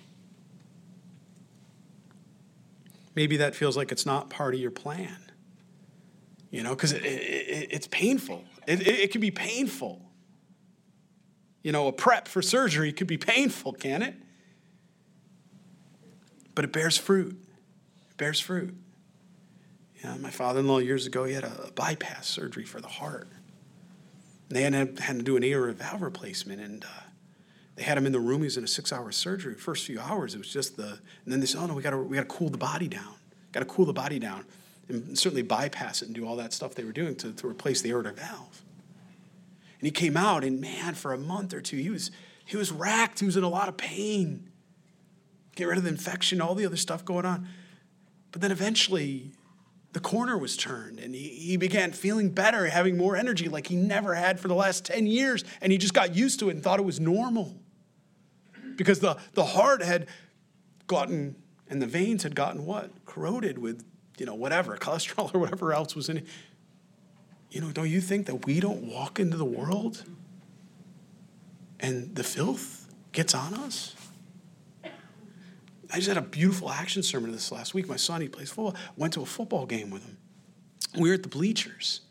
Maybe 3.14 3.38
that 3.38 3.56
feels 3.56 3.78
like 3.78 3.92
it's 3.92 4.06
not 4.06 4.30
part 4.30 4.54
of 4.54 4.60
your 4.60 4.72
plan 4.72 5.18
you 6.52 6.64
know, 6.64 6.76
because 6.76 6.92
it, 6.92 7.04
it, 7.04 7.70
it's 7.72 7.88
painful. 7.88 8.44
It, 8.68 8.86
it, 8.86 9.12
can 9.12 9.22
be 9.22 9.32
painful. 9.32 10.02
You 11.64 11.72
know, 11.72 11.88
a 11.88 11.94
prep 11.94 12.28
for 12.28 12.42
surgery 12.42 12.92
could 12.92 13.08
be 13.08 13.18
painful, 13.18 13.74
can 13.74 14.02
it? 14.02 14.16
But 16.54 16.66
it 16.66 16.74
bears 16.74 16.98
fruit. 16.98 17.42
It 18.10 18.18
bears 18.18 18.42
fruit. 18.42 18.76
My 20.20 20.32
father-in-law 20.32 20.80
years 20.80 21.06
ago, 21.06 21.26
he 21.26 21.34
had 21.34 21.44
a 21.44 21.72
bypass 21.76 22.28
surgery 22.28 22.66
for 22.66 22.82
the 22.82 22.88
heart. 22.88 23.28
And 24.50 24.58
they 24.58 24.64
had, 24.64 25.00
had 25.00 25.18
to 25.18 25.24
do 25.24 25.38
an 25.38 25.44
aortic 25.44 25.78
valve 25.78 26.02
replacement, 26.02 26.60
and 26.60 26.84
uh, 26.84 26.88
they 27.76 27.84
had 27.84 27.98
him 27.98 28.06
in 28.06 28.12
the 28.12 28.20
room. 28.20 28.40
He 28.40 28.46
was 28.46 28.58
in 28.58 28.64
a 28.64 28.68
six-hour 28.68 29.12
surgery. 29.12 29.56
First 29.56 29.86
few 29.86 30.00
hours, 30.00 30.36
it 30.36 30.40
was 30.40 30.52
just 30.52 30.76
the, 30.76 30.88
and 30.88 31.28
then 31.28 31.40
they 31.40 31.46
said, 31.46 31.62
"Oh 31.62 31.68
no, 31.68 31.74
we 31.74 31.82
got 31.82 31.92
to 31.92 31.98
we 31.98 32.18
got 32.18 32.28
to 32.28 32.36
cool 32.36 32.50
the 32.50 32.58
body 32.58 32.88
down. 32.88 33.14
Got 33.52 33.62
to 33.62 33.66
cool 33.66 33.86
the 33.86 33.94
body 33.94 34.20
down." 34.20 34.46
and 34.92 35.18
certainly 35.18 35.42
bypass 35.42 36.02
it 36.02 36.06
and 36.06 36.16
do 36.16 36.28
all 36.28 36.36
that 36.36 36.54
stuff 36.54 36.76
they 36.76 36.84
were 36.84 36.92
doing 36.92 37.16
to, 37.16 37.32
to 37.34 37.48
replace 37.48 37.82
the 37.82 37.90
aortic 37.90 38.18
valve. 38.18 38.62
And 39.80 39.88
he 39.88 39.92
came 39.92 40.16
out, 40.16 40.44
and 40.44 40.62
man, 40.62 40.94
for 40.94 41.14
a 41.14 41.18
month 41.18 41.54
or 41.54 41.62
two, 41.62 41.78
he 41.78 41.90
was, 41.90 42.12
he 42.46 42.58
was 42.58 42.72
racked. 42.72 43.20
He 43.20 43.26
was 43.26 43.38
in 43.38 43.44
a 43.44 43.50
lot 43.50 43.68
of 43.68 43.78
pain. 43.78 44.50
Get 45.56 45.68
rid 45.68 45.78
of 45.78 45.84
the 45.84 45.90
infection, 45.90 46.40
all 46.40 46.56
the 46.56 46.66
other 46.66 46.78
stuff 46.78 47.04
going 47.04 47.26
on. 47.26 47.48
But 48.32 48.42
then 48.42 48.52
eventually, 48.52 49.32
the 49.94 50.00
corner 50.00 50.38
was 50.38 50.56
turned, 50.56 51.00
and 51.00 51.14
he, 51.14 51.28
he 51.30 51.58
began 51.58 51.92
feeling 51.92 52.30
better, 52.30 52.68
having 52.68 52.98
more 52.98 53.16
energy 53.16 53.50
like 53.50 53.68
he 53.68 53.76
never 53.76 54.16
had 54.16 54.40
for 54.40 54.48
the 54.48 54.56
last 54.56 54.86
10 54.86 55.06
years. 55.06 55.44
And 55.62 55.72
he 55.72 55.78
just 55.78 55.94
got 55.94 56.16
used 56.16 56.40
to 56.40 56.50
it 56.50 56.54
and 56.54 56.64
thought 56.64 56.80
it 56.80 56.86
was 56.86 57.00
normal. 57.00 57.58
Because 58.76 59.00
the, 59.00 59.18
the 59.34 59.44
heart 59.44 59.84
had 59.84 60.08
gotten, 60.88 61.36
and 61.70 61.82
the 61.82 61.88
veins 61.88 62.24
had 62.24 62.36
gotten 62.36 62.66
what? 62.66 62.92
Corroded 63.06 63.58
with 63.58 63.84
you 64.22 64.28
know, 64.28 64.36
whatever, 64.36 64.78
cholesterol 64.80 65.34
or 65.34 65.40
whatever 65.40 65.74
else 65.74 65.96
was 65.96 66.08
in 66.08 66.18
it. 66.18 66.28
You 67.50 67.60
know, 67.60 67.72
don't 67.72 67.90
you 67.90 68.00
think 68.00 68.28
that 68.28 68.46
we 68.46 68.60
don't 68.60 68.84
walk 68.84 69.20
into 69.20 69.36
the 69.36 69.46
world 69.46 70.06
and 71.80 72.16
the 72.16 72.24
filth 72.24 72.88
gets 73.12 73.34
on 73.34 73.56
us? 73.56 73.96
I 75.92 75.98
just 75.98 76.08
had 76.08 76.18
a 76.18 76.22
beautiful 76.22 76.70
action 76.70 77.04
sermon 77.04 77.32
this 77.32 77.52
last 77.52 77.74
week. 77.74 77.88
My 77.88 77.98
son, 77.98 78.22
he 78.22 78.30
plays 78.30 78.50
football, 78.50 78.76
went 78.96 79.14
to 79.14 79.22
a 79.22 79.26
football 79.26 79.66
game 79.66 79.90
with 79.90 80.06
him. 80.06 80.18
We 80.98 81.10
were 81.10 81.16
at 81.16 81.24
the 81.24 81.30
bleachers 81.30 82.02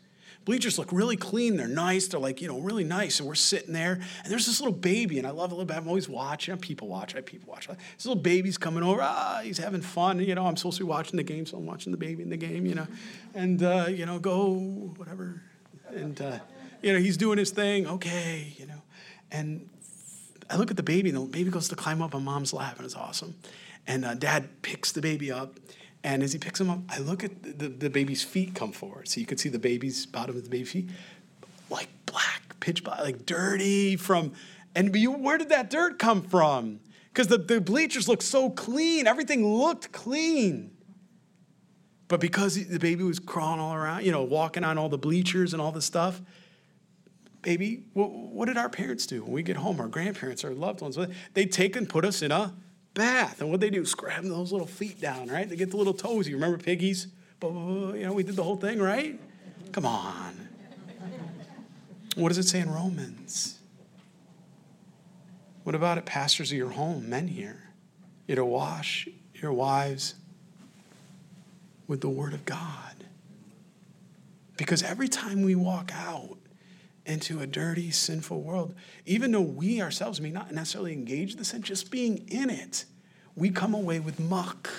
bleachers 0.45 0.77
look 0.77 0.91
really 0.91 1.17
clean. 1.17 1.57
They're 1.57 1.67
nice. 1.67 2.07
They're 2.07 2.19
like, 2.19 2.41
you 2.41 2.47
know, 2.47 2.59
really 2.59 2.83
nice. 2.83 3.19
And 3.19 3.27
we're 3.27 3.35
sitting 3.35 3.73
there, 3.73 3.93
and 3.93 4.31
there's 4.31 4.45
this 4.45 4.59
little 4.59 4.75
baby, 4.75 5.17
and 5.17 5.27
I 5.27 5.31
love 5.31 5.51
a 5.51 5.55
little 5.55 5.65
bit. 5.65 5.77
I'm 5.77 5.87
always 5.87 6.09
watching. 6.09 6.53
I'm 6.53 6.59
people 6.59 6.87
watch. 6.87 7.15
I 7.15 7.21
people 7.21 7.51
watch. 7.51 7.67
This 7.67 8.05
little 8.05 8.21
baby's 8.21 8.57
coming 8.57 8.83
over. 8.83 9.01
Ah, 9.01 9.41
he's 9.43 9.57
having 9.57 9.81
fun. 9.81 10.19
You 10.19 10.35
know, 10.35 10.45
I'm 10.45 10.57
supposed 10.57 10.77
to 10.77 10.83
be 10.83 10.89
watching 10.89 11.17
the 11.17 11.23
game, 11.23 11.45
so 11.45 11.57
I'm 11.57 11.65
watching 11.65 11.91
the 11.91 11.97
baby 11.97 12.23
in 12.23 12.29
the 12.29 12.37
game, 12.37 12.65
you 12.65 12.75
know. 12.75 12.87
And, 13.33 13.61
uh, 13.61 13.87
you 13.89 14.05
know, 14.05 14.19
go, 14.19 14.53
whatever. 14.97 15.41
And, 15.89 16.19
uh, 16.21 16.39
you 16.81 16.93
know, 16.93 16.99
he's 16.99 17.17
doing 17.17 17.37
his 17.37 17.51
thing. 17.51 17.87
Okay, 17.87 18.53
you 18.57 18.65
know. 18.65 18.81
And 19.31 19.69
I 20.49 20.57
look 20.57 20.71
at 20.71 20.77
the 20.77 20.83
baby, 20.83 21.09
and 21.09 21.17
the 21.17 21.25
baby 21.25 21.51
goes 21.51 21.69
to 21.69 21.75
climb 21.75 22.01
up 22.01 22.15
on 22.15 22.23
mom's 22.23 22.53
lap, 22.53 22.77
and 22.77 22.85
it's 22.85 22.95
awesome. 22.95 23.35
And 23.87 24.05
uh, 24.05 24.13
dad 24.13 24.61
picks 24.61 24.91
the 24.91 25.01
baby 25.01 25.31
up 25.31 25.59
and 26.03 26.23
as 26.23 26.33
he 26.33 26.39
picks 26.39 26.59
him 26.59 26.69
up, 26.69 26.79
I 26.89 26.99
look 26.99 27.23
at 27.23 27.43
the, 27.43 27.67
the 27.67 27.89
baby's 27.89 28.23
feet 28.23 28.55
come 28.55 28.71
forward. 28.71 29.07
So 29.07 29.19
you 29.19 29.25
could 29.25 29.39
see 29.39 29.49
the 29.49 29.59
baby's 29.59 30.05
bottom 30.05 30.35
of 30.35 30.43
the 30.43 30.49
baby's 30.49 30.71
feet, 30.71 30.89
like 31.69 31.89
black, 32.05 32.59
pitch 32.59 32.83
black, 32.83 33.01
like 33.01 33.25
dirty 33.25 33.95
from. 33.97 34.33
And 34.75 34.95
you, 34.95 35.11
where 35.11 35.37
did 35.37 35.49
that 35.49 35.69
dirt 35.69 35.99
come 35.99 36.23
from? 36.23 36.79
Because 37.13 37.27
the, 37.27 37.37
the 37.37 37.61
bleachers 37.61 38.07
looked 38.07 38.23
so 38.23 38.49
clean. 38.49 39.05
Everything 39.05 39.45
looked 39.45 39.91
clean. 39.91 40.71
But 42.07 42.19
because 42.19 42.67
the 42.67 42.79
baby 42.79 43.03
was 43.03 43.19
crawling 43.19 43.59
all 43.59 43.73
around, 43.73 44.03
you 44.03 44.11
know, 44.11 44.23
walking 44.23 44.63
on 44.63 44.77
all 44.77 44.89
the 44.89 44.97
bleachers 44.97 45.53
and 45.53 45.61
all 45.61 45.71
the 45.71 45.81
stuff, 45.81 46.21
baby, 47.41 47.83
what, 47.93 48.11
what 48.11 48.47
did 48.47 48.57
our 48.57 48.69
parents 48.69 49.05
do 49.05 49.23
when 49.23 49.31
we 49.33 49.43
get 49.43 49.57
home? 49.57 49.79
Our 49.79 49.87
grandparents, 49.87 50.43
our 50.43 50.51
loved 50.51 50.81
ones, 50.81 50.97
they 51.33 51.45
take 51.45 51.75
and 51.75 51.87
put 51.87 52.03
us 52.03 52.21
in 52.21 52.31
a 52.31 52.53
bath. 52.93 53.41
And 53.41 53.49
what 53.49 53.59
they 53.59 53.69
do 53.69 53.81
is 53.81 53.95
grab 53.95 54.23
those 54.23 54.51
little 54.51 54.67
feet 54.67 54.99
down, 54.99 55.27
right? 55.27 55.47
They 55.47 55.55
get 55.55 55.71
the 55.71 55.77
little 55.77 55.93
toes. 55.93 56.27
You 56.27 56.35
remember 56.35 56.57
piggies? 56.57 57.07
You 57.41 58.03
know, 58.03 58.13
we 58.13 58.23
did 58.23 58.35
the 58.35 58.43
whole 58.43 58.57
thing, 58.57 58.79
right? 58.79 59.19
Come 59.71 59.85
on. 59.85 60.49
What 62.15 62.27
does 62.27 62.37
it 62.37 62.47
say 62.47 62.59
in 62.59 62.69
Romans? 62.69 63.59
What 65.63 65.75
about 65.75 65.97
it, 65.97 66.05
pastors 66.05 66.51
of 66.51 66.57
your 66.57 66.71
home, 66.71 67.09
men 67.09 67.27
here? 67.27 67.69
You're 68.27 68.37
to 68.37 68.45
wash 68.45 69.07
your 69.33 69.53
wives 69.53 70.15
with 71.87 72.01
the 72.01 72.09
Word 72.09 72.33
of 72.33 72.45
God. 72.45 73.05
Because 74.57 74.83
every 74.83 75.07
time 75.07 75.41
we 75.41 75.55
walk 75.55 75.91
out 75.93 76.37
into 77.05 77.39
a 77.39 77.47
dirty, 77.47 77.91
sinful 77.91 78.41
world, 78.41 78.75
even 79.05 79.31
though 79.31 79.41
we 79.41 79.81
ourselves 79.81 80.21
may 80.21 80.31
not 80.31 80.51
necessarily 80.51 80.93
engage 80.93 81.35
the 81.35 81.45
sin, 81.45 81.61
just 81.61 81.91
being 81.91 82.27
in 82.29 82.49
it, 82.49 82.85
we 83.35 83.49
come 83.49 83.73
away 83.73 83.99
with 83.99 84.19
muck. 84.19 84.69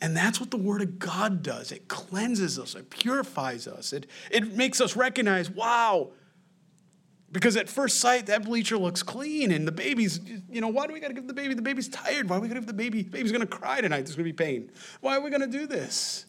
And 0.00 0.14
that's 0.16 0.38
what 0.38 0.50
the 0.50 0.58
Word 0.58 0.82
of 0.82 0.98
God 0.98 1.42
does. 1.42 1.72
It 1.72 1.88
cleanses 1.88 2.58
us, 2.58 2.74
it 2.74 2.90
purifies 2.90 3.66
us, 3.66 3.92
it, 3.92 4.06
it 4.30 4.54
makes 4.54 4.80
us 4.80 4.96
recognize, 4.96 5.48
wow, 5.48 6.10
because 7.34 7.56
at 7.56 7.68
first 7.68 7.98
sight, 7.98 8.26
that 8.26 8.44
bleacher 8.44 8.78
looks 8.78 9.02
clean, 9.02 9.50
and 9.50 9.66
the 9.66 9.72
baby's, 9.72 10.20
you 10.48 10.60
know, 10.60 10.68
why 10.68 10.86
do 10.86 10.92
we 10.92 11.00
got 11.00 11.08
to 11.08 11.14
give 11.14 11.26
the 11.26 11.34
baby? 11.34 11.54
The 11.54 11.62
baby's 11.62 11.88
tired. 11.88 12.30
Why 12.30 12.36
are 12.36 12.40
we 12.40 12.46
to 12.46 12.54
give 12.54 12.66
the 12.68 12.72
baby? 12.72 13.02
The 13.02 13.10
baby's 13.10 13.32
to 13.40 13.46
cry 13.46 13.80
tonight. 13.80 14.02
There's 14.02 14.14
to 14.14 14.22
be 14.22 14.32
pain. 14.32 14.70
Why 15.00 15.16
are 15.16 15.20
we 15.20 15.30
to 15.40 15.48
do 15.48 15.66
this? 15.66 16.26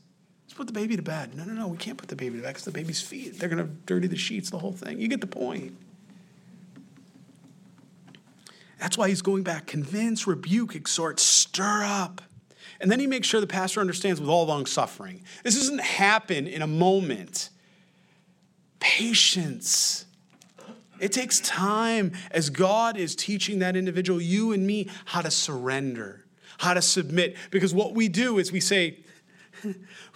Put 0.56 0.68
the 0.68 0.74
baby 0.74 0.96
to 0.96 1.02
bed. 1.02 1.36
No, 1.36 1.44
no, 1.44 1.54
no. 1.54 1.68
We 1.68 1.78
can't 1.78 1.98
put 1.98 2.08
the 2.08 2.16
baby 2.16 2.38
to 2.38 2.44
bed 2.44 2.50
because 2.50 2.64
the 2.64 2.72
baby's 2.72 3.02
feet. 3.02 3.38
They're 3.38 3.50
going 3.50 3.66
to 3.66 3.70
dirty 3.86 4.08
the 4.08 4.18
sheets, 4.18 4.50
the 4.50 4.58
whole 4.58 4.72
thing. 4.72 5.00
You 5.00 5.10
get 5.10 5.20
the 5.20 5.28
point. 5.28 5.78
That's 8.80 8.98
why 8.98 9.10
he's 9.10 9.22
going 9.22 9.44
back. 9.44 9.68
Convince, 9.68 10.26
rebuke, 10.26 10.76
exhort, 10.76 11.20
stir 11.20 11.84
up. 11.84 12.22
And 12.80 12.90
then 12.90 13.00
he 13.00 13.08
makes 13.08 13.28
sure 13.28 13.42
the 13.42 13.48
pastor 13.48 13.82
understands 13.82 14.20
with 14.20 14.30
all 14.30 14.46
long 14.46 14.66
suffering. 14.66 15.24
This 15.44 15.56
doesn't 15.56 15.82
happen 15.82 16.48
in 16.48 16.62
a 16.62 16.68
moment. 16.68 17.50
Patience. 18.80 20.06
It 21.00 21.12
takes 21.12 21.42
time 21.42 22.14
as 22.32 22.50
God 22.50 22.96
is 22.96 23.16
teaching 23.16 23.60
that 23.60 23.76
individual, 23.76 24.22
you 24.22 24.54
and 24.54 24.66
me, 24.66 24.90
how 25.04 25.22
to 25.22 25.32
surrender, 25.32 26.26
how 26.60 26.74
to 26.74 26.82
submit. 26.82 27.36
Because 27.52 27.74
what 27.74 27.94
we 27.94 28.08
do 28.08 28.40
is 28.40 28.52
we 28.52 28.62
say, 28.62 29.00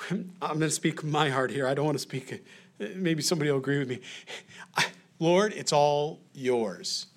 I'm 0.10 0.32
going 0.42 0.60
to 0.60 0.70
speak 0.70 1.04
my 1.04 1.30
heart 1.30 1.52
here. 1.52 1.68
I 1.68 1.74
don't 1.74 1.86
want 1.86 1.98
to 1.98 2.02
speak, 2.02 2.44
maybe 2.80 3.22
somebody 3.22 3.50
will 3.52 3.58
agree 3.58 3.80
with 3.80 3.90
me. 3.90 4.00
Lord, 5.20 5.54
it's 5.54 5.74
all 5.74 6.22
yours. 6.34 7.08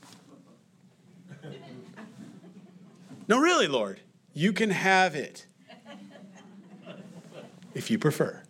No, 3.29 3.39
really, 3.39 3.69
Lord, 3.69 4.01
you 4.35 4.53
can 4.53 4.71
have 4.71 5.15
it 5.15 5.47
if 7.75 7.91
you 7.91 7.99
prefer. 7.99 8.43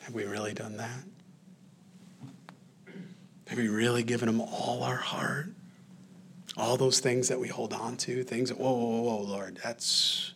Have 0.00 0.14
we 0.14 0.24
really 0.24 0.54
done 0.54 0.76
that? 0.76 1.02
Have 3.48 3.58
we 3.58 3.68
really 3.68 4.02
given 4.02 4.28
him 4.28 4.40
all 4.40 4.82
our 4.82 4.96
heart? 4.96 5.55
All 6.56 6.76
those 6.76 7.00
things 7.00 7.28
that 7.28 7.38
we 7.38 7.48
hold 7.48 7.72
on 7.72 7.96
to, 7.98 8.22
things 8.22 8.48
that, 8.48 8.58
whoa, 8.58 8.72
whoa, 8.72 9.02
whoa, 9.02 9.22
Lord, 9.22 9.60
that's 9.62 10.32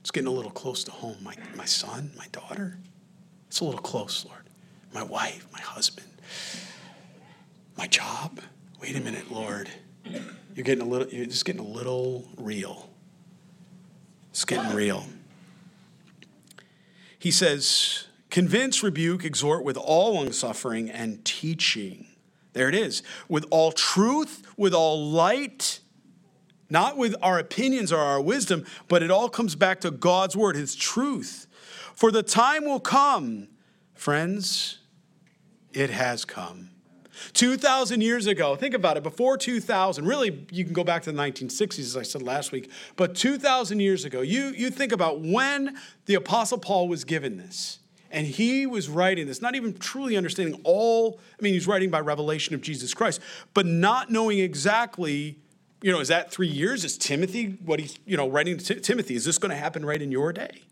it's 0.00 0.10
getting 0.10 0.28
a 0.28 0.32
little 0.32 0.50
close 0.50 0.84
to 0.84 0.90
home. 0.90 1.16
My, 1.22 1.34
my 1.54 1.66
son, 1.66 2.10
my 2.16 2.26
daughter, 2.32 2.78
it's 3.48 3.60
a 3.60 3.64
little 3.64 3.80
close, 3.80 4.24
Lord. 4.24 4.44
My 4.94 5.02
wife, 5.02 5.46
my 5.52 5.60
husband, 5.60 6.08
my 7.76 7.86
job. 7.86 8.40
Wait 8.80 8.96
a 8.96 9.00
minute, 9.00 9.30
Lord. 9.30 9.68
You're 10.54 10.64
getting 10.64 10.82
a 10.82 10.88
little, 10.88 11.08
you're 11.08 11.26
just 11.26 11.44
getting 11.44 11.60
a 11.60 11.68
little 11.68 12.26
real. 12.36 12.88
It's 14.30 14.44
getting 14.44 14.74
real. 14.74 15.04
He 17.18 17.30
says, 17.30 18.06
convince, 18.30 18.82
rebuke, 18.82 19.24
exhort 19.24 19.64
with 19.64 19.76
all 19.76 20.14
long 20.14 20.32
suffering 20.32 20.90
and 20.90 21.24
teaching. 21.24 22.07
There 22.58 22.68
it 22.68 22.74
is. 22.74 23.04
With 23.28 23.46
all 23.50 23.70
truth, 23.70 24.42
with 24.56 24.74
all 24.74 25.00
light, 25.08 25.78
not 26.68 26.96
with 26.96 27.14
our 27.22 27.38
opinions 27.38 27.92
or 27.92 28.00
our 28.00 28.20
wisdom, 28.20 28.66
but 28.88 29.00
it 29.00 29.12
all 29.12 29.28
comes 29.28 29.54
back 29.54 29.80
to 29.82 29.92
God's 29.92 30.36
word, 30.36 30.56
His 30.56 30.74
truth. 30.74 31.46
For 31.94 32.10
the 32.10 32.24
time 32.24 32.64
will 32.64 32.80
come, 32.80 33.46
friends, 33.94 34.78
it 35.72 35.90
has 35.90 36.24
come. 36.24 36.70
2,000 37.34 38.00
years 38.00 38.26
ago, 38.26 38.56
think 38.56 38.74
about 38.74 38.96
it, 38.96 39.04
before 39.04 39.38
2000, 39.38 40.04
really, 40.04 40.44
you 40.50 40.64
can 40.64 40.72
go 40.72 40.82
back 40.82 41.04
to 41.04 41.12
the 41.12 41.18
1960s, 41.18 41.78
as 41.78 41.96
I 41.96 42.02
said 42.02 42.22
last 42.22 42.50
week, 42.50 42.72
but 42.96 43.14
2,000 43.14 43.78
years 43.78 44.04
ago, 44.04 44.20
you, 44.20 44.48
you 44.48 44.70
think 44.70 44.90
about 44.90 45.20
when 45.20 45.78
the 46.06 46.14
Apostle 46.14 46.58
Paul 46.58 46.88
was 46.88 47.04
given 47.04 47.36
this. 47.36 47.78
And 48.10 48.26
he 48.26 48.66
was 48.66 48.88
writing 48.88 49.26
this, 49.26 49.42
not 49.42 49.54
even 49.54 49.74
truly 49.74 50.16
understanding 50.16 50.60
all, 50.64 51.20
I 51.38 51.42
mean, 51.42 51.52
he's 51.52 51.66
writing 51.66 51.90
by 51.90 52.00
revelation 52.00 52.54
of 52.54 52.62
Jesus 52.62 52.94
Christ, 52.94 53.20
but 53.52 53.66
not 53.66 54.10
knowing 54.10 54.38
exactly, 54.38 55.38
you 55.82 55.92
know, 55.92 56.00
is 56.00 56.08
that 56.08 56.30
three 56.30 56.48
years? 56.48 56.84
Is 56.84 56.96
Timothy, 56.96 57.58
what 57.64 57.80
he's, 57.80 57.98
you 58.06 58.16
know, 58.16 58.28
writing 58.28 58.56
to 58.58 58.80
Timothy, 58.80 59.14
is 59.14 59.24
this 59.24 59.36
going 59.36 59.50
to 59.50 59.56
happen 59.56 59.84
right 59.84 60.00
in 60.00 60.10
your 60.10 60.32
day? 60.32 60.62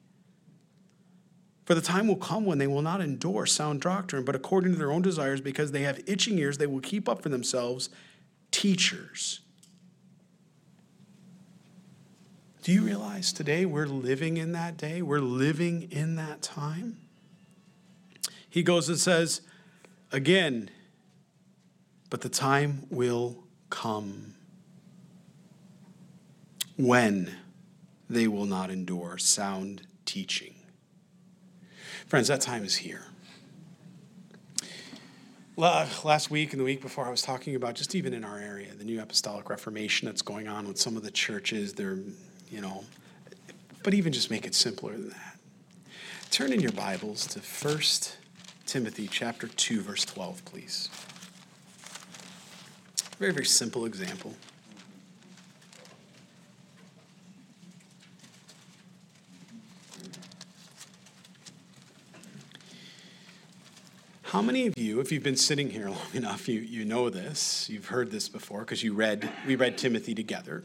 For 1.67 1.75
the 1.75 1.81
time 1.81 2.07
will 2.07 2.17
come 2.17 2.47
when 2.47 2.59
they 2.59 2.69
will 2.69 2.81
not 2.81 3.01
endure 3.01 3.45
sound 3.45 3.81
doctrine, 3.81 4.25
but 4.25 4.37
according 4.37 4.73
to 4.73 4.79
their 4.79 4.93
own 4.93 5.03
desires, 5.03 5.41
because 5.41 5.73
they 5.73 5.83
have 5.83 6.01
itching 6.07 6.39
ears, 6.39 6.59
they 6.59 6.67
will 6.67 6.81
keep 6.81 7.09
up 7.09 7.23
for 7.23 7.29
themselves 7.29 7.91
teachers. 8.51 9.41
Do 12.63 12.73
you 12.73 12.83
realize 12.83 13.33
today 13.33 13.67
we're 13.67 13.87
living 13.87 14.39
in 14.39 14.53
that 14.53 14.77
day? 14.77 15.03
We're 15.03 15.21
living 15.21 15.91
in 15.91 16.17
that 16.17 16.41
time? 16.41 16.99
He 18.57 18.63
goes 18.63 18.89
and 18.89 18.99
says, 18.99 19.43
again, 20.13 20.71
but 22.09 22.23
the 22.23 22.31
time 22.31 22.87
will 22.89 23.45
come 23.69 24.35
when 26.79 27.37
they 28.09 28.27
will 28.27 28.47
not 28.47 28.71
endure 28.71 29.19
sound 29.19 29.83
teaching. 30.07 30.55
Friends, 32.07 32.29
that 32.29 32.41
time 32.41 32.65
is 32.65 32.77
here. 32.77 33.03
Last 35.59 36.31
week 36.31 36.55
and 36.55 36.61
the 36.61 36.65
week 36.65 36.81
before, 36.81 37.05
I 37.05 37.11
was 37.11 37.21
talking 37.21 37.57
about 37.57 37.75
just 37.75 37.95
even 37.95 38.15
in 38.15 38.25
our 38.25 38.39
area, 38.39 38.73
the 38.73 38.85
new 38.85 39.03
apostolic 39.03 39.51
reformation 39.51 40.07
that's 40.07 40.23
going 40.23 40.49
on 40.49 40.67
with 40.67 40.79
some 40.79 40.97
of 40.97 41.03
the 41.03 41.11
churches. 41.11 41.75
They're, 41.75 41.99
you 42.51 42.63
know, 42.63 42.85
but 43.83 43.93
even 43.93 44.15
just 44.15 44.31
make 44.31 44.47
it 44.47 44.55
simpler 44.55 44.93
than 44.93 45.11
that. 45.11 45.37
Turn 46.31 46.55
in 46.55 46.61
your 46.61 46.73
Bibles 46.73 47.27
to 47.27 47.41
1 47.41 47.81
Timothy 48.67 49.09
chapter 49.09 49.47
2, 49.47 49.81
verse 49.81 50.05
12, 50.05 50.45
please. 50.45 50.91
Very, 53.19 53.33
very 53.33 53.47
simple 53.47 53.87
example. 53.87 54.35
How 64.25 64.43
many 64.43 64.67
of 64.67 64.77
you, 64.77 65.01
if 65.01 65.13
you've 65.13 65.23
been 65.23 65.37
sitting 65.37 65.71
here 65.71 65.89
long 65.91 66.13
enough, 66.13 66.49
you, 66.49 66.61
you 66.61 66.85
know 66.85 67.09
this, 67.09 67.71
you've 67.71 67.87
heard 67.87 68.11
this 68.11 68.29
before 68.29 68.61
because 68.61 68.83
you 68.83 68.93
read, 68.93 69.31
we 69.47 69.55
read 69.55 69.79
Timothy 69.79 70.15
together. 70.15 70.65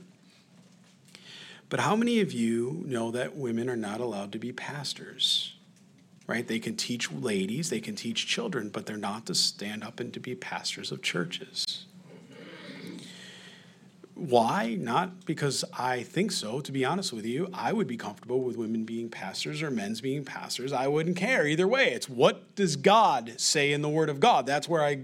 But 1.70 1.80
how 1.80 1.96
many 1.96 2.20
of 2.20 2.34
you 2.34 2.84
know 2.86 3.12
that 3.12 3.38
women 3.38 3.70
are 3.70 3.78
not 3.78 4.02
allowed 4.02 4.32
to 4.34 4.40
be 4.40 4.52
pastors? 4.52 5.54
Right? 6.32 6.48
They 6.48 6.60
can 6.60 6.78
teach 6.78 7.12
ladies, 7.12 7.70
they 7.70 7.82
can 7.82 7.94
teach 7.94 8.26
children, 8.26 8.70
but 8.70 8.86
they're 8.86 8.96
not 8.96 9.26
to 9.26 9.36
stand 9.36 9.84
up 9.84 10.00
and 10.00 10.14
to 10.14 10.20
be 10.22 10.34
pastors 10.34 10.90
of 10.90 11.02
churches. 11.02 11.88
Why? 14.16 14.78
Not 14.80 15.26
because 15.26 15.66
I 15.78 16.04
think 16.04 16.32
so, 16.32 16.62
to 16.62 16.72
be 16.72 16.86
honest 16.86 17.12
with 17.12 17.26
you. 17.26 17.50
I 17.54 17.74
would 17.74 17.86
be 17.86 17.98
comfortable 17.98 18.40
with 18.44 18.56
women 18.56 18.86
being 18.86 19.10
pastors 19.10 19.62
or 19.62 19.70
men's 19.72 20.00
being 20.00 20.24
pastors. 20.24 20.72
I 20.72 20.88
wouldn't 20.88 21.18
care 21.18 21.46
either 21.46 21.68
way. 21.68 21.92
It's 21.92 22.08
what 22.08 22.56
does 22.56 22.78
God 22.78 23.34
say 23.36 23.74
in 23.74 23.82
the 23.82 23.90
Word 23.90 24.08
of 24.08 24.22
God? 24.22 24.46
That's 24.46 24.70
where 24.70 24.84
I, 24.84 25.02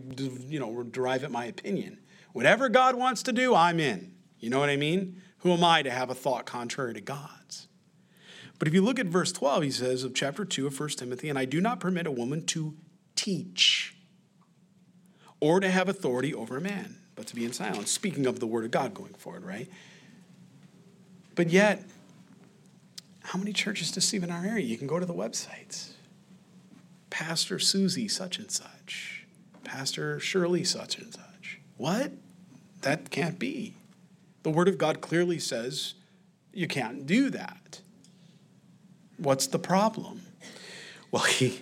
you 0.47 0.61
know, 0.61 0.81
derive 0.83 1.25
at 1.25 1.31
my 1.31 1.43
opinion. 1.43 1.99
Whatever 2.31 2.69
God 2.69 2.95
wants 2.95 3.21
to 3.23 3.33
do, 3.33 3.53
I'm 3.53 3.81
in. 3.81 4.13
You 4.39 4.49
know 4.49 4.59
what 4.59 4.69
I 4.69 4.77
mean? 4.77 5.21
Who 5.39 5.51
am 5.51 5.65
I 5.65 5.81
to 5.81 5.91
have 5.91 6.09
a 6.09 6.15
thought 6.15 6.45
contrary 6.45 6.93
to 6.93 7.01
God's? 7.01 7.36
But 8.59 8.67
if 8.67 8.73
you 8.73 8.81
look 8.81 8.99
at 8.99 9.05
verse 9.05 9.31
12, 9.31 9.63
he 9.63 9.71
says 9.71 10.03
of 10.03 10.13
chapter 10.13 10.43
2 10.43 10.67
of 10.67 10.79
1 10.79 10.89
Timothy, 10.89 11.29
and 11.29 11.37
I 11.37 11.45
do 11.45 11.61
not 11.61 11.79
permit 11.79 12.07
a 12.07 12.11
woman 12.11 12.45
to 12.47 12.75
teach 13.15 13.95
or 15.39 15.59
to 15.59 15.69
have 15.69 15.87
authority 15.87 16.33
over 16.33 16.57
a 16.57 16.61
man 16.61 16.97
but 17.17 17.25
to 17.27 17.35
be 17.35 17.43
in 17.43 17.51
silence. 17.51 17.91
Speaking 17.91 18.25
of 18.27 18.39
the 18.39 18.47
word 18.47 18.63
of 18.63 18.71
God 18.71 18.93
going 18.93 19.15
forward, 19.15 19.43
right? 19.43 19.67
But 21.35 21.49
yet, 21.49 21.83
how 23.23 23.39
many 23.39 23.51
churches 23.51 23.91
just 23.91 24.13
even 24.13 24.29
in 24.29 24.35
our 24.35 24.45
area? 24.45 24.63
You 24.63 24.77
can 24.77 24.87
go 24.87 24.99
to 24.99 25.05
the 25.05 25.13
websites. 25.13 25.89
Pastor 27.09 27.59
Susie, 27.59 28.07
such 28.07 28.37
and 28.37 28.49
such. 28.49 29.25
Pastor 29.63 30.19
Shirley, 30.19 30.63
such 30.63 30.99
and 30.99 31.11
such. 31.11 31.59
What? 31.75 32.11
That 32.81 33.09
can't 33.09 33.39
be. 33.39 33.73
The 34.43 34.51
Word 34.51 34.67
of 34.67 34.77
God 34.77 35.01
clearly 35.01 35.39
says 35.39 35.95
you 36.53 36.67
can't 36.67 37.05
do 37.05 37.31
that. 37.31 37.81
What's 39.17 39.47
the 39.47 39.59
problem? 39.59 40.21
Well, 41.11 41.23
he, 41.23 41.61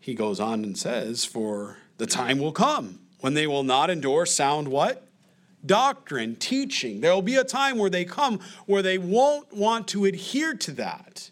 he 0.00 0.14
goes 0.14 0.40
on 0.40 0.64
and 0.64 0.78
says, 0.78 1.24
For 1.24 1.78
the 1.98 2.06
time 2.06 2.38
will 2.38 2.52
come 2.52 3.00
when 3.20 3.34
they 3.34 3.46
will 3.46 3.64
not 3.64 3.90
endure 3.90 4.26
sound 4.26 4.68
what? 4.68 5.08
Doctrine, 5.64 6.36
teaching. 6.36 7.00
There 7.00 7.14
will 7.14 7.22
be 7.22 7.36
a 7.36 7.44
time 7.44 7.78
where 7.78 7.90
they 7.90 8.04
come 8.04 8.38
where 8.66 8.82
they 8.82 8.98
won't 8.98 9.52
want 9.52 9.88
to 9.88 10.04
adhere 10.04 10.54
to 10.54 10.72
that. 10.72 11.30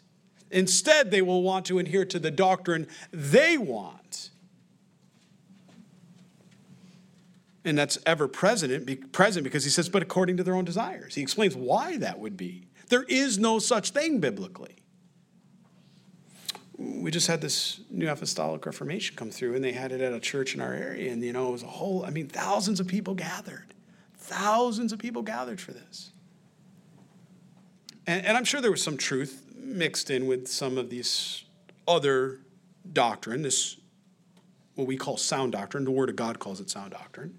Instead, 0.50 1.11
they 1.11 1.22
will 1.22 1.42
want 1.42 1.66
to 1.66 1.78
adhere 1.78 2.04
to 2.06 2.18
the 2.18 2.30
doctrine 2.30 2.87
they 3.12 3.58
want. 3.58 4.30
And 7.64 7.78
that's 7.78 7.99
ever 8.05 8.26
present, 8.26 9.12
present 9.12 9.44
because 9.44 9.64
he 9.64 9.70
says, 9.70 9.88
but 9.88 10.03
according 10.03 10.36
to 10.38 10.42
their 10.42 10.55
own 10.55 10.64
desires. 10.64 11.14
He 11.14 11.22
explains 11.22 11.55
why 11.55 11.97
that 11.99 12.18
would 12.18 12.36
be. 12.36 12.66
There 12.88 13.05
is 13.05 13.38
no 13.38 13.59
such 13.59 13.90
thing 13.90 14.18
biblically 14.18 14.82
we 16.83 17.11
just 17.11 17.26
had 17.26 17.41
this 17.41 17.80
new 17.91 18.09
apostolic 18.09 18.64
reformation 18.66 19.16
come 19.16 19.30
through 19.30 19.55
and 19.55 19.62
they 19.62 19.72
had 19.72 19.93
it 19.93 20.01
at 20.01 20.12
a 20.12 20.20
church 20.20 20.55
in 20.55 20.61
our 20.61 20.72
area 20.72 21.12
and 21.12 21.22
you 21.22 21.33
know 21.33 21.49
it 21.49 21.53
was 21.53 21.62
a 21.62 21.68
whole 21.68 22.05
i 22.05 22.11
mean 22.11 22.26
thousands 22.26 22.80
of 22.80 22.87
people 22.87 23.14
gathered 23.14 23.74
thousands 24.16 24.93
of 24.93 24.99
people 24.99 25.22
gathered 25.22 25.61
for 25.61 25.72
this 25.72 26.11
and, 28.07 28.24
and 28.26 28.37
i'm 28.37 28.45
sure 28.45 28.61
there 28.61 28.70
was 28.70 28.83
some 28.83 28.97
truth 28.97 29.45
mixed 29.55 30.11
in 30.11 30.26
with 30.26 30.49
some 30.49 30.76
of 30.76 30.91
these 30.91 31.45
other 31.87 32.41
doctrine 32.93 33.43
this 33.43 33.76
what 34.74 34.87
we 34.87 34.97
call 34.97 35.16
sound 35.16 35.53
doctrine 35.53 35.85
the 35.85 35.91
word 35.91 36.09
of 36.09 36.16
god 36.16 36.39
calls 36.39 36.61
it 36.61 36.68
sound 36.68 36.91
doctrine 36.91 37.39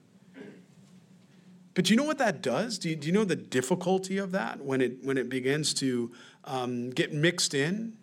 But 1.73 1.85
do 1.85 1.93
you 1.93 1.97
know 1.97 2.03
what 2.03 2.19
that 2.19 2.43
does? 2.43 2.77
Do 2.77 2.89
you, 2.89 2.95
do 2.95 3.07
you 3.07 3.13
know 3.13 3.23
the 3.23 3.35
difficulty 3.35 4.19
of 4.19 4.31
that 4.31 4.61
when 4.61 4.79
it 4.79 5.03
when 5.03 5.17
it 5.17 5.27
begins 5.27 5.73
to 5.75 6.11
um, 6.43 6.91
get 6.91 7.11
mixed 7.13 7.55
in? 7.55 7.97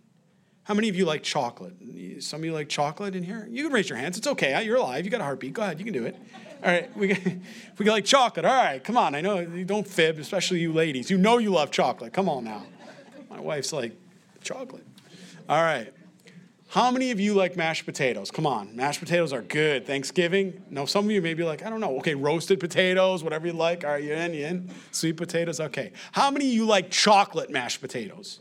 How 0.65 0.75
many 0.75 0.89
of 0.89 0.97
you 0.97 1.05
like 1.05 1.23
chocolate? 1.23 1.75
Some 2.21 2.41
of 2.41 2.45
you 2.45 2.53
like 2.53 2.69
chocolate 2.69 3.17
in 3.17 3.23
here? 3.23 3.47
You 3.51 3.65
can 3.65 3.73
raise 3.73 3.89
your 3.89 3.99
hands. 3.99 4.19
It's 4.19 4.27
okay. 4.27 4.63
You're 4.65 4.77
alive. 4.77 5.05
You 5.05 5.11
got 5.11 5.21
a 5.21 5.25
heartbeat. 5.25 5.53
Go 5.53 5.63
ahead. 5.63 5.79
You 5.79 5.85
can 5.85 5.95
do 5.95 6.07
it. 6.07 6.17
All 6.63 6.71
right. 6.71 6.97
We, 6.97 7.41
we 7.79 7.91
like 7.91 8.05
chocolate. 8.05 8.45
All 8.45 8.55
right. 8.55 8.83
Come 8.83 8.97
on. 8.97 9.15
I 9.15 9.21
know 9.21 9.41
you 9.41 9.65
don't 9.65 9.87
fib, 9.87 10.19
especially 10.19 10.61
you 10.61 10.73
ladies. 10.73 11.11
You 11.11 11.19
know 11.19 11.39
you 11.39 11.51
love 11.51 11.71
chocolate. 11.71 12.13
Come 12.13 12.29
on 12.29 12.45
now. 12.45 12.65
My 13.31 13.41
wife's 13.41 13.73
like, 13.73 13.97
chocolate. 14.43 14.87
All 15.49 15.63
right. 15.63 15.93
How 16.71 16.93
many 16.93 17.11
of 17.11 17.19
you 17.19 17.35
like 17.35 17.57
mashed 17.57 17.85
potatoes? 17.85 18.31
Come 18.31 18.47
on, 18.47 18.77
mashed 18.77 19.01
potatoes 19.01 19.33
are 19.33 19.43
good. 19.43 19.89
Thanksgiving? 19.89 20.63
No, 20.71 20.87
some 20.87 21.05
of 21.05 21.11
you 21.11 21.21
may 21.21 21.35
be 21.35 21.43
like, 21.43 21.65
I 21.65 21.71
don't 21.71 21.81
know. 21.81 21.99
Okay, 21.99 22.15
roasted 22.15 22.61
potatoes, 22.61 23.25
whatever 23.25 23.49
you 23.49 23.53
like. 23.53 23.85
All 23.85 23.91
right, 23.91 24.05
you 24.05 24.13
in? 24.13 24.33
You 24.35 24.47
in? 24.47 24.71
Sweet 24.93 25.17
potatoes? 25.17 25.59
Okay. 25.59 25.91
How 26.13 26.31
many 26.31 26.47
of 26.47 26.55
you 26.55 26.65
like 26.65 26.89
chocolate 26.89 27.51
mashed 27.51 27.81
potatoes? 27.81 28.39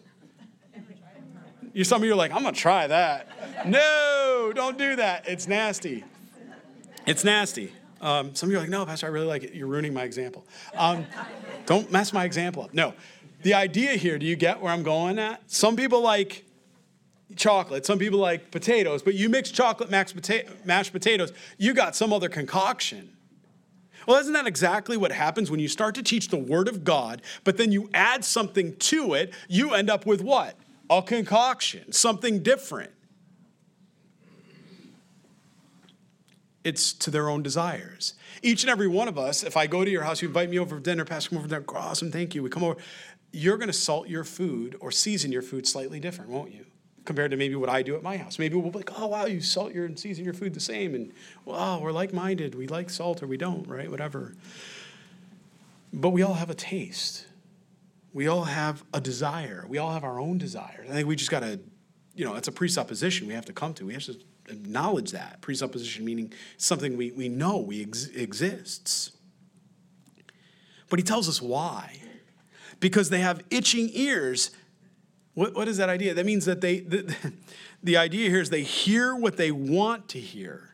You, 1.80 1.86
some 1.86 2.02
of 2.02 2.06
you 2.06 2.12
are 2.12 2.18
like, 2.18 2.34
I'm 2.34 2.44
gonna 2.44 2.52
try 2.52 2.88
that. 2.88 3.66
No, 3.66 4.52
don't 4.54 4.78
do 4.78 4.98
that. 4.98 5.30
It's 5.30 5.48
nasty. 5.48 6.04
It's 7.06 7.24
nasty. 7.24 7.72
Um, 8.02 8.36
some 8.36 8.50
of 8.50 8.52
you 8.52 8.58
are 8.58 8.62
like, 8.64 8.70
no, 8.70 8.86
Pastor, 8.86 9.06
I 9.06 9.12
really 9.12 9.28
like 9.28 9.44
it. 9.44 9.54
You're 9.54 9.68
ruining 9.68 9.94
my 9.94 10.04
example. 10.04 10.46
Um, 10.76 11.06
don't 11.66 11.90
mess 11.90 12.12
my 12.12 12.26
example 12.26 12.64
up. 12.64 12.74
No. 12.74 12.96
The 13.44 13.54
idea 13.54 13.92
here, 13.92 14.20
do 14.20 14.26
you 14.26 14.36
get 14.36 14.60
where 14.60 14.74
I'm 14.74 14.84
going 14.84 15.20
at? 15.20 15.50
Some 15.50 15.78
people 15.78 16.02
like 16.02 16.44
chocolate. 17.38 17.86
Some 17.86 17.98
people 17.98 18.20
like 18.20 18.52
potatoes, 18.52 19.02
but 19.02 19.14
you 19.14 19.30
mix 19.30 19.50
chocolate 19.50 19.90
mashed, 19.90 20.18
mashed 20.66 20.92
potatoes, 20.92 21.32
you 21.58 21.74
got 21.74 21.96
some 21.96 22.12
other 22.12 22.28
concoction. 22.28 23.16
Well, 24.06 24.20
isn't 24.20 24.34
that 24.34 24.48
exactly 24.48 24.98
what 24.98 25.14
happens 25.14 25.50
when 25.50 25.62
you 25.62 25.70
start 25.70 25.96
to 25.96 26.04
teach 26.04 26.28
the 26.28 26.36
Word 26.36 26.68
of 26.68 26.84
God, 26.84 27.22
but 27.46 27.56
then 27.56 27.72
you 27.72 27.90
add 27.94 28.26
something 28.26 28.76
to 28.76 29.14
it? 29.14 29.34
You 29.48 29.74
end 29.76 29.90
up 29.90 30.06
with 30.06 30.20
what? 30.20 30.58
A 30.90 31.02
concoction, 31.02 31.92
something 31.92 32.42
different. 32.42 32.92
It's 36.64 36.94
to 36.94 37.12
their 37.12 37.30
own 37.30 37.42
desires. 37.42 38.16
Each 38.42 38.64
and 38.64 38.70
every 38.70 38.88
one 38.88 39.08
of 39.08 39.18
us, 39.18 39.44
if 39.44 39.56
I 39.56 39.68
go 39.68 39.86
to 39.86 39.92
your 39.92 40.04
house, 40.04 40.22
you 40.22 40.28
invite 40.28 40.50
me 40.50 40.60
over 40.60 40.76
for 40.76 40.82
dinner, 40.82 41.06
Pastor, 41.06 41.30
come 41.30 41.40
over 41.40 41.48
for 41.48 41.56
dinner, 41.56 41.66
awesome, 41.78 42.12
thank 42.12 42.36
you. 42.36 42.44
We 42.44 42.50
come 42.50 42.64
over, 42.64 42.78
you're 43.32 43.58
going 43.58 43.68
to 43.68 43.74
salt 43.74 44.08
your 44.08 44.24
food 44.24 44.76
or 44.80 44.92
season 44.92 45.32
your 45.32 45.42
food 45.42 45.68
slightly 45.68 46.00
different, 46.00 46.32
won't 46.32 46.52
you? 46.54 46.66
compared 47.10 47.32
to 47.32 47.38
maybe 47.38 47.56
what 47.56 47.70
I 47.70 47.82
do 47.82 47.96
at 47.96 48.04
my 48.04 48.18
house. 48.18 48.38
Maybe 48.38 48.56
we'll 48.56 48.70
be 48.70 48.78
like, 48.78 49.00
oh, 49.00 49.08
wow, 49.08 49.26
you 49.26 49.42
salt 49.42 49.74
your 49.74 49.86
and 49.86 50.00
season 50.00 50.24
your 50.24 50.36
food 50.36 50.54
the 50.54 50.60
same. 50.60 50.94
And, 50.94 51.12
wow, 51.44 51.80
we're 51.80 51.92
like 51.92 52.14
minded. 52.14 52.54
We 52.54 52.68
like 52.68 52.92
salt 52.92 53.24
or 53.24 53.28
we 53.28 53.36
don't, 53.36 53.68
right? 53.68 53.90
Whatever. 53.90 54.36
But 55.92 56.10
we 56.10 56.22
all 56.22 56.36
have 56.36 56.52
a 56.52 56.54
taste. 56.54 57.26
We 58.14 58.28
all 58.28 58.44
have 58.44 58.84
a 58.94 59.02
desire. 59.02 59.66
We 59.68 59.78
all 59.78 59.92
have 59.92 60.04
our 60.04 60.20
own 60.20 60.38
desires. 60.38 60.90
I 60.90 60.94
think 60.94 61.08
we 61.08 61.16
just 61.16 61.32
got 61.32 61.42
to, 61.42 61.60
you 62.16 62.26
know, 62.26 62.36
it's 62.36 62.48
a 62.48 62.52
presupposition 62.52 63.28
we 63.28 63.34
have 63.34 63.46
to 63.46 63.54
come 63.54 63.74
to. 63.76 63.86
We 63.86 63.94
have 63.94 64.04
to 64.04 64.20
acknowledge 64.48 65.12
that. 65.12 65.42
Presupposition 65.42 66.06
meaning 66.06 66.34
something 66.58 66.98
we, 66.98 67.12
we 67.12 67.30
know 67.30 67.58
we 67.58 67.84
ex- 67.84 68.08
exists. 68.08 69.12
But 70.90 71.00
he 71.00 71.04
tells 71.04 71.30
us 71.30 71.42
why. 71.42 72.02
Because 72.80 73.10
they 73.10 73.20
have 73.20 73.44
itching 73.52 73.90
ears 73.94 74.52
what, 75.40 75.56
what 75.56 75.70
is 75.70 75.78
that 75.78 75.88
idea? 75.88 76.14
That 76.14 76.26
means 76.26 76.44
that 76.46 76.60
they, 76.60 76.82
the, 76.82 77.16
the 77.84 77.96
idea 77.96 78.30
here 78.30 78.42
is 78.42 78.50
they 78.50 78.64
hear 78.64 79.16
what 79.16 79.38
they 79.38 79.52
want 79.52 80.10
to 80.10 80.20
hear 80.20 80.69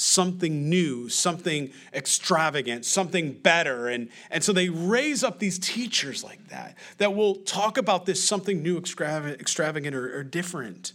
something 0.00 0.70
new, 0.70 1.08
something 1.08 1.72
extravagant, 1.92 2.84
something 2.84 3.32
better. 3.32 3.88
And, 3.88 4.10
and 4.30 4.44
so 4.44 4.52
they 4.52 4.68
raise 4.68 5.24
up 5.24 5.40
these 5.40 5.58
teachers 5.58 6.22
like 6.22 6.46
that, 6.50 6.76
that 6.98 7.16
will 7.16 7.34
talk 7.34 7.76
about 7.76 8.06
this 8.06 8.22
something 8.22 8.62
new, 8.62 8.78
extravagant, 8.78 9.96
or, 9.96 10.18
or 10.18 10.22
different. 10.22 10.92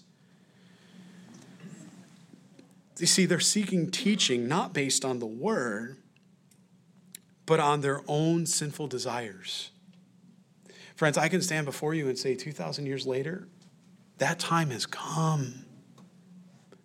You 2.97 3.05
see, 3.05 3.25
they're 3.25 3.41
seeking 3.41 3.91
teaching 3.91 4.47
not 4.47 4.71
based 4.71 5.03
on 5.03 5.19
the 5.19 5.25
word, 5.25 5.97
but 7.45 7.59
on 7.59 7.81
their 7.81 8.03
own 8.07 8.45
sinful 8.45 8.87
desires. 8.87 9.71
Friends, 10.95 11.17
I 11.17 11.27
can 11.27 11.41
stand 11.41 11.65
before 11.65 11.93
you 11.93 12.07
and 12.07 12.17
say 12.17 12.35
2,000 12.35 12.85
years 12.85 13.05
later, 13.05 13.49
that 14.19 14.39
time 14.39 14.69
has 14.69 14.85
come. 14.85 15.62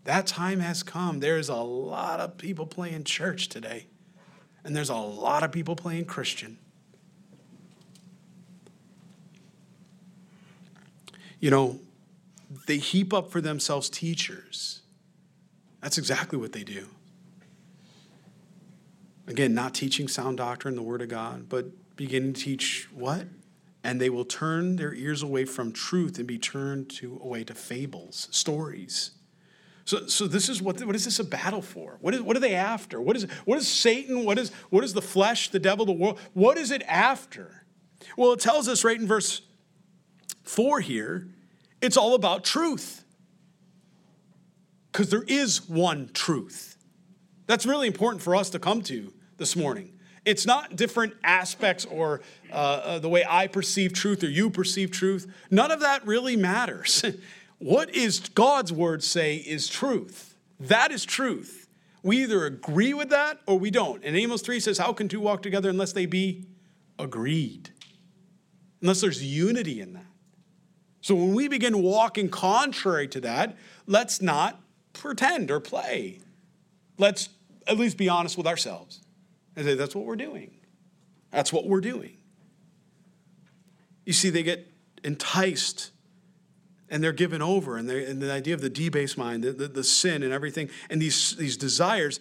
That 0.08 0.26
time 0.26 0.60
has 0.60 0.82
come. 0.82 1.20
There's 1.20 1.50
a 1.50 1.56
lot 1.56 2.18
of 2.18 2.38
people 2.38 2.64
playing 2.64 3.04
church 3.04 3.50
today, 3.50 3.88
and 4.64 4.74
there's 4.74 4.88
a 4.88 4.96
lot 4.96 5.42
of 5.42 5.52
people 5.52 5.76
playing 5.76 6.06
Christian. 6.06 6.56
You 11.40 11.50
know, 11.50 11.80
they 12.66 12.78
heap 12.78 13.12
up 13.12 13.30
for 13.30 13.42
themselves 13.42 13.90
teachers. 13.90 14.80
That's 15.82 15.98
exactly 15.98 16.38
what 16.38 16.52
they 16.54 16.64
do. 16.64 16.86
Again, 19.26 19.52
not 19.52 19.74
teaching 19.74 20.08
sound 20.08 20.38
doctrine, 20.38 20.74
the 20.74 20.80
Word 20.80 21.02
of 21.02 21.10
God, 21.10 21.50
but 21.50 21.66
beginning 21.96 22.32
to 22.32 22.40
teach 22.40 22.88
what? 22.94 23.26
and 23.84 24.00
they 24.00 24.10
will 24.10 24.24
turn 24.24 24.76
their 24.76 24.92
ears 24.92 25.22
away 25.22 25.44
from 25.44 25.70
truth 25.70 26.18
and 26.18 26.26
be 26.26 26.36
turned 26.36 26.90
to 26.90 27.20
away 27.22 27.44
to 27.44 27.54
fables, 27.54 28.26
stories. 28.30 29.12
So, 29.88 30.06
so 30.06 30.26
this 30.26 30.50
is 30.50 30.60
what, 30.60 30.84
what 30.84 30.94
is 30.94 31.06
this 31.06 31.18
a 31.18 31.24
battle 31.24 31.62
for? 31.62 31.96
What, 32.02 32.12
is, 32.12 32.20
what 32.20 32.36
are 32.36 32.40
they 32.40 32.54
after? 32.54 33.00
What 33.00 33.16
is, 33.16 33.26
what 33.46 33.56
is 33.56 33.66
Satan? 33.66 34.26
What 34.26 34.38
is, 34.38 34.50
what 34.68 34.84
is 34.84 34.92
the 34.92 35.00
flesh, 35.00 35.48
the 35.48 35.58
devil, 35.58 35.86
the 35.86 35.92
world? 35.92 36.18
What 36.34 36.58
is 36.58 36.70
it 36.70 36.82
after? 36.82 37.64
Well, 38.14 38.34
it 38.34 38.40
tells 38.40 38.68
us 38.68 38.84
right 38.84 39.00
in 39.00 39.06
verse 39.06 39.40
4 40.42 40.80
here, 40.80 41.28
it's 41.80 41.96
all 41.96 42.14
about 42.14 42.44
truth. 42.44 43.02
Because 44.92 45.08
there 45.08 45.24
is 45.26 45.66
one 45.66 46.10
truth. 46.12 46.76
That's 47.46 47.64
really 47.64 47.86
important 47.86 48.22
for 48.22 48.36
us 48.36 48.50
to 48.50 48.58
come 48.58 48.82
to 48.82 49.10
this 49.38 49.56
morning. 49.56 49.98
It's 50.26 50.44
not 50.44 50.76
different 50.76 51.14
aspects 51.24 51.86
or 51.86 52.20
uh, 52.52 52.54
uh, 52.54 52.98
the 52.98 53.08
way 53.08 53.24
I 53.26 53.46
perceive 53.46 53.94
truth 53.94 54.22
or 54.22 54.28
you 54.28 54.50
perceive 54.50 54.90
truth. 54.90 55.26
None 55.50 55.70
of 55.70 55.80
that 55.80 56.06
really 56.06 56.36
matters. 56.36 57.02
what 57.58 57.94
is 57.94 58.20
God's 58.20 58.72
word 58.72 59.02
say 59.02 59.36
is 59.36 59.68
truth? 59.68 60.36
That 60.60 60.92
is 60.92 61.04
truth. 61.04 61.68
We 62.02 62.22
either 62.22 62.46
agree 62.46 62.94
with 62.94 63.10
that 63.10 63.40
or 63.46 63.58
we 63.58 63.70
don't. 63.70 64.04
And 64.04 64.16
Amos 64.16 64.42
3 64.42 64.60
says, 64.60 64.78
How 64.78 64.92
can 64.92 65.08
two 65.08 65.20
walk 65.20 65.42
together 65.42 65.68
unless 65.68 65.92
they 65.92 66.06
be 66.06 66.46
agreed? 66.98 67.70
Unless 68.80 69.00
there's 69.00 69.22
unity 69.22 69.80
in 69.80 69.94
that. 69.94 70.04
So 71.00 71.14
when 71.14 71.34
we 71.34 71.48
begin 71.48 71.82
walking 71.82 72.28
contrary 72.28 73.08
to 73.08 73.20
that, 73.22 73.56
let's 73.86 74.22
not 74.22 74.60
pretend 74.92 75.50
or 75.50 75.60
play. 75.60 76.20
Let's 76.98 77.28
at 77.66 77.76
least 77.76 77.96
be 77.96 78.08
honest 78.08 78.36
with 78.36 78.46
ourselves 78.46 79.00
and 79.56 79.64
say, 79.64 79.74
that's 79.74 79.94
what 79.94 80.04
we're 80.04 80.16
doing. 80.16 80.52
That's 81.30 81.52
what 81.52 81.66
we're 81.66 81.80
doing. 81.80 82.16
You 84.04 84.12
see, 84.12 84.30
they 84.30 84.42
get 84.42 84.72
enticed 85.04 85.90
and 86.90 87.02
they're 87.02 87.12
given 87.12 87.42
over, 87.42 87.76
and, 87.76 87.90
and 87.90 88.20
the 88.20 88.32
idea 88.32 88.54
of 88.54 88.60
the 88.60 88.70
debased 88.70 89.18
mind, 89.18 89.44
the, 89.44 89.52
the, 89.52 89.68
the 89.68 89.84
sin 89.84 90.22
and 90.22 90.32
everything, 90.32 90.70
and 90.90 91.00
these, 91.00 91.36
these 91.36 91.56
desires, 91.56 92.20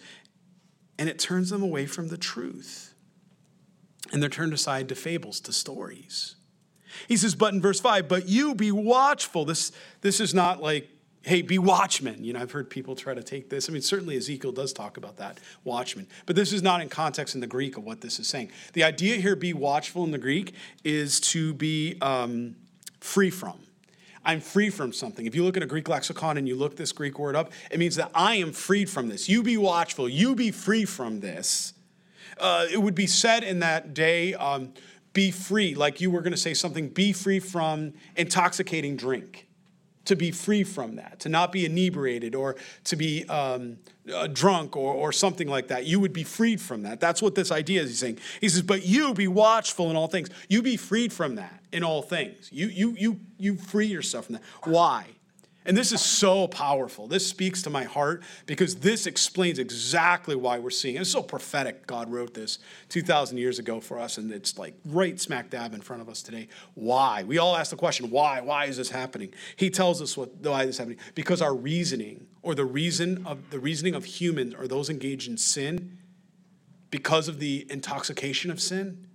and 0.98 1.08
it 1.08 1.18
turns 1.18 1.50
them 1.50 1.62
away 1.62 1.86
from 1.86 2.08
the 2.08 2.18
truth. 2.18 2.94
And 4.12 4.22
they're 4.22 4.30
turned 4.30 4.52
aside 4.52 4.88
to 4.88 4.94
fables, 4.94 5.40
to 5.40 5.52
stories. 5.52 6.36
He 7.06 7.16
says, 7.16 7.34
but 7.34 7.52
in 7.52 7.60
verse 7.60 7.80
5, 7.80 8.08
but 8.08 8.28
you 8.28 8.54
be 8.54 8.72
watchful. 8.72 9.44
This, 9.44 9.72
this 10.00 10.20
is 10.20 10.34
not 10.34 10.62
like 10.62 10.88
hey, 11.28 11.42
be 11.42 11.58
watchmen. 11.58 12.24
You 12.24 12.32
know, 12.32 12.40
I've 12.40 12.52
heard 12.52 12.70
people 12.70 12.96
try 12.96 13.12
to 13.12 13.22
take 13.22 13.50
this. 13.50 13.68
I 13.68 13.72
mean, 13.72 13.82
certainly 13.82 14.16
Ezekiel 14.16 14.52
does 14.52 14.72
talk 14.72 14.96
about 14.96 15.18
that, 15.18 15.38
watchmen. 15.62 16.06
But 16.26 16.36
this 16.36 16.52
is 16.52 16.62
not 16.62 16.80
in 16.80 16.88
context 16.88 17.34
in 17.34 17.40
the 17.40 17.46
Greek 17.46 17.76
of 17.76 17.84
what 17.84 18.00
this 18.00 18.18
is 18.18 18.26
saying. 18.26 18.50
The 18.72 18.84
idea 18.84 19.16
here, 19.16 19.36
be 19.36 19.52
watchful 19.52 20.04
in 20.04 20.10
the 20.10 20.18
Greek, 20.18 20.54
is 20.84 21.20
to 21.20 21.52
be 21.54 21.98
um, 22.00 22.56
free 23.00 23.30
from. 23.30 23.58
I'm 24.28 24.42
free 24.42 24.68
from 24.68 24.92
something. 24.92 25.24
If 25.24 25.34
you 25.34 25.42
look 25.42 25.56
at 25.56 25.62
a 25.62 25.66
Greek 25.66 25.88
lexicon 25.88 26.36
and 26.36 26.46
you 26.46 26.54
look 26.54 26.76
this 26.76 26.92
Greek 26.92 27.18
word 27.18 27.34
up, 27.34 27.50
it 27.70 27.78
means 27.78 27.96
that 27.96 28.10
I 28.14 28.34
am 28.34 28.52
freed 28.52 28.90
from 28.90 29.08
this. 29.08 29.26
You 29.26 29.42
be 29.42 29.56
watchful. 29.56 30.06
You 30.06 30.34
be 30.34 30.50
free 30.50 30.84
from 30.84 31.20
this. 31.20 31.72
Uh, 32.38 32.66
it 32.70 32.76
would 32.76 32.94
be 32.94 33.06
said 33.06 33.42
in 33.42 33.60
that 33.60 33.94
day, 33.94 34.34
um, 34.34 34.74
be 35.14 35.30
free, 35.30 35.74
like 35.74 36.02
you 36.02 36.10
were 36.10 36.20
going 36.20 36.34
to 36.34 36.38
say 36.38 36.52
something, 36.52 36.90
be 36.90 37.14
free 37.14 37.40
from 37.40 37.94
intoxicating 38.16 38.98
drink 38.98 39.47
to 40.08 40.16
be 40.16 40.30
free 40.30 40.64
from 40.64 40.96
that, 40.96 41.20
to 41.20 41.28
not 41.28 41.52
be 41.52 41.66
inebriated 41.66 42.34
or 42.34 42.56
to 42.84 42.96
be 42.96 43.26
um, 43.28 43.76
uh, 44.12 44.26
drunk 44.26 44.74
or, 44.74 44.94
or 44.94 45.12
something 45.12 45.48
like 45.48 45.68
that. 45.68 45.84
You 45.84 46.00
would 46.00 46.14
be 46.14 46.24
freed 46.24 46.60
from 46.60 46.82
that. 46.82 46.98
That's 46.98 47.20
what 47.20 47.34
this 47.34 47.52
idea 47.52 47.82
is 47.82 47.90
he's 47.90 47.98
saying. 47.98 48.18
He 48.40 48.48
says, 48.48 48.62
but 48.62 48.86
you 48.86 49.12
be 49.12 49.28
watchful 49.28 49.90
in 49.90 49.96
all 49.96 50.08
things. 50.08 50.30
You 50.48 50.62
be 50.62 50.78
freed 50.78 51.12
from 51.12 51.34
that 51.34 51.62
in 51.72 51.84
all 51.84 52.00
things. 52.00 52.48
You, 52.50 52.68
you, 52.68 52.94
you, 52.98 53.20
you 53.38 53.56
free 53.56 53.86
yourself 53.86 54.26
from 54.26 54.36
that. 54.36 54.42
Why? 54.64 55.04
And 55.68 55.76
this 55.76 55.92
is 55.92 56.00
so 56.00 56.48
powerful. 56.48 57.06
This 57.06 57.26
speaks 57.26 57.60
to 57.62 57.70
my 57.70 57.84
heart 57.84 58.22
because 58.46 58.76
this 58.76 59.06
explains 59.06 59.58
exactly 59.58 60.34
why 60.34 60.58
we're 60.58 60.70
seeing 60.70 60.96
it. 60.96 61.02
It's 61.02 61.10
so 61.10 61.22
prophetic. 61.22 61.86
God 61.86 62.10
wrote 62.10 62.32
this 62.32 62.58
2,000 62.88 63.36
years 63.36 63.58
ago 63.58 63.78
for 63.78 63.98
us, 63.98 64.16
and 64.16 64.32
it's 64.32 64.56
like 64.56 64.72
right 64.86 65.20
smack 65.20 65.50
dab 65.50 65.74
in 65.74 65.82
front 65.82 66.00
of 66.00 66.08
us 66.08 66.22
today. 66.22 66.48
Why? 66.72 67.22
We 67.22 67.36
all 67.36 67.54
ask 67.54 67.70
the 67.70 67.76
question, 67.76 68.08
why? 68.08 68.40
Why 68.40 68.64
is 68.64 68.78
this 68.78 68.88
happening? 68.88 69.34
He 69.56 69.68
tells 69.68 70.00
us 70.00 70.16
what, 70.16 70.36
why 70.36 70.64
this 70.64 70.76
is 70.76 70.78
happening. 70.78 71.00
Because 71.14 71.42
our 71.42 71.54
reasoning, 71.54 72.28
or 72.40 72.54
the 72.54 72.64
reason 72.64 73.26
of 73.26 73.50
the 73.50 73.58
reasoning 73.58 73.94
of 73.94 74.06
humans, 74.06 74.54
or 74.58 74.68
those 74.68 74.88
engaged 74.88 75.28
in 75.28 75.36
sin, 75.36 75.98
because 76.90 77.28
of 77.28 77.40
the 77.40 77.66
intoxication 77.68 78.50
of 78.50 78.58
sin, 78.58 79.07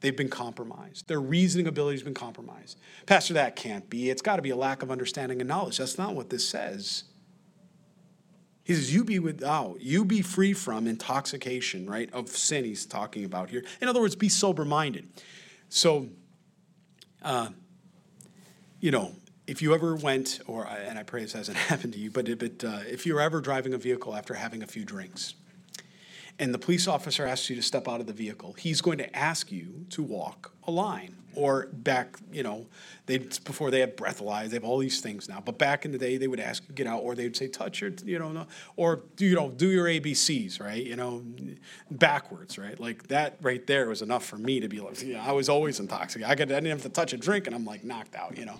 they've 0.00 0.16
been 0.16 0.28
compromised. 0.28 1.08
Their 1.08 1.20
reasoning 1.20 1.66
ability 1.66 1.96
has 1.96 2.02
been 2.02 2.14
compromised. 2.14 2.78
Pastor, 3.06 3.34
that 3.34 3.56
can't 3.56 3.88
be. 3.90 4.10
It's 4.10 4.22
got 4.22 4.36
to 4.36 4.42
be 4.42 4.50
a 4.50 4.56
lack 4.56 4.82
of 4.82 4.90
understanding 4.90 5.40
and 5.40 5.48
knowledge. 5.48 5.78
That's 5.78 5.98
not 5.98 6.14
what 6.14 6.30
this 6.30 6.48
says. 6.48 7.04
He 8.68 8.74
says, 8.74 8.94
You 8.94 9.02
be 9.02 9.18
without, 9.18 9.80
you 9.80 10.04
be 10.04 10.22
free 10.22 10.52
from 10.52 10.86
intoxication, 10.86 11.88
right? 11.88 12.12
Of 12.12 12.28
sin, 12.28 12.64
he's 12.64 12.86
talking 12.86 13.24
about 13.24 13.50
here. 13.50 13.64
In 13.80 13.88
other 13.88 14.00
words, 14.00 14.14
be 14.14 14.28
sober 14.28 14.64
minded. 14.64 15.08
So, 15.68 16.08
uh, 17.22 17.48
you 18.80 18.90
know, 18.90 19.14
if 19.46 19.62
you 19.62 19.74
ever 19.74 19.96
went, 19.96 20.40
or 20.46 20.66
and 20.66 20.98
I 20.98 21.02
pray 21.02 21.22
this 21.22 21.32
hasn't 21.32 21.56
happened 21.70 21.94
to 21.94 21.98
you, 21.98 22.10
but, 22.10 22.28
uh, 22.28 22.80
if 22.86 23.06
you're 23.06 23.20
ever 23.20 23.40
driving 23.40 23.72
a 23.74 23.78
vehicle 23.78 24.14
after 24.14 24.34
having 24.34 24.62
a 24.62 24.66
few 24.66 24.84
drinks, 24.84 25.34
and 26.38 26.54
the 26.54 26.58
police 26.58 26.86
officer 26.86 27.26
asks 27.26 27.50
you 27.50 27.56
to 27.56 27.62
step 27.62 27.88
out 27.88 28.00
of 28.00 28.06
the 28.06 28.12
vehicle, 28.12 28.54
he's 28.54 28.80
going 28.80 28.98
to 28.98 29.16
ask 29.16 29.50
you 29.50 29.86
to 29.90 30.02
walk 30.02 30.52
a 30.66 30.70
line 30.70 31.16
or 31.34 31.66
back, 31.72 32.16
you 32.32 32.42
know, 32.42 32.66
they 33.06 33.18
before 33.18 33.70
they 33.70 33.80
have 33.80 33.94
breathalyzers, 33.94 34.48
they 34.48 34.56
have 34.56 34.64
all 34.64 34.78
these 34.78 35.00
things 35.00 35.28
now. 35.28 35.40
But 35.44 35.56
back 35.56 35.84
in 35.84 35.92
the 35.92 35.98
day, 35.98 36.16
they 36.16 36.26
would 36.26 36.40
ask 36.40 36.62
you 36.64 36.68
to 36.68 36.72
get 36.72 36.86
out, 36.86 37.02
or 37.02 37.14
they'd 37.14 37.36
say 37.36 37.46
touch 37.46 37.80
your, 37.80 37.92
you 38.04 38.18
know, 38.18 38.46
or 38.76 39.04
do 39.16 39.24
you 39.24 39.36
know 39.36 39.50
do 39.50 39.68
your 39.68 39.86
ABCs, 39.86 40.60
right? 40.60 40.84
You 40.84 40.96
know, 40.96 41.22
backwards, 41.90 42.58
right? 42.58 42.78
Like 42.78 43.06
that 43.08 43.36
right 43.40 43.64
there 43.66 43.88
was 43.88 44.02
enough 44.02 44.24
for 44.24 44.36
me 44.36 44.60
to 44.60 44.68
be 44.68 44.80
like, 44.80 45.02
know, 45.02 45.20
I 45.20 45.32
was 45.32 45.48
always 45.48 45.78
intoxicated. 45.80 46.30
I 46.30 46.34
could 46.34 46.50
I 46.50 46.56
didn't 46.56 46.70
have 46.70 46.82
to 46.82 46.88
touch 46.88 47.12
a 47.12 47.16
drink, 47.16 47.46
and 47.46 47.54
I'm 47.54 47.64
like 47.64 47.84
knocked 47.84 48.16
out, 48.16 48.36
you 48.36 48.44
know. 48.44 48.58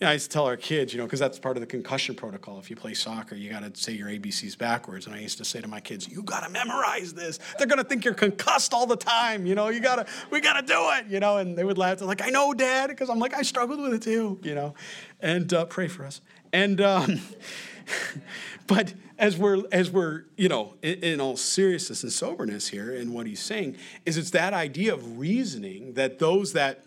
Yeah, 0.00 0.08
I 0.08 0.12
used 0.14 0.30
to 0.30 0.32
tell 0.32 0.46
our 0.46 0.56
kids, 0.56 0.94
you 0.94 0.98
know, 0.98 1.04
because 1.04 1.20
that's 1.20 1.38
part 1.38 1.58
of 1.58 1.60
the 1.60 1.66
concussion 1.66 2.14
protocol. 2.14 2.58
If 2.58 2.70
you 2.70 2.76
play 2.76 2.94
soccer, 2.94 3.34
you 3.34 3.50
got 3.50 3.62
to 3.62 3.78
say 3.78 3.92
your 3.92 4.08
ABCs 4.08 4.56
backwards. 4.56 5.04
And 5.04 5.14
I 5.14 5.18
used 5.18 5.36
to 5.38 5.44
say 5.44 5.60
to 5.60 5.68
my 5.68 5.80
kids, 5.80 6.08
"You 6.08 6.22
got 6.22 6.42
to 6.42 6.48
memorize 6.48 7.12
this. 7.12 7.38
They're 7.58 7.66
gonna 7.66 7.84
think 7.84 8.06
you're 8.06 8.14
concussed 8.14 8.72
all 8.72 8.86
the 8.86 8.96
time. 8.96 9.44
You 9.44 9.54
know, 9.54 9.68
you 9.68 9.80
gotta, 9.80 10.06
we 10.30 10.40
gotta 10.40 10.66
do 10.66 10.88
it. 10.92 11.06
You 11.08 11.20
know." 11.20 11.36
And 11.36 11.56
they 11.56 11.64
would 11.64 11.76
laugh. 11.76 11.98
They're 11.98 12.08
like, 12.08 12.22
"I 12.22 12.30
know, 12.30 12.54
Dad," 12.54 12.88
because 12.88 13.10
I'm 13.10 13.18
like, 13.18 13.34
I 13.34 13.42
struggled 13.42 13.78
with 13.78 13.92
it 13.92 14.00
too. 14.00 14.40
You 14.42 14.54
know, 14.54 14.74
and 15.20 15.52
uh, 15.52 15.66
pray 15.66 15.86
for 15.86 16.06
us. 16.06 16.22
And 16.50 16.80
um, 16.80 17.20
but 18.66 18.94
as 19.18 19.36
we're 19.36 19.64
as 19.70 19.90
we're 19.90 20.24
you 20.38 20.48
know 20.48 20.76
in, 20.80 20.94
in, 21.04 21.20
all 21.20 21.36
seriousness 21.36 22.02
and 22.02 22.10
soberness 22.12 22.68
here, 22.68 22.94
and 22.96 23.12
what 23.12 23.26
he's 23.26 23.40
saying 23.40 23.76
is 24.06 24.16
it's 24.16 24.30
that 24.30 24.54
idea 24.54 24.94
of 24.94 25.18
reasoning 25.18 25.92
that 25.94 26.18
those 26.18 26.54
that 26.54 26.84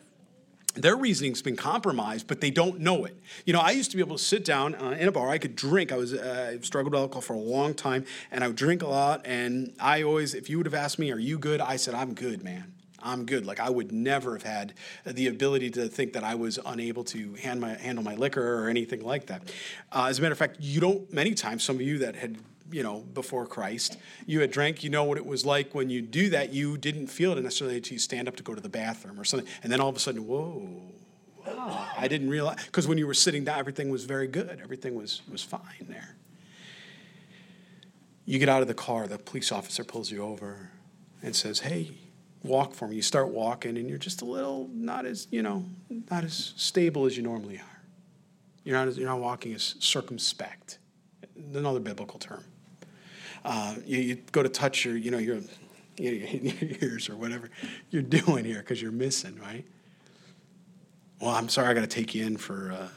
their 0.76 0.95
reasoning's 0.95 1.41
been 1.41 1.55
compromised, 1.55 2.28
but 2.28 2.41
they 2.41 2.49
don't 2.49 2.80
know 2.80 3.05
it. 3.05 3.15
You 3.45 3.53
know, 3.53 3.59
I 3.59 3.71
used 3.71 3.91
to 3.91 3.97
be 3.97 4.01
able 4.01 4.17
to 4.17 4.24
sit 4.24 4.43
down 4.43 4.76
uh, 4.76 4.97
in 4.99 5.07
a 5.07 5.11
bar. 5.11 5.30
I 5.30 5.38
could 5.38 5.55
drink. 5.55 5.91
I 5.91 5.97
was 5.97 6.13
uh, 6.13 6.53
I 6.55 6.59
struggled 6.61 6.93
with 6.93 7.01
alcohol 7.01 7.21
for 7.21 7.34
a 7.34 7.39
long 7.39 7.74
time, 7.74 8.05
and 8.32 8.43
I 8.43 8.47
would 8.47 8.55
drink 8.55 8.82
a 8.82 8.88
lot. 8.88 9.21
And 9.26 9.74
I 9.80 10.03
always, 10.03 10.34
if 10.34 10.49
you 10.49 10.57
would 10.57 10.65
have 10.65 10.74
asked 10.74 10.99
me, 10.99 11.11
"Are 11.11 11.19
you 11.19 11.38
good?" 11.38 11.61
I 11.61 11.76
said, 11.76 11.93
"I'm 11.93 12.13
good, 12.13 12.43
man. 12.43 12.74
I'm 12.99 13.26
good." 13.26 13.45
Like 13.45 13.59
I 13.59 13.69
would 13.69 13.91
never 13.91 14.34
have 14.34 14.43
had 14.43 14.74
the 15.05 15.28
ability 15.28 15.69
to 15.71 15.88
think 15.88 16.13
that 16.13 16.24
I 16.24 16.36
was 16.36 16.57
unable 16.65 17.03
to 17.05 17.34
hand 17.36 17.61
my, 17.61 17.76
handle 17.76 18.03
my 18.03 18.15
liquor 18.15 18.63
or 18.63 18.69
anything 18.69 19.03
like 19.03 19.28
that. 19.28 19.53
Uh, 19.91 20.07
as 20.09 20.17
a 20.17 20.21
matter 20.21 20.32
of 20.32 20.39
fact, 20.39 20.57
you 20.59 20.82
don't. 20.82 21.11
Many 21.13 21.36
times, 21.36 21.63
some 21.63 21.76
of 21.76 21.82
you 21.84 21.99
that 21.99 22.15
had 22.15 22.38
you 22.74 22.84
know, 22.84 22.99
before 23.13 23.45
Christ. 23.45 23.97
You 24.26 24.41
had 24.41 24.51
drank, 24.51 24.84
you 24.84 24.89
know 24.89 25.03
what 25.03 25.17
it 25.17 25.26
was 25.26 25.45
like 25.45 25.76
when 25.76 25.89
you 25.89 26.01
do 26.01 26.30
that. 26.32 26.51
You 26.51 26.78
didn't 26.78 27.07
feel 27.07 27.32
it 27.32 27.41
necessarily 27.41 27.78
until 27.78 27.93
you 27.93 27.99
stand 27.99 28.28
up 28.28 28.36
to 28.38 28.43
go 28.43 28.55
to 28.55 28.61
the 28.61 28.69
bathroom 28.69 29.19
or 29.19 29.24
something. 29.24 29.47
And 29.61 29.71
then 29.71 29.80
all 29.80 29.89
of 29.89 29.95
a 29.95 29.99
sudden, 29.99 30.28
whoa, 30.28 30.82
wow, 31.45 31.88
I 31.97 32.07
didn't 32.07 32.30
realize. 32.30 32.65
Because 32.65 32.88
when 32.88 32.97
you 32.97 33.05
were 33.05 33.13
sitting 33.13 33.43
down, 33.43 33.59
everything 33.59 33.89
was 33.89 34.05
very 34.05 34.28
good, 34.28 34.59
everything 34.61 34.95
was, 34.95 35.21
was 35.32 35.43
fine 35.43 35.86
there. 35.88 36.15
You 38.26 38.39
get 38.39 38.49
out 38.49 38.61
of 38.61 38.67
the 38.67 38.74
car, 38.74 39.07
the 39.07 39.17
police 39.17 39.51
officer 39.51 39.84
pulls 39.84 40.09
you 40.09 40.24
over 40.24 40.71
and 41.21 41.36
says, 41.36 41.59
hey, 41.59 41.91
walk 42.41 42.74
for 42.74 42.88
me. 42.88 42.95
You 42.95 43.01
start 43.01 43.30
walking, 43.30 43.78
and 43.78 43.89
you're 43.89 43.97
just 43.97 44.21
a 44.21 44.26
little 44.26 44.69
not 44.74 45.05
as, 45.05 45.28
you 45.30 45.41
know, 45.41 45.65
not 46.09 46.24
as 46.24 46.53
stable 46.55 47.05
as 47.05 47.15
you 47.17 47.24
normally 47.24 47.57
are. 47.57 47.82
You're 48.63 48.84
not, 48.84 48.95
you're 48.95 49.09
not 49.09 49.19
walking 49.19 49.53
as 49.53 49.76
circumspect, 49.80 50.80
another 51.53 51.82
biblical 51.82 52.17
term. 52.17 52.43
Uh, 53.46 53.76
you, 53.86 54.00
you, 54.00 54.16
go 54.32 54.41
to 54.41 54.50
touch 54.50 54.86
your, 54.86 54.96
you 54.96 55.12
know, 55.12 55.18
your, 55.18 55.39
your, 55.98 56.14
your 56.14 56.78
ears 56.82 57.10
or 57.10 57.16
whatever 57.16 57.50
you're 57.89 58.02
doing 58.02 58.46
here 58.46 58.60
because 58.60 58.82
you're 58.82 58.91
missing, 58.91 59.38
right? 59.39 59.66
Well, 61.20 61.32
I'm 61.32 61.50
sorry, 61.50 61.70
I 61.70 61.74
got 61.74 61.82
to 61.82 61.88
take 61.88 62.16
you 62.16 62.26
in 62.26 62.38
for 62.38 62.72
uh, 62.72 62.88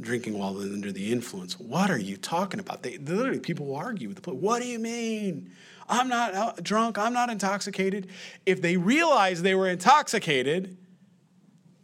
drinking 0.00 0.38
while 0.38 0.56
under 0.60 0.92
the 0.92 1.12
influence. 1.12 1.58
What 1.58 1.90
are 1.90 1.98
you 1.98 2.16
talking 2.16 2.60
about? 2.60 2.82
They 2.82 2.98
literally 2.98 3.40
people 3.40 3.66
will 3.66 3.76
argue 3.76 4.08
with 4.08 4.16
the 4.16 4.22
police. 4.22 4.40
What 4.40 4.62
do 4.62 4.68
you 4.68 4.78
mean? 4.78 5.50
I'm 5.88 6.08
not 6.08 6.62
drunk. 6.62 6.98
I'm 6.98 7.12
not 7.12 7.30
intoxicated. 7.30 8.08
If 8.46 8.62
they 8.62 8.76
realized 8.76 9.42
they 9.42 9.54
were 9.54 9.68
intoxicated, 9.68 10.76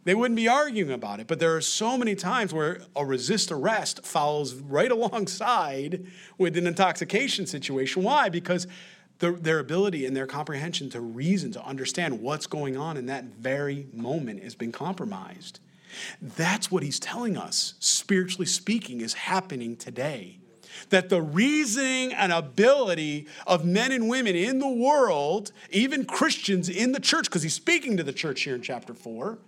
they 0.05 0.15
wouldn't 0.15 0.37
be 0.37 0.47
arguing 0.47 0.91
about 0.91 1.19
it. 1.19 1.27
But 1.27 1.39
there 1.39 1.55
are 1.55 1.61
so 1.61 1.97
many 1.97 2.15
times 2.15 2.53
where 2.53 2.81
a 2.95 3.05
resist 3.05 3.51
arrest 3.51 4.05
follows 4.05 4.55
right 4.55 4.91
alongside 4.99 6.05
with 6.37 6.57
an 6.57 6.67
intoxication 6.67 7.45
situation. 7.45 8.03
Why? 8.03 8.29
Because 8.29 8.67
the, 9.19 9.31
their 9.31 9.59
ability 9.59 10.05
and 10.05 10.15
their 10.15 10.27
comprehension 10.27 10.89
to 10.91 11.01
reason, 11.01 11.51
to 11.51 11.63
understand 11.63 12.21
what's 12.21 12.47
going 12.47 12.77
on 12.77 12.97
in 12.97 13.05
that 13.07 13.25
very 13.25 13.87
moment 13.93 14.43
has 14.43 14.55
been 14.55 14.71
compromised. 14.71 15.59
That's 16.21 16.71
what 16.71 16.83
he's 16.83 16.99
telling 16.99 17.35
us, 17.35 17.73
spiritually 17.79 18.45
speaking, 18.45 19.01
is 19.01 19.13
happening 19.13 19.75
today. 19.75 20.39
That 20.89 21.09
the 21.09 21.21
reasoning 21.21 22.13
and 22.13 22.31
ability 22.31 23.27
of 23.45 23.65
men 23.65 23.91
and 23.91 24.07
women 24.07 24.35
in 24.35 24.59
the 24.59 24.69
world, 24.69 25.51
even 25.71 26.05
Christians 26.05 26.69
in 26.69 26.91
the 26.91 26.99
church, 26.99 27.25
because 27.25 27.43
he's 27.43 27.55
speaking 27.55 27.97
to 27.97 28.03
the 28.03 28.13
church 28.13 28.43
here 28.43 28.55
in 28.55 28.61
chapter 28.61 28.93
4, 28.93 29.39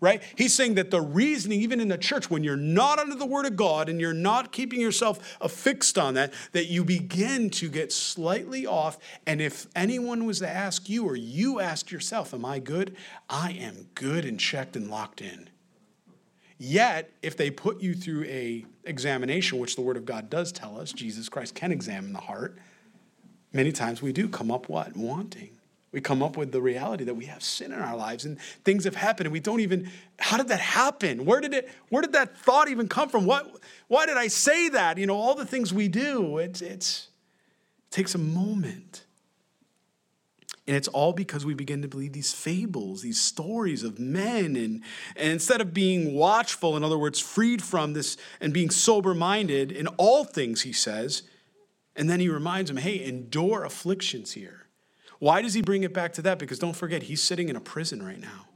right? 0.00 0.22
He's 0.36 0.54
saying 0.54 0.74
that 0.74 0.90
the 0.90 1.00
reasoning, 1.00 1.60
even 1.60 1.80
in 1.80 1.88
the 1.88 1.98
church, 1.98 2.30
when 2.30 2.44
you're 2.44 2.56
not 2.56 2.98
under 2.98 3.14
the 3.14 3.26
word 3.26 3.46
of 3.46 3.56
God 3.56 3.88
and 3.88 4.00
you're 4.00 4.12
not 4.12 4.52
keeping 4.52 4.80
yourself 4.80 5.36
affixed 5.40 5.96
on 5.96 6.14
that, 6.14 6.32
that 6.52 6.66
you 6.66 6.84
begin 6.84 7.50
to 7.50 7.68
get 7.68 7.92
slightly 7.92 8.66
off. 8.66 8.98
And 9.26 9.40
if 9.40 9.66
anyone 9.74 10.26
was 10.26 10.40
to 10.40 10.48
ask 10.48 10.88
you, 10.88 11.04
or 11.04 11.16
you 11.16 11.60
ask 11.60 11.90
yourself, 11.90 12.34
Am 12.34 12.44
I 12.44 12.58
good? 12.58 12.96
I 13.30 13.52
am 13.52 13.88
good 13.94 14.24
and 14.24 14.38
checked 14.38 14.76
and 14.76 14.90
locked 14.90 15.20
in. 15.20 15.48
Yet, 16.58 17.12
if 17.22 17.36
they 17.36 17.50
put 17.50 17.80
you 17.80 17.94
through 17.94 18.24
a 18.24 18.64
examination, 18.84 19.58
which 19.58 19.76
the 19.76 19.82
Word 19.82 19.96
of 19.96 20.06
God 20.06 20.30
does 20.30 20.52
tell 20.52 20.80
us, 20.80 20.92
Jesus 20.92 21.28
Christ 21.28 21.54
can 21.54 21.70
examine 21.70 22.12
the 22.12 22.20
heart. 22.20 22.56
Many 23.52 23.72
times 23.72 24.00
we 24.00 24.12
do 24.12 24.28
come 24.28 24.50
up 24.50 24.68
what 24.68 24.96
wanting. 24.96 25.55
We 25.96 26.02
come 26.02 26.22
up 26.22 26.36
with 26.36 26.52
the 26.52 26.60
reality 26.60 27.04
that 27.04 27.14
we 27.14 27.24
have 27.24 27.42
sin 27.42 27.72
in 27.72 27.78
our 27.80 27.96
lives 27.96 28.26
and 28.26 28.38
things 28.66 28.84
have 28.84 28.96
happened 28.96 29.28
and 29.28 29.32
we 29.32 29.40
don't 29.40 29.60
even 29.60 29.90
how 30.18 30.36
did 30.36 30.48
that 30.48 30.60
happen? 30.60 31.24
Where 31.24 31.40
did 31.40 31.54
it 31.54 31.70
where 31.88 32.02
did 32.02 32.12
that 32.12 32.36
thought 32.36 32.68
even 32.68 32.86
come 32.86 33.08
from? 33.08 33.24
What 33.24 33.50
why 33.88 34.04
did 34.04 34.18
I 34.18 34.28
say 34.28 34.68
that? 34.68 34.98
You 34.98 35.06
know, 35.06 35.16
all 35.16 35.34
the 35.34 35.46
things 35.46 35.72
we 35.72 35.88
do, 35.88 36.36
it's 36.36 36.60
it's 36.60 37.08
it 37.88 37.92
takes 37.92 38.14
a 38.14 38.18
moment. 38.18 39.06
And 40.66 40.76
it's 40.76 40.88
all 40.88 41.14
because 41.14 41.46
we 41.46 41.54
begin 41.54 41.80
to 41.80 41.88
believe 41.88 42.12
these 42.12 42.34
fables, 42.34 43.00
these 43.00 43.18
stories 43.18 43.82
of 43.82 43.98
men. 43.98 44.54
And, 44.54 44.82
and 45.16 45.32
instead 45.32 45.62
of 45.62 45.72
being 45.72 46.12
watchful, 46.12 46.76
in 46.76 46.84
other 46.84 46.98
words, 46.98 47.20
freed 47.20 47.62
from 47.62 47.94
this 47.94 48.18
and 48.38 48.52
being 48.52 48.68
sober 48.68 49.14
minded 49.14 49.72
in 49.72 49.86
all 49.96 50.24
things, 50.24 50.60
he 50.60 50.74
says, 50.74 51.22
and 51.94 52.10
then 52.10 52.20
he 52.20 52.28
reminds 52.28 52.68
them, 52.68 52.76
hey, 52.76 53.02
endure 53.02 53.64
afflictions 53.64 54.32
here. 54.32 54.65
Why 55.18 55.42
does 55.42 55.54
he 55.54 55.62
bring 55.62 55.82
it 55.82 55.94
back 55.94 56.12
to 56.14 56.22
that? 56.22 56.38
Because 56.38 56.58
don't 56.58 56.76
forget, 56.76 57.04
he's 57.04 57.22
sitting 57.22 57.48
in 57.48 57.56
a 57.56 57.60
prison 57.60 58.04
right 58.04 58.20
now. 58.20 58.46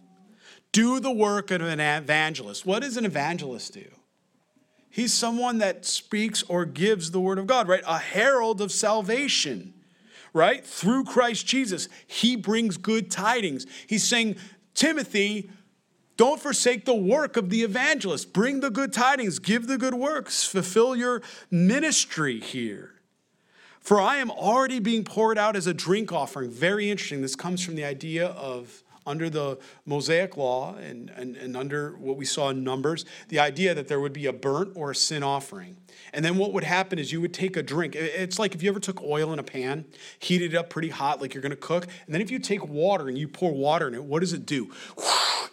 Do 0.73 1.01
the 1.01 1.11
work 1.11 1.51
of 1.51 1.63
an 1.63 1.81
evangelist. 1.81 2.65
What 2.65 2.83
does 2.83 2.97
an 2.97 3.05
evangelist 3.05 3.75
do? 3.75 3.87
He's 4.91 5.15
someone 5.15 5.59
that 5.59 5.85
speaks 5.85 6.43
or 6.45 6.65
gives 6.65 7.13
the 7.13 7.21
word 7.21 7.39
of 7.39 7.47
God, 7.47 7.69
right? 7.69 7.83
A 7.87 7.99
herald 7.99 8.61
of 8.61 8.73
salvation, 8.73 9.73
right? 10.33 10.65
Through 10.65 11.05
Christ 11.05 11.47
Jesus. 11.47 11.89
He 12.07 12.37
brings 12.37 12.77
good 12.77 13.11
tidings. 13.11 13.67
He's 13.87 14.07
saying, 14.07 14.37
Timothy, 14.75 15.51
don't 16.17 16.41
forsake 16.41 16.85
the 16.85 16.95
work 16.95 17.37
of 17.37 17.51
the 17.51 17.63
evangelist. 17.63 18.33
Bring 18.33 18.61
the 18.61 18.71
good 18.71 18.93
tidings, 18.93 19.39
give 19.39 19.67
the 19.67 19.79
good 19.79 19.95
works, 19.95 20.45
fulfill 20.45 20.95
your 20.95 21.23
ministry 21.51 22.41
here. 22.41 22.99
For 23.81 24.01
I 24.01 24.16
am 24.16 24.31
already 24.31 24.78
being 24.78 25.05
poured 25.05 25.39
out 25.39 25.57
as 25.57 25.66
a 25.66 25.74
drink 25.74 26.12
offering. 26.12 26.51
Very 26.51 26.91
interesting. 26.91 27.22
This 27.22 27.35
comes 27.35 27.64
from 27.64 27.74
the 27.74 27.85
idea 27.85 28.26
of 28.28 28.83
under 29.07 29.31
the 29.31 29.59
Mosaic 29.87 30.37
law 30.37 30.76
and, 30.76 31.11
and, 31.11 31.37
and 31.37 31.57
under 31.57 31.93
what 31.97 32.16
we 32.16 32.24
saw 32.24 32.51
in 32.51 32.62
Numbers, 32.62 33.05
the 33.28 33.39
idea 33.39 33.74
that 33.74 33.89
there 33.89 33.99
would 33.99 34.12
be 34.12 34.26
a 34.26 34.33
burnt 34.33 34.72
or 34.76 34.91
a 34.91 34.95
sin 34.95 35.22
offering. 35.22 35.76
And 36.12 36.24
then 36.24 36.37
what 36.37 36.53
would 36.53 36.64
happen 36.64 36.99
is 36.99 37.12
you 37.12 37.20
would 37.20 37.35
take 37.35 37.57
a 37.57 37.62
drink. 37.62 37.95
It's 37.97 38.39
like 38.39 38.55
if 38.55 38.62
you 38.62 38.68
ever 38.68 38.81
took 38.81 39.03
oil 39.03 39.33
in 39.33 39.39
a 39.39 39.43
pan, 39.43 39.85
heated 40.18 40.55
it 40.55 40.57
up 40.57 40.70
pretty 40.70 40.91
hot, 40.91 41.20
like 41.20 41.35
you're 41.35 41.43
going 41.43 41.51
to 41.51 41.57
cook. 41.57 41.87
And 42.07 42.14
then 42.14 42.20
if 42.20 42.31
you 42.31 42.39
take 42.39 42.66
water 42.66 43.09
and 43.09 43.16
you 43.16 43.26
pour 43.26 43.53
water 43.53 43.89
in 43.89 43.95
it, 43.95 44.05
what 44.05 44.20
does 44.20 44.33
it 44.33 44.45
do? 44.45 44.70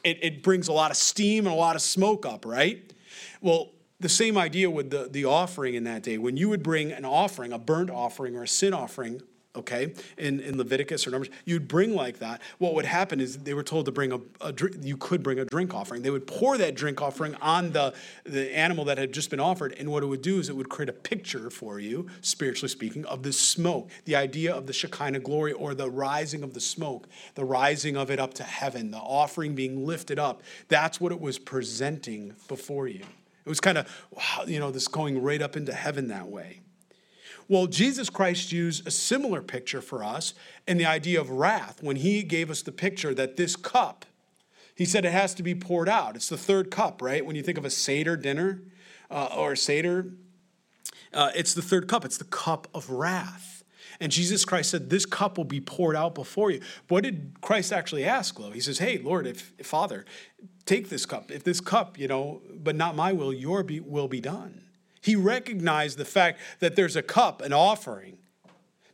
It, 0.03 0.19
it 0.21 0.43
brings 0.43 0.67
a 0.67 0.73
lot 0.73 0.91
of 0.91 0.97
steam 0.97 1.45
and 1.45 1.53
a 1.53 1.57
lot 1.57 1.75
of 1.75 1.81
smoke 1.81 2.25
up, 2.25 2.45
right? 2.45 2.91
Well, 3.41 3.69
the 3.99 4.09
same 4.09 4.37
idea 4.37 4.69
with 4.69 4.91
the, 4.91 5.07
the 5.09 5.25
offering 5.25 5.73
in 5.73 5.83
that 5.85 6.03
day. 6.03 6.17
When 6.17 6.37
you 6.37 6.49
would 6.49 6.63
bring 6.63 6.91
an 6.91 7.05
offering, 7.05 7.51
a 7.51 7.59
burnt 7.59 7.89
offering 7.89 8.35
or 8.35 8.43
a 8.43 8.47
sin 8.47 8.73
offering, 8.73 9.21
okay, 9.55 9.93
in, 10.19 10.39
in 10.39 10.55
Leviticus 10.55 11.07
or 11.07 11.09
Numbers, 11.09 11.31
you'd 11.43 11.67
bring 11.67 11.95
like 11.95 12.19
that. 12.19 12.41
What 12.59 12.75
would 12.75 12.85
happen 12.85 13.19
is 13.19 13.39
they 13.39 13.55
were 13.55 13.63
told 13.63 13.85
to 13.85 13.91
bring 13.91 14.11
a, 14.11 14.19
a 14.39 14.53
drink, 14.53 14.77
you 14.81 14.97
could 14.97 15.23
bring 15.23 15.39
a 15.39 15.45
drink 15.45 15.73
offering. 15.73 16.03
They 16.03 16.11
would 16.11 16.27
pour 16.27 16.59
that 16.59 16.75
drink 16.75 17.01
offering 17.01 17.33
on 17.35 17.71
the, 17.71 17.95
the 18.23 18.55
animal 18.55 18.85
that 18.85 18.99
had 18.99 19.11
just 19.11 19.31
been 19.31 19.39
offered, 19.39 19.73
and 19.79 19.89
what 19.89 20.03
it 20.03 20.05
would 20.05 20.21
do 20.21 20.37
is 20.37 20.49
it 20.49 20.55
would 20.55 20.69
create 20.69 20.89
a 20.89 20.93
picture 20.93 21.49
for 21.49 21.79
you, 21.79 22.07
spiritually 22.21 22.69
speaking, 22.69 23.03
of 23.05 23.23
the 23.23 23.33
smoke, 23.33 23.89
the 24.05 24.15
idea 24.15 24.53
of 24.53 24.67
the 24.67 24.73
Shekinah 24.73 25.21
glory 25.21 25.53
or 25.53 25.73
the 25.73 25.89
rising 25.89 26.43
of 26.43 26.53
the 26.53 26.61
smoke, 26.61 27.07
the 27.33 27.45
rising 27.45 27.97
of 27.97 28.11
it 28.11 28.19
up 28.19 28.35
to 28.35 28.43
heaven, 28.43 28.91
the 28.91 28.97
offering 28.97 29.55
being 29.55 29.87
lifted 29.87 30.19
up. 30.19 30.43
That's 30.67 31.01
what 31.01 31.11
it 31.11 31.19
was 31.19 31.39
presenting 31.39 32.35
before 32.47 32.87
you. 32.87 33.01
It 33.47 33.49
was 33.49 33.61
kind 33.61 33.77
of, 33.77 33.87
you 34.45 34.59
know, 34.59 34.71
this 34.71 34.89
going 34.89 35.21
right 35.21 35.41
up 35.41 35.55
into 35.55 35.71
heaven 35.71 36.09
that 36.09 36.27
way. 36.27 36.59
Well, 37.47 37.65
Jesus 37.65 38.09
Christ 38.09 38.51
used 38.51 38.85
a 38.85 38.91
similar 38.91 39.41
picture 39.41 39.79
for 39.79 40.03
us 40.03 40.33
in 40.67 40.77
the 40.77 40.85
idea 40.85 41.21
of 41.21 41.29
wrath 41.29 41.81
when 41.81 41.95
he 41.95 42.23
gave 42.23 42.51
us 42.51 42.61
the 42.61 42.73
picture 42.73 43.13
that 43.13 43.37
this 43.37 43.55
cup, 43.55 44.05
he 44.75 44.83
said 44.83 45.05
it 45.05 45.13
has 45.13 45.33
to 45.35 45.43
be 45.43 45.55
poured 45.55 45.87
out. 45.87 46.17
It's 46.17 46.27
the 46.27 46.37
third 46.37 46.71
cup, 46.71 47.01
right? 47.01 47.25
When 47.25 47.37
you 47.37 47.41
think 47.41 47.57
of 47.57 47.63
a 47.63 47.69
Seder 47.69 48.17
dinner 48.17 48.63
uh, 49.09 49.29
or 49.33 49.53
a 49.53 49.57
Seder, 49.57 50.07
uh, 51.13 51.31
it's 51.33 51.53
the 51.53 51.61
third 51.61 51.87
cup. 51.87 52.03
It's 52.03 52.17
the 52.17 52.25
cup 52.25 52.67
of 52.73 52.89
wrath. 52.89 53.56
And 53.99 54.11
Jesus 54.11 54.45
Christ 54.45 54.71
said, 54.71 54.89
This 54.89 55.05
cup 55.05 55.37
will 55.37 55.45
be 55.45 55.61
poured 55.61 55.95
out 55.95 56.15
before 56.15 56.51
you. 56.51 56.61
What 56.87 57.03
did 57.03 57.35
Christ 57.41 57.73
actually 57.73 58.05
ask, 58.05 58.37
though? 58.37 58.51
He 58.51 58.59
says, 58.59 58.79
Hey, 58.79 58.97
Lord, 58.97 59.25
if, 59.25 59.53
if 59.57 59.67
Father, 59.67 60.05
take 60.65 60.89
this 60.89 61.05
cup. 61.05 61.31
If 61.31 61.43
this 61.43 61.59
cup, 61.59 61.97
you 61.97 62.07
know, 62.07 62.41
but 62.53 62.75
not 62.75 62.95
my 62.95 63.13
will, 63.13 63.33
your 63.33 63.63
be, 63.63 63.79
will 63.79 64.07
be 64.07 64.21
done. 64.21 64.61
He 65.01 65.15
recognized 65.15 65.97
the 65.97 66.05
fact 66.05 66.39
that 66.59 66.75
there's 66.75 66.95
a 66.95 67.01
cup, 67.01 67.41
an 67.41 67.53
offering. 67.53 68.17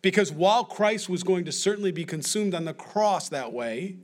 Because 0.01 0.31
while 0.31 0.65
Christ 0.65 1.09
was 1.09 1.23
going 1.23 1.45
to 1.45 1.51
certainly 1.51 1.91
be 1.91 2.05
consumed 2.05 2.53
on 2.53 2.65
the 2.65 2.73
cross 2.73 3.29
that 3.29 3.53
way, 3.53 3.97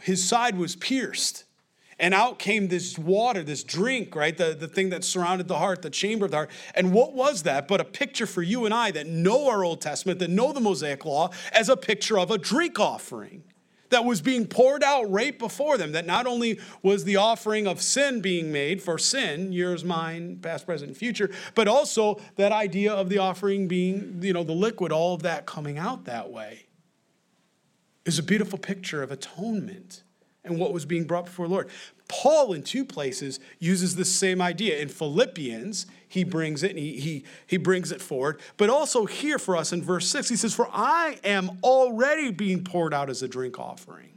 his 0.00 0.26
side 0.26 0.58
was 0.58 0.76
pierced. 0.76 1.44
And 2.00 2.14
out 2.14 2.38
came 2.38 2.68
this 2.68 2.98
water, 2.98 3.44
this 3.44 3.62
drink, 3.62 4.16
right? 4.16 4.36
The, 4.36 4.56
the 4.58 4.66
thing 4.66 4.88
that 4.88 5.04
surrounded 5.04 5.48
the 5.48 5.58
heart, 5.58 5.82
the 5.82 5.90
chamber 5.90 6.24
of 6.24 6.30
the 6.30 6.38
heart. 6.38 6.50
And 6.74 6.92
what 6.92 7.12
was 7.12 7.42
that 7.42 7.68
but 7.68 7.80
a 7.80 7.84
picture 7.84 8.26
for 8.26 8.42
you 8.42 8.64
and 8.64 8.72
I 8.72 8.90
that 8.92 9.06
know 9.06 9.48
our 9.48 9.62
Old 9.62 9.82
Testament, 9.82 10.18
that 10.20 10.30
know 10.30 10.52
the 10.52 10.60
Mosaic 10.60 11.04
Law, 11.04 11.30
as 11.52 11.68
a 11.68 11.76
picture 11.76 12.18
of 12.18 12.30
a 12.30 12.38
drink 12.38 12.80
offering? 12.80 13.44
that 13.90 14.04
was 14.04 14.20
being 14.20 14.46
poured 14.46 14.84
out 14.84 15.10
right 15.10 15.36
before 15.36 15.76
them. 15.76 15.90
That 15.92 16.06
not 16.06 16.24
only 16.24 16.60
was 16.80 17.02
the 17.02 17.16
offering 17.16 17.66
of 17.66 17.82
sin 17.82 18.20
being 18.20 18.50
made 18.50 18.80
for 18.80 18.98
sin, 18.98 19.52
yours, 19.52 19.84
mine, 19.84 20.38
past, 20.40 20.64
present, 20.64 20.96
future, 20.96 21.28
but 21.56 21.68
also 21.68 22.20
that 22.36 22.52
idea 22.52 22.92
of 22.92 23.08
the 23.08 23.18
offering 23.18 23.66
being, 23.68 24.20
you 24.22 24.32
know, 24.32 24.44
the 24.44 24.52
liquid, 24.52 24.92
all 24.92 25.14
of 25.14 25.22
that 25.22 25.44
coming 25.44 25.76
out 25.76 26.04
that 26.04 26.30
way 26.30 26.66
is 28.04 28.18
a 28.18 28.22
beautiful 28.22 28.58
picture 28.58 29.02
of 29.02 29.10
atonement 29.10 30.04
and 30.44 30.58
what 30.58 30.72
was 30.72 30.86
being 30.86 31.04
brought 31.04 31.26
before 31.26 31.46
the 31.46 31.52
Lord. 31.52 31.68
Paul, 32.08 32.52
in 32.54 32.62
two 32.62 32.84
places, 32.84 33.38
uses 33.58 33.94
the 33.94 34.04
same 34.04 34.42
idea. 34.42 34.78
In 34.78 34.88
Philippians, 34.88 35.86
he 36.08 36.24
brings 36.24 36.62
it 36.62 36.70
and 36.70 36.78
he, 36.78 36.98
he, 36.98 37.24
he 37.46 37.56
brings 37.56 37.92
it 37.92 38.00
forward. 38.00 38.40
But 38.56 38.70
also 38.70 39.06
here 39.06 39.38
for 39.38 39.56
us 39.56 39.72
in 39.72 39.82
verse 39.82 40.08
6, 40.08 40.28
he 40.28 40.36
says, 40.36 40.54
For 40.54 40.68
I 40.72 41.18
am 41.22 41.58
already 41.62 42.32
being 42.32 42.64
poured 42.64 42.92
out 42.92 43.10
as 43.10 43.22
a 43.22 43.28
drink 43.28 43.58
offering. 43.58 44.10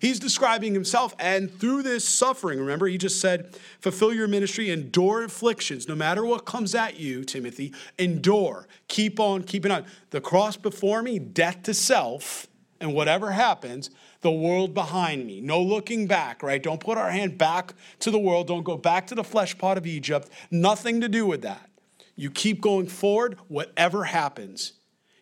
He's 0.00 0.18
describing 0.18 0.74
himself, 0.74 1.14
and 1.18 1.52
through 1.60 1.82
this 1.82 2.06
suffering, 2.06 2.58
remember, 2.58 2.86
he 2.86 2.98
just 2.98 3.20
said, 3.20 3.56
fulfill 3.80 4.12
your 4.12 4.26
ministry, 4.26 4.70
endure 4.70 5.24
afflictions, 5.24 5.88
no 5.88 5.94
matter 5.94 6.24
what 6.24 6.44
comes 6.44 6.74
at 6.74 6.98
you, 6.98 7.24
Timothy, 7.24 7.72
endure, 7.98 8.66
keep 8.88 9.20
on 9.20 9.44
keeping 9.44 9.70
on. 9.70 9.84
The 10.10 10.20
cross 10.20 10.56
before 10.56 11.02
me, 11.02 11.18
death 11.18 11.62
to 11.64 11.74
self, 11.74 12.48
and 12.80 12.92
whatever 12.92 13.30
happens, 13.30 13.90
the 14.24 14.30
world 14.30 14.72
behind 14.72 15.26
me. 15.26 15.42
No 15.42 15.60
looking 15.60 16.06
back, 16.06 16.42
right? 16.42 16.60
Don't 16.60 16.80
put 16.80 16.96
our 16.96 17.10
hand 17.10 17.36
back 17.36 17.74
to 18.00 18.10
the 18.10 18.18
world. 18.18 18.46
Don't 18.46 18.64
go 18.64 18.78
back 18.78 19.06
to 19.08 19.14
the 19.14 19.22
flesh 19.22 19.56
pot 19.56 19.76
of 19.76 19.86
Egypt. 19.86 20.30
Nothing 20.50 21.02
to 21.02 21.10
do 21.10 21.26
with 21.26 21.42
that. 21.42 21.70
You 22.16 22.30
keep 22.30 22.62
going 22.62 22.86
forward, 22.86 23.36
whatever 23.48 24.04
happens. 24.04 24.72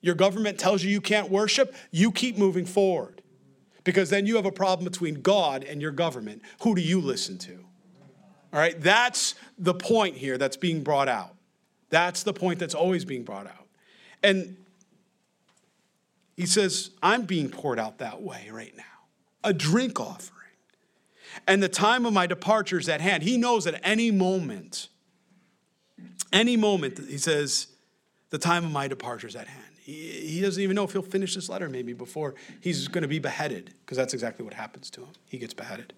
Your 0.02 0.14
government 0.14 0.56
tells 0.56 0.84
you 0.84 0.90
you 0.90 1.00
can't 1.00 1.30
worship, 1.30 1.74
you 1.90 2.12
keep 2.12 2.38
moving 2.38 2.64
forward. 2.64 3.22
Because 3.82 4.08
then 4.08 4.24
you 4.24 4.36
have 4.36 4.46
a 4.46 4.52
problem 4.52 4.84
between 4.84 5.20
God 5.20 5.64
and 5.64 5.82
your 5.82 5.90
government. 5.90 6.40
Who 6.62 6.76
do 6.76 6.80
you 6.80 7.00
listen 7.00 7.38
to? 7.38 7.58
All 8.52 8.60
right, 8.60 8.80
that's 8.80 9.34
the 9.58 9.74
point 9.74 10.16
here 10.16 10.38
that's 10.38 10.56
being 10.56 10.84
brought 10.84 11.08
out. 11.08 11.34
That's 11.90 12.22
the 12.22 12.32
point 12.32 12.60
that's 12.60 12.74
always 12.74 13.04
being 13.04 13.24
brought 13.24 13.48
out. 13.48 13.66
And 14.22 14.58
he 16.36 16.46
says, 16.46 16.90
I'm 17.02 17.22
being 17.22 17.48
poured 17.48 17.80
out 17.80 17.98
that 17.98 18.22
way 18.22 18.48
right 18.52 18.76
now 18.76 18.84
a 19.44 19.52
drink 19.52 20.00
offering. 20.00 20.38
And 21.46 21.62
the 21.62 21.68
time 21.68 22.06
of 22.06 22.12
my 22.12 22.26
departure 22.26 22.78
is 22.78 22.88
at 22.88 23.00
hand. 23.00 23.22
He 23.22 23.36
knows 23.36 23.66
at 23.66 23.80
any 23.82 24.10
moment, 24.10 24.88
any 26.32 26.56
moment, 26.56 26.98
he 26.98 27.18
says, 27.18 27.68
the 28.30 28.38
time 28.38 28.64
of 28.64 28.70
my 28.70 28.88
departure 28.88 29.26
is 29.26 29.36
at 29.36 29.48
hand. 29.48 29.64
He, 29.80 29.92
he 30.10 30.40
doesn't 30.40 30.62
even 30.62 30.76
know 30.76 30.84
if 30.84 30.92
he'll 30.92 31.02
finish 31.02 31.34
this 31.34 31.48
letter 31.48 31.68
maybe 31.68 31.92
before 31.92 32.34
he's 32.60 32.88
going 32.88 33.02
to 33.02 33.08
be 33.08 33.18
beheaded, 33.18 33.74
because 33.80 33.96
that's 33.98 34.14
exactly 34.14 34.44
what 34.44 34.54
happens 34.54 34.90
to 34.90 35.00
him. 35.00 35.08
He 35.28 35.38
gets 35.38 35.54
beheaded. 35.54 35.92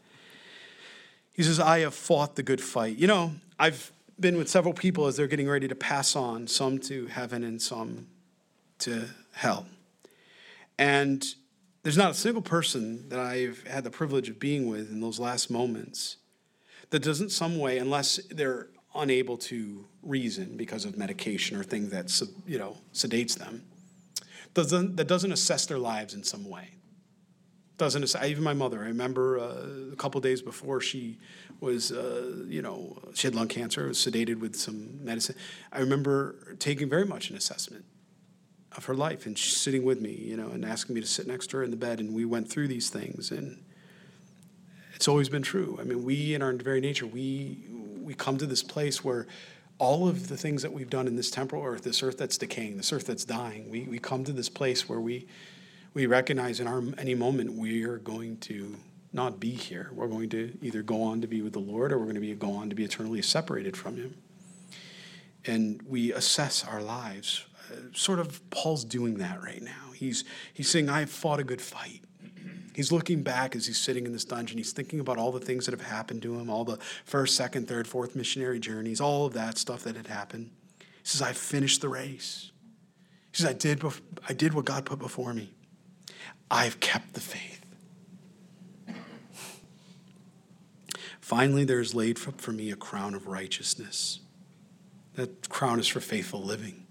He 1.33 1.43
says, 1.43 1.61
I 1.61 1.81
have 1.81 1.95
fought 1.95 2.37
the 2.37 2.43
good 2.43 2.61
fight. 2.61 2.97
You 2.97 3.09
know, 3.09 3.33
I've 3.59 3.93
been 4.19 4.37
with 4.37 4.49
several 4.49 4.73
people 4.73 5.07
as 5.07 5.17
they're 5.17 5.27
getting 5.27 5.49
ready 5.49 5.67
to 5.67 5.75
pass 5.75 6.15
on, 6.15 6.47
some 6.47 6.79
to 6.79 7.07
heaven 7.07 7.43
and 7.43 7.61
some 7.61 8.07
to 8.81 9.09
hell. 9.33 9.67
And 10.79 11.25
there's 11.85 11.99
not 11.99 12.11
a 12.11 12.15
single 12.15 12.43
person 12.43 13.09
that 13.11 13.21
I've 13.21 13.63
had 13.67 13.85
the 13.85 13.91
privilege 13.91 14.31
of 14.31 14.41
being 14.41 14.69
with 14.69 14.91
in 14.91 15.01
those 15.01 15.21
last 15.21 15.51
moments 15.51 16.17
that 16.91 17.03
doesn't 17.03 17.31
some 17.31 17.59
way, 17.59 17.79
unless 17.79 18.17
they're 18.31 18.69
unable 18.95 19.37
to 19.37 19.85
reason 20.03 20.57
because 20.57 20.85
of 20.85 20.97
medication 20.97 21.57
or 21.57 21.63
thing 21.63 21.91
that 21.91 22.11
you 22.47 22.59
know 22.59 22.79
sedates 22.95 23.37
them, 23.37 23.65
doesn't 24.55 24.97
that 24.97 25.09
doesn't 25.09 25.31
assess 25.31 25.67
their 25.67 25.79
lives 25.79 26.15
in 26.15 26.25
some 26.25 26.49
way. 26.49 26.71
Doesn't 27.77 28.03
assess, 28.03 28.25
even 28.25 28.45
my 28.45 28.55
mother. 28.55 28.83
I 28.83 28.87
remember 28.87 29.39
uh, 29.39 29.93
a 29.93 29.97
couple 29.97 30.21
days 30.21 30.41
before 30.41 30.81
she 30.81 31.19
was, 31.61 31.91
uh, 31.91 32.45
you 32.47 32.63
know, 32.63 32.97
she 33.15 33.27
had 33.27 33.35
lung 33.35 33.49
cancer, 33.49 33.89
was 33.89 33.99
sedated 33.99 34.39
with 34.39 34.55
some 34.55 35.05
medicine. 35.05 35.35
I 35.73 35.81
remember 35.81 36.55
taking 36.61 36.89
very 36.89 37.05
much 37.05 37.31
an 37.31 37.37
assessment 37.37 37.85
of 38.77 38.85
her 38.87 38.95
life 38.95 39.27
and 39.27 39.39
she's 39.39 39.57
sitting 39.57 39.85
with 39.85 40.01
me, 40.01 40.13
you 40.13 40.37
know, 40.37 40.49
and 40.49 40.65
asking 40.65 40.95
me 40.95 41.01
to 41.01 41.07
sit 41.07 41.27
next 41.27 41.49
to 41.49 41.59
her 41.59 41.63
in 41.63 41.71
the 41.71 41.77
bed. 41.77 42.01
And 42.01 42.15
we 42.15 42.25
went 42.25 42.49
through 42.49 42.69
these 42.69 42.91
things 42.91 43.31
and 43.31 43.63
it's 44.95 45.09
always 45.09 45.29
been 45.29 45.43
true. 45.43 45.79
I 45.81 45.85
mean, 45.85 46.05
we 46.05 46.35
in 46.35 46.43
our 46.43 46.53
very 46.53 46.81
nature, 46.81 47.07
we, 47.07 47.65
we 48.01 48.15
come 48.15 48.39
to 48.39 48.47
this 48.47 48.63
place 48.63 49.05
where 49.05 49.27
all 49.79 50.09
of 50.09 50.29
the 50.29 50.37
things 50.37 50.63
that 50.63 50.73
we've 50.73 50.91
done 50.91 51.07
in 51.07 51.17
this 51.17 51.31
temporal 51.31 51.65
earth, 51.65 51.83
this 51.83 52.03
earth 52.03 52.17
that's 52.17 52.39
decaying, 52.39 52.77
this 52.77 52.93
earth 52.93 53.07
that's 53.07 53.25
dying, 53.25 53.69
we, 53.71 53.83
we 53.83 53.99
come 53.99 54.25
to 54.25 54.33
this 54.33 54.49
place 54.49 54.89
where 54.89 55.01
we, 55.01 55.27
we 55.95 56.07
recognize 56.07 56.61
in 56.61 56.67
our 56.67 56.83
any 56.99 57.15
moment 57.15 57.53
we 57.55 57.85
are 57.85 57.99
going 57.99 58.37
to 58.39 58.77
not 59.13 59.39
be 59.39 59.51
here. 59.51 59.91
We're 59.93 60.09
going 60.09 60.29
to 60.31 60.57
either 60.61 60.83
go 60.83 61.03
on 61.03 61.21
to 61.21 61.27
be 61.27 61.41
with 61.41 61.53
the 61.53 61.61
Lord 61.61 61.93
or 61.93 61.99
we're 61.99 62.05
going 62.05 62.17
to 62.17 62.21
be 62.21 62.35
go 62.35 62.53
on 62.53 62.69
to 62.71 62.75
be 62.75 62.85
eternally 62.85 63.23
separated 63.23 63.77
from 63.77 63.97
Him. 63.97 64.17
And 65.47 65.83
we 65.83 66.13
assess 66.13 66.65
our 66.65 66.83
lives 66.83 67.45
sort 67.93 68.19
of 68.19 68.49
Paul's 68.51 68.85
doing 68.85 69.19
that 69.19 69.43
right 69.43 69.63
now. 69.63 69.93
He's, 69.95 70.25
he's 70.53 70.71
saying, 70.71 70.89
I 70.89 71.01
have 71.01 71.11
fought 71.11 71.41
a 71.41 71.45
good 71.45 71.61
fight. 71.61 72.03
He's 72.75 72.91
looking 72.91 73.23
back 73.23 73.55
as 73.55 73.67
he's 73.67 73.79
sitting 73.79 74.05
in 74.05 74.13
this 74.13 74.25
dungeon. 74.25 74.59
He's 74.59 74.73
thinking 74.73 74.99
about 74.99 75.17
all 75.17 75.31
the 75.31 75.39
things 75.39 75.67
that 75.67 75.73
have 75.73 75.87
happened 75.87 76.23
to 76.23 76.39
him, 76.39 76.51
all 76.51 76.65
the 76.65 76.79
first, 77.05 77.37
second, 77.37 77.69
third, 77.69 77.87
fourth 77.87 78.17
missionary 78.17 78.59
journeys, 78.59 79.01
all 79.01 79.27
of 79.27 79.33
that 79.35 79.59
stuff 79.59 79.85
that 79.85 79.95
had 79.95 80.09
happened. 80.09 80.51
He 80.81 80.87
says, 81.05 81.23
I 81.23 81.33
finished 81.33 81.81
the 81.81 81.89
race. 81.89 82.51
He 83.31 83.43
says, 83.43 83.51
I 83.51 83.53
did, 83.53 83.83
I 84.29 84.33
did 84.33 84.55
what 84.55 84.65
God 84.65 84.87
put 84.87 84.99
before 84.99 85.33
me. 85.33 85.55
I've 86.51 86.81
kept 86.81 87.15
the 87.15 87.21
faith. 87.21 87.65
Finally, 91.21 91.65
there 91.65 91.81
is 91.81 91.95
laid 91.95 92.19
for 92.19 92.53
me 92.53 92.71
a 92.71 92.77
crown 92.77 93.15
of 93.15 93.27
righteousness. 93.27 94.21
That 95.15 95.49
crown 95.49 95.79
is 95.79 95.87
for 95.87 96.01
faithful 96.01 96.43
living. 96.43 96.84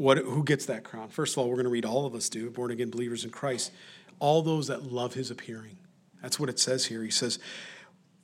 What, 0.00 0.16
who 0.16 0.44
gets 0.44 0.64
that 0.64 0.82
crown? 0.82 1.10
First 1.10 1.34
of 1.34 1.40
all, 1.40 1.50
we're 1.50 1.56
going 1.56 1.64
to 1.64 1.70
read 1.70 1.84
all 1.84 2.06
of 2.06 2.14
us 2.14 2.30
do, 2.30 2.48
born 2.48 2.70
again 2.70 2.88
believers 2.88 3.22
in 3.22 3.28
Christ. 3.28 3.70
all 4.18 4.40
those 4.40 4.68
that 4.68 4.90
love 4.90 5.12
his 5.12 5.30
appearing. 5.30 5.76
That's 6.22 6.40
what 6.40 6.48
it 6.48 6.58
says 6.58 6.86
here. 6.86 7.02
He 7.02 7.10
says, 7.10 7.38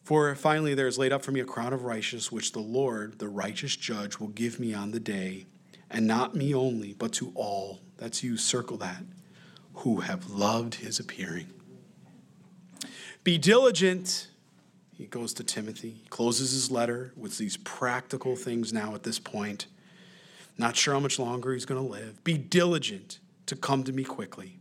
For 0.02 0.34
finally 0.36 0.72
there 0.72 0.86
is 0.86 0.96
laid 0.96 1.12
up 1.12 1.22
for 1.22 1.32
me 1.32 1.40
a 1.40 1.44
crown 1.44 1.74
of 1.74 1.84
righteousness, 1.84 2.32
which 2.32 2.52
the 2.52 2.60
Lord, 2.60 3.18
the 3.18 3.28
righteous 3.28 3.76
judge, 3.76 4.18
will 4.18 4.28
give 4.28 4.58
me 4.58 4.72
on 4.72 4.92
the 4.92 5.00
day, 5.00 5.44
and 5.90 6.06
not 6.06 6.34
me 6.34 6.54
only, 6.54 6.94
but 6.94 7.12
to 7.12 7.30
all. 7.34 7.80
That's 7.98 8.22
you, 8.22 8.38
circle 8.38 8.78
that, 8.78 9.02
who 9.74 10.00
have 10.00 10.30
loved 10.30 10.76
his 10.76 10.98
appearing. 10.98 11.48
Be 13.22 13.36
diligent. 13.36 14.28
He 14.96 15.04
goes 15.04 15.34
to 15.34 15.44
Timothy. 15.44 15.90
He 16.02 16.08
closes 16.08 16.52
his 16.52 16.70
letter 16.70 17.12
with 17.18 17.36
these 17.36 17.58
practical 17.58 18.34
things 18.34 18.72
now 18.72 18.94
at 18.94 19.02
this 19.02 19.18
point. 19.18 19.66
Not 20.58 20.76
sure 20.76 20.94
how 20.94 21.00
much 21.00 21.18
longer 21.18 21.52
he's 21.52 21.66
going 21.66 21.80
to 21.80 21.86
live. 21.86 22.22
Be 22.24 22.38
diligent 22.38 23.18
to 23.46 23.56
come 23.56 23.84
to 23.84 23.92
me 23.92 24.04
quickly. 24.04 24.58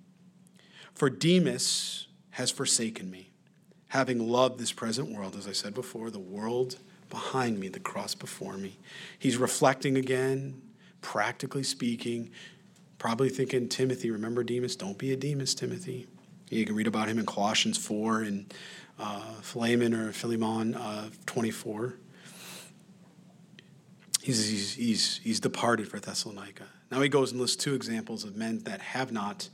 For 0.93 1.09
Demas 1.09 2.07
has 2.31 2.51
forsaken 2.51 3.09
me, 3.09 3.31
having 3.89 4.29
loved 4.29 4.59
this 4.59 4.71
present 4.71 5.09
world, 5.09 5.35
as 5.35 5.47
I 5.47 5.51
said 5.51 5.73
before, 5.73 6.09
the 6.09 6.19
world 6.19 6.77
behind 7.09 7.59
me, 7.59 7.67
the 7.67 7.79
cross 7.79 8.15
before 8.15 8.57
me. 8.57 8.77
He's 9.17 9.37
reflecting 9.37 9.97
again, 9.97 10.61
practically 11.01 11.63
speaking, 11.63 12.31
probably 12.97 13.29
thinking, 13.29 13.69
Timothy, 13.69 14.11
remember 14.11 14.43
Demas? 14.43 14.75
Don't 14.75 14.97
be 14.97 15.13
a 15.13 15.15
Demas, 15.17 15.53
Timothy. 15.53 16.07
You 16.49 16.65
can 16.65 16.75
read 16.75 16.87
about 16.87 17.07
him 17.07 17.19
in 17.19 17.25
Colossians 17.25 17.77
4 17.77 18.21
and 18.21 18.53
uh, 18.99 19.33
Philemon 19.41 19.93
or 19.93 20.11
Philemon 20.11 20.75
uh, 20.75 21.09
24. 21.25 21.95
He's, 24.25 24.49
he's, 24.49 24.73
he's, 24.73 25.17
he's 25.23 25.39
departed 25.39 25.87
for 25.87 25.99
Thessalonica. 25.99 26.63
Now 26.89 26.99
he 27.01 27.09
goes 27.09 27.31
and 27.31 27.39
lists 27.39 27.63
two 27.63 27.75
examples 27.75 28.23
of 28.23 28.35
men 28.35 28.57
that 28.63 28.81
have 28.81 29.11
not 29.11 29.49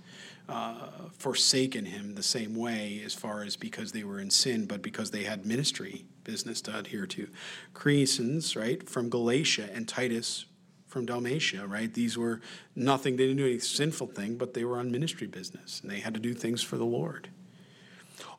uh, 0.47 0.87
forsaken 1.17 1.83
him 1.83 2.15
the 2.15 2.23
same 2.23 2.55
way 2.55 3.01
as 3.03 3.13
far 3.13 3.43
as 3.43 3.57
because 3.57 3.91
they 3.91 4.05
were 4.05 4.21
in 4.21 4.29
sin, 4.29 4.67
but 4.67 4.81
because 4.81 5.11
they 5.11 5.23
had 5.23 5.45
ministry 5.45 6.05
business 6.23 6.61
to 6.61 6.77
adhere 6.77 7.05
to. 7.07 7.27
Crescens, 7.73 8.55
right, 8.55 8.87
from 8.87 9.09
Galatia, 9.09 9.67
and 9.73 9.89
Titus 9.89 10.45
from 10.87 11.05
Dalmatia, 11.05 11.67
right? 11.67 11.93
These 11.93 12.17
were 12.17 12.39
nothing, 12.73 13.17
they 13.17 13.25
didn't 13.25 13.39
do 13.39 13.47
any 13.47 13.59
sinful 13.59 14.07
thing, 14.07 14.37
but 14.37 14.53
they 14.53 14.63
were 14.63 14.79
on 14.79 14.89
ministry 14.89 15.27
business 15.27 15.81
and 15.81 15.91
they 15.91 15.99
had 15.99 16.13
to 16.13 16.19
do 16.21 16.33
things 16.33 16.63
for 16.63 16.77
the 16.77 16.85
Lord. 16.85 17.27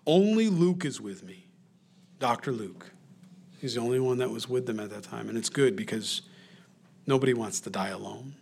Only 0.07 0.49
Luke 0.49 0.87
is 0.87 0.99
with 0.99 1.23
me, 1.23 1.49
Dr. 2.19 2.53
Luke. 2.53 2.92
He's 3.63 3.75
the 3.75 3.81
only 3.81 4.01
one 4.01 4.19
that 4.19 4.29
was 4.29 4.49
with 4.49 4.67
them 4.67 4.81
at 4.81 4.91
that 4.91 5.05
time. 5.05 5.29
And 5.29 5.39
it's 5.39 5.49
good 5.49 5.77
because 5.77 6.23
nobody 7.07 7.33
wants 7.33 7.61
to 7.61 7.71
die 7.71 7.91
alone. 7.91 8.35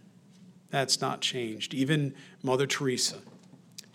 That's 0.70 1.02
not 1.02 1.20
changed. 1.20 1.74
Even 1.74 2.14
Mother 2.42 2.66
Teresa, 2.66 3.18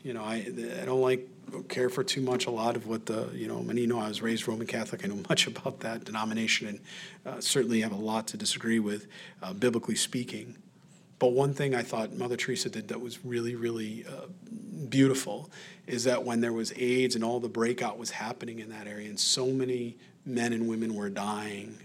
you 0.04 0.14
know, 0.14 0.24
I, 0.24 0.46
I 0.80 0.86
don't 0.86 1.02
like 1.02 1.28
care 1.68 1.90
for 1.90 2.04
too 2.04 2.22
much 2.22 2.46
a 2.46 2.52
lot 2.52 2.76
of 2.76 2.86
what 2.86 3.08
the 3.08 3.28
you 3.34 3.48
know 3.48 3.64
many 3.64 3.88
know 3.88 4.00
I 4.00 4.08
was 4.08 4.22
raised 4.22 4.48
Roman 4.48 4.68
Catholic. 4.68 5.04
I 5.04 5.08
know 5.08 5.24
much 5.30 5.48
about 5.48 5.80
that 5.80 6.04
denomination 6.04 6.68
and 6.68 6.80
uh, 7.26 7.42
certainly 7.42 7.82
have 7.82 7.92
a 7.92 7.96
lot 7.96 8.28
to 8.28 8.38
disagree 8.38 8.80
with, 8.80 9.08
uh, 9.42 9.52
biblically 9.54 9.96
speaking. 9.96 10.56
But 11.18 11.34
one 11.34 11.56
thing 11.56 11.74
I 11.74 11.82
thought 11.82 12.14
Mother 12.14 12.36
Teresa 12.36 12.70
did 12.70 12.90
that 12.90 13.02
was 13.02 13.26
really 13.26 13.56
really 13.56 14.06
uh, 14.08 14.28
beautiful 14.90 15.50
is 15.88 16.04
that 16.04 16.24
when 16.24 16.42
there 16.42 16.54
was 16.54 16.72
AIDS 16.78 17.16
and 17.16 17.24
all 17.24 17.40
the 17.40 17.50
breakout 17.50 17.98
was 17.98 18.12
happening 18.12 18.60
in 18.60 18.70
that 18.70 18.86
area 18.86 19.10
and 19.10 19.20
so 19.20 19.48
many 19.48 19.98
men 20.26 20.54
and 20.54 20.68
women 20.68 20.96
were 20.96 21.10
dying. 21.10 21.78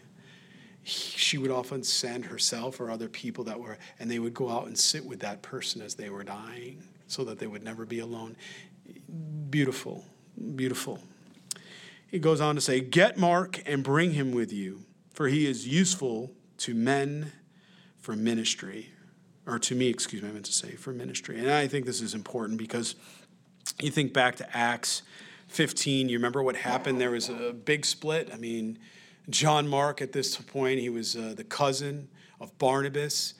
She 0.82 1.38
would 1.38 1.50
often 1.50 1.82
send 1.84 2.24
herself 2.24 2.80
or 2.80 2.90
other 2.90 3.08
people 3.08 3.44
that 3.44 3.60
were, 3.60 3.78
and 3.98 4.10
they 4.10 4.18
would 4.18 4.34
go 4.34 4.48
out 4.48 4.66
and 4.66 4.78
sit 4.78 5.04
with 5.04 5.20
that 5.20 5.42
person 5.42 5.82
as 5.82 5.94
they 5.94 6.08
were 6.08 6.24
dying 6.24 6.82
so 7.06 7.24
that 7.24 7.38
they 7.38 7.46
would 7.46 7.62
never 7.62 7.84
be 7.84 7.98
alone. 7.98 8.36
Beautiful, 9.50 10.04
beautiful. 10.56 11.00
He 12.10 12.18
goes 12.18 12.40
on 12.40 12.54
to 12.54 12.60
say, 12.60 12.80
Get 12.80 13.18
Mark 13.18 13.60
and 13.66 13.84
bring 13.84 14.12
him 14.12 14.32
with 14.32 14.52
you, 14.52 14.84
for 15.12 15.28
he 15.28 15.46
is 15.46 15.68
useful 15.68 16.32
to 16.58 16.74
men 16.74 17.32
for 17.98 18.16
ministry. 18.16 18.90
Or 19.46 19.58
to 19.60 19.74
me, 19.74 19.88
excuse 19.88 20.22
me, 20.22 20.28
I 20.28 20.32
meant 20.32 20.46
to 20.46 20.52
say 20.52 20.72
for 20.72 20.92
ministry. 20.92 21.38
And 21.38 21.50
I 21.50 21.66
think 21.66 21.86
this 21.86 22.00
is 22.00 22.14
important 22.14 22.58
because 22.58 22.94
you 23.80 23.90
think 23.90 24.12
back 24.12 24.36
to 24.36 24.56
Acts 24.56 25.02
15, 25.50 26.08
you 26.08 26.16
remember 26.16 26.42
what 26.42 26.56
happened? 26.56 27.00
There 27.00 27.10
was 27.10 27.28
a 27.28 27.52
big 27.52 27.84
split. 27.84 28.30
I 28.32 28.36
mean, 28.36 28.78
John 29.28 29.66
Mark 29.66 30.00
at 30.00 30.12
this 30.12 30.36
point, 30.36 30.78
he 30.78 30.88
was 30.88 31.16
uh, 31.16 31.34
the 31.36 31.44
cousin 31.44 32.08
of 32.40 32.56
Barnabas. 32.58 33.34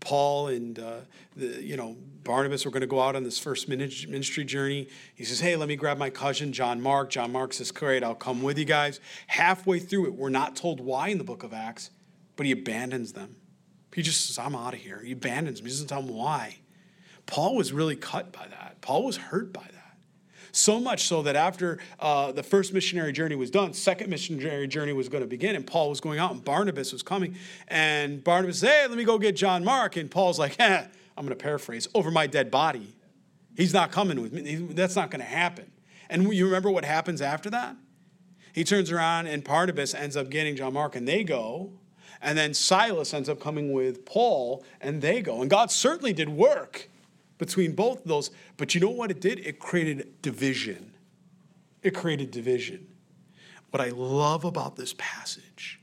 Paul 0.00 0.48
and 0.48 0.78
uh, 0.78 1.00
the, 1.36 1.60
you 1.60 1.76
know 1.76 1.96
Barnabas 2.22 2.64
were 2.64 2.70
going 2.70 2.82
to 2.82 2.86
go 2.86 3.00
out 3.00 3.16
on 3.16 3.24
this 3.24 3.38
first 3.38 3.68
ministry 3.68 4.44
journey. 4.44 4.88
He 5.16 5.24
says, 5.24 5.40
"Hey, 5.40 5.56
let 5.56 5.68
me 5.68 5.74
grab 5.74 5.98
my 5.98 6.10
cousin 6.10 6.52
John 6.52 6.80
Mark." 6.80 7.10
John 7.10 7.32
Mark 7.32 7.52
says, 7.52 7.72
"Great, 7.72 8.04
I'll 8.04 8.14
come 8.14 8.42
with 8.42 8.56
you 8.56 8.64
guys." 8.64 9.00
Halfway 9.26 9.80
through 9.80 10.06
it, 10.06 10.14
we're 10.14 10.28
not 10.28 10.54
told 10.54 10.78
why 10.78 11.08
in 11.08 11.18
the 11.18 11.24
book 11.24 11.42
of 11.42 11.52
Acts, 11.52 11.90
but 12.36 12.46
he 12.46 12.52
abandons 12.52 13.14
them. 13.14 13.34
He 13.92 14.02
just 14.02 14.26
says, 14.26 14.38
"I'm 14.38 14.54
out 14.54 14.74
of 14.74 14.80
here." 14.80 15.02
He 15.04 15.10
abandons 15.10 15.58
them. 15.58 15.66
He 15.66 15.72
doesn't 15.72 15.88
tell 15.88 16.02
them 16.02 16.14
why. 16.14 16.58
Paul 17.26 17.56
was 17.56 17.72
really 17.72 17.96
cut 17.96 18.32
by 18.32 18.46
that. 18.46 18.80
Paul 18.80 19.04
was 19.04 19.16
hurt 19.16 19.52
by 19.52 19.62
that. 19.62 19.73
So 20.54 20.78
much 20.78 21.08
so 21.08 21.20
that 21.22 21.34
after 21.34 21.80
uh, 21.98 22.30
the 22.30 22.44
first 22.44 22.72
missionary 22.72 23.12
journey 23.12 23.34
was 23.34 23.50
done, 23.50 23.72
second 23.72 24.08
missionary 24.08 24.68
journey 24.68 24.92
was 24.92 25.08
going 25.08 25.24
to 25.24 25.28
begin, 25.28 25.56
and 25.56 25.66
Paul 25.66 25.90
was 25.90 26.00
going 26.00 26.20
out, 26.20 26.30
and 26.30 26.44
Barnabas 26.44 26.92
was 26.92 27.02
coming. 27.02 27.34
And 27.66 28.22
Barnabas 28.22 28.60
said, 28.60 28.68
Hey, 28.68 28.86
let 28.86 28.96
me 28.96 29.02
go 29.02 29.18
get 29.18 29.34
John 29.34 29.64
Mark. 29.64 29.96
And 29.96 30.08
Paul's 30.08 30.38
like, 30.38 30.54
eh, 30.60 30.86
I'm 31.16 31.26
going 31.26 31.36
to 31.36 31.42
paraphrase, 31.42 31.88
over 31.92 32.12
my 32.12 32.28
dead 32.28 32.52
body. 32.52 32.94
He's 33.56 33.74
not 33.74 33.90
coming 33.90 34.22
with 34.22 34.32
me. 34.32 34.54
That's 34.54 34.94
not 34.94 35.10
going 35.10 35.22
to 35.22 35.26
happen. 35.26 35.72
And 36.08 36.32
you 36.32 36.44
remember 36.44 36.70
what 36.70 36.84
happens 36.84 37.20
after 37.20 37.50
that? 37.50 37.74
He 38.52 38.62
turns 38.62 38.92
around, 38.92 39.26
and 39.26 39.42
Barnabas 39.42 39.92
ends 39.92 40.16
up 40.16 40.30
getting 40.30 40.54
John 40.54 40.74
Mark, 40.74 40.94
and 40.94 41.08
they 41.08 41.24
go. 41.24 41.72
And 42.22 42.38
then 42.38 42.54
Silas 42.54 43.12
ends 43.12 43.28
up 43.28 43.40
coming 43.40 43.72
with 43.72 44.04
Paul, 44.04 44.64
and 44.80 45.02
they 45.02 45.20
go. 45.20 45.40
And 45.40 45.50
God 45.50 45.72
certainly 45.72 46.12
did 46.12 46.28
work 46.28 46.90
between 47.44 47.72
both 47.72 48.00
of 48.00 48.08
those. 48.08 48.30
But 48.56 48.74
you 48.74 48.80
know 48.80 48.90
what 48.90 49.10
it 49.10 49.20
did? 49.20 49.40
It 49.40 49.58
created 49.58 50.22
division. 50.22 50.94
It 51.82 51.94
created 51.94 52.30
division. 52.30 52.86
What 53.70 53.82
I 53.82 53.90
love 53.90 54.44
about 54.44 54.76
this 54.76 54.94
passage 54.96 55.80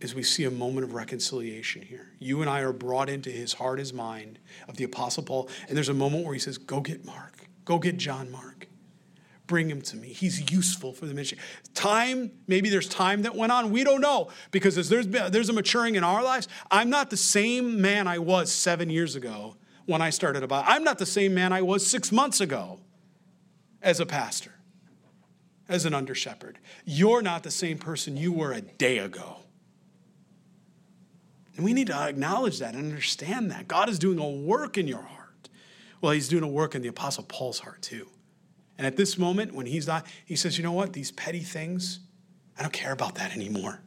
is 0.00 0.14
we 0.14 0.22
see 0.22 0.44
a 0.44 0.50
moment 0.50 0.84
of 0.84 0.94
reconciliation 0.94 1.82
here. 1.82 2.12
You 2.18 2.40
and 2.40 2.48
I 2.48 2.60
are 2.60 2.72
brought 2.72 3.08
into 3.08 3.30
his 3.30 3.52
heart, 3.52 3.78
his 3.78 3.92
mind 3.92 4.38
of 4.66 4.76
the 4.76 4.84
Apostle 4.84 5.22
Paul, 5.22 5.48
and 5.68 5.76
there's 5.76 5.90
a 5.90 5.94
moment 5.94 6.24
where 6.24 6.32
he 6.32 6.40
says, 6.40 6.58
Go 6.58 6.80
get 6.80 7.04
Mark, 7.04 7.46
go 7.64 7.78
get 7.78 7.98
John 7.98 8.30
Mark. 8.30 8.66
Bring 9.48 9.68
him 9.68 9.82
to 9.82 9.96
me. 9.96 10.08
He's 10.08 10.50
useful 10.50 10.94
for 10.94 11.04
the 11.04 11.12
mission. 11.12 11.36
Time, 11.74 12.30
maybe 12.46 12.70
there's 12.70 12.88
time 12.88 13.22
that 13.22 13.34
went 13.34 13.52
on. 13.52 13.70
We 13.70 13.84
don't 13.84 14.00
know 14.00 14.30
because 14.50 14.78
as 14.78 14.88
there's, 14.88 15.06
there's 15.06 15.48
a 15.50 15.52
maturing 15.52 15.96
in 15.96 16.04
our 16.04 16.22
lives. 16.22 16.48
I'm 16.70 16.88
not 16.88 17.10
the 17.10 17.16
same 17.18 17.80
man 17.80 18.06
I 18.06 18.18
was 18.18 18.50
seven 18.50 18.88
years 18.88 19.16
ago 19.16 19.56
when 19.86 20.02
I 20.02 20.10
started 20.10 20.42
about. 20.42 20.64
I'm 20.66 20.84
not 20.84 20.98
the 20.98 21.06
same 21.06 21.34
man 21.34 21.52
I 21.52 21.62
was 21.62 21.86
six 21.86 22.12
months 22.12 22.40
ago 22.40 22.80
as 23.82 24.00
a 24.00 24.06
pastor, 24.06 24.52
as 25.68 25.84
an 25.84 25.94
under 25.94 26.14
shepherd. 26.14 26.58
You're 26.84 27.22
not 27.22 27.42
the 27.42 27.50
same 27.50 27.78
person 27.78 28.16
you 28.16 28.32
were 28.32 28.52
a 28.52 28.60
day 28.60 28.98
ago. 28.98 29.38
And 31.56 31.64
we 31.64 31.72
need 31.72 31.88
to 31.88 31.94
acknowledge 31.94 32.60
that 32.60 32.74
and 32.74 32.90
understand 32.90 33.50
that. 33.50 33.68
God 33.68 33.88
is 33.88 33.98
doing 33.98 34.18
a 34.18 34.28
work 34.28 34.78
in 34.78 34.88
your 34.88 35.02
heart. 35.02 35.48
Well, 36.00 36.12
He's 36.12 36.28
doing 36.28 36.42
a 36.42 36.48
work 36.48 36.74
in 36.74 36.82
the 36.82 36.88
Apostle 36.88 37.24
Paul's 37.24 37.58
heart 37.58 37.82
too. 37.82 38.08
And 38.78 38.86
at 38.86 38.96
this 38.96 39.18
moment, 39.18 39.54
when 39.54 39.66
he's 39.66 39.86
not, 39.86 40.06
he 40.24 40.34
says, 40.34 40.58
you 40.58 40.64
know 40.64 40.72
what? 40.72 40.92
These 40.92 41.12
petty 41.12 41.40
things, 41.40 42.00
I 42.58 42.62
don't 42.62 42.72
care 42.72 42.92
about 42.92 43.14
that 43.16 43.32
anymore. 43.32 43.80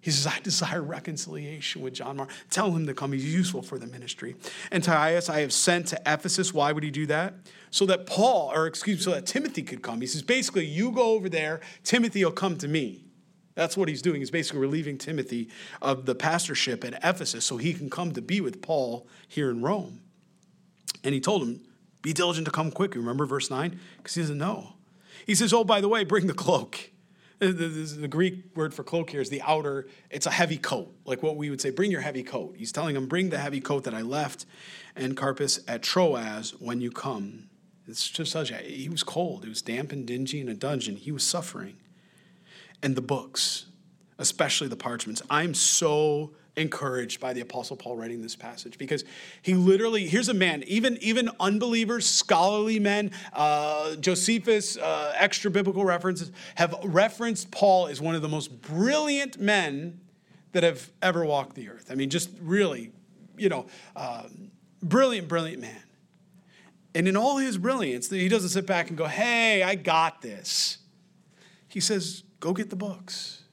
He 0.00 0.10
says, 0.10 0.26
I 0.26 0.40
desire 0.40 0.82
reconciliation 0.82 1.82
with 1.82 1.94
John 1.94 2.16
Mark. 2.16 2.30
Tell 2.48 2.72
him 2.72 2.86
to 2.86 2.94
come. 2.94 3.12
He's 3.12 3.32
useful 3.32 3.60
for 3.60 3.78
the 3.78 3.86
ministry. 3.86 4.34
And 4.70 4.82
Titus, 4.82 5.28
I 5.28 5.40
have 5.40 5.52
sent 5.52 5.88
to 5.88 6.00
Ephesus. 6.06 6.54
Why 6.54 6.72
would 6.72 6.82
he 6.82 6.90
do 6.90 7.04
that? 7.06 7.34
So 7.70 7.84
that 7.86 8.06
Paul, 8.06 8.50
or 8.54 8.66
excuse 8.66 8.98
me, 8.98 9.02
so 9.02 9.10
that 9.10 9.26
Timothy 9.26 9.62
could 9.62 9.82
come. 9.82 10.00
He 10.00 10.06
says, 10.06 10.22
basically, 10.22 10.64
you 10.64 10.90
go 10.90 11.10
over 11.12 11.28
there, 11.28 11.60
Timothy 11.84 12.24
will 12.24 12.32
come 12.32 12.56
to 12.58 12.68
me. 12.68 13.04
That's 13.54 13.76
what 13.76 13.90
he's 13.90 14.00
doing. 14.00 14.20
He's 14.20 14.30
basically 14.30 14.60
relieving 14.60 14.96
Timothy 14.96 15.50
of 15.82 16.06
the 16.06 16.14
pastorship 16.14 16.82
at 16.82 16.94
Ephesus 17.04 17.44
so 17.44 17.58
he 17.58 17.74
can 17.74 17.90
come 17.90 18.12
to 18.12 18.22
be 18.22 18.40
with 18.40 18.62
Paul 18.62 19.06
here 19.28 19.50
in 19.50 19.60
Rome. 19.60 20.00
And 21.04 21.12
he 21.12 21.20
told 21.20 21.42
him, 21.42 21.60
be 22.00 22.14
diligent 22.14 22.46
to 22.46 22.50
come 22.50 22.70
quick. 22.70 22.94
Remember 22.94 23.26
verse 23.26 23.50
9? 23.50 23.78
Because 23.98 24.14
he 24.14 24.22
doesn't 24.22 24.38
know. 24.38 24.74
He 25.26 25.34
says, 25.34 25.52
oh, 25.52 25.64
by 25.64 25.82
the 25.82 25.88
way, 25.88 26.04
bring 26.04 26.26
the 26.26 26.32
cloak. 26.32 26.90
Uh, 27.42 27.46
the, 27.46 27.52
the, 28.00 28.08
Greek 28.08 28.54
word 28.54 28.74
for 28.74 28.84
cloak 28.84 29.08
here 29.10 29.20
is 29.20 29.30
the 29.30 29.40
outer, 29.42 29.88
it's 30.10 30.26
a 30.26 30.30
heavy 30.30 30.58
coat, 30.58 30.94
like 31.06 31.22
what 31.22 31.36
we 31.36 31.48
would 31.48 31.60
say, 31.60 31.70
bring 31.70 31.90
your 31.90 32.02
heavy 32.02 32.22
coat. 32.22 32.54
He's 32.58 32.70
telling 32.70 32.94
him, 32.94 33.06
bring 33.06 33.30
the 33.30 33.38
heavy 33.38 33.62
coat 33.62 33.84
that 33.84 33.94
I 33.94 34.02
left 34.02 34.44
and 34.94 35.16
Carpus 35.16 35.60
at 35.66 35.82
Troas 35.82 36.50
when 36.60 36.82
you 36.82 36.90
come. 36.90 37.48
It's 37.86 38.10
just 38.10 38.30
such 38.30 38.50
a, 38.50 38.56
he 38.56 38.90
was 38.90 39.02
cold. 39.02 39.44
It 39.44 39.48
was 39.48 39.62
damp 39.62 39.90
and 39.90 40.06
dingy 40.06 40.40
in 40.40 40.50
a 40.50 40.54
dungeon. 40.54 40.96
He 40.96 41.10
was 41.10 41.24
suffering. 41.24 41.78
And 42.82 42.94
the 42.94 43.00
books, 43.00 43.66
especially 44.18 44.68
the 44.68 44.76
parchments. 44.76 45.22
I'm 45.30 45.54
so 45.54 46.32
encouraged 46.56 47.20
by 47.20 47.32
the 47.32 47.40
apostle 47.40 47.76
paul 47.76 47.96
writing 47.96 48.20
this 48.20 48.34
passage 48.34 48.76
because 48.76 49.04
he 49.40 49.54
literally 49.54 50.06
here's 50.06 50.28
a 50.28 50.34
man 50.34 50.62
even 50.66 50.98
even 51.00 51.30
unbelievers 51.38 52.04
scholarly 52.04 52.78
men 52.78 53.10
uh, 53.34 53.94
josephus 53.96 54.76
uh, 54.76 55.14
extra 55.16 55.50
biblical 55.50 55.84
references 55.84 56.32
have 56.56 56.74
referenced 56.84 57.50
paul 57.50 57.86
as 57.86 58.00
one 58.00 58.14
of 58.14 58.22
the 58.22 58.28
most 58.28 58.60
brilliant 58.62 59.38
men 59.38 60.00
that 60.52 60.62
have 60.62 60.90
ever 61.02 61.24
walked 61.24 61.54
the 61.54 61.68
earth. 61.68 61.86
I 61.90 61.94
mean 61.94 62.10
just 62.10 62.30
really 62.40 62.92
you 63.36 63.48
know 63.48 63.66
uh, 63.96 64.24
brilliant 64.82 65.28
brilliant 65.28 65.60
man. 65.60 65.82
And 66.94 67.06
in 67.06 67.16
all 67.16 67.36
his 67.38 67.56
brilliance 67.58 68.10
he 68.10 68.28
doesn't 68.28 68.50
sit 68.50 68.66
back 68.66 68.88
and 68.88 68.98
go 68.98 69.06
hey 69.06 69.62
i 69.62 69.74
got 69.74 70.22
this. 70.22 70.78
He 71.68 71.80
says 71.80 72.24
go 72.40 72.52
get 72.52 72.70
the 72.70 72.76
books. 72.76 73.44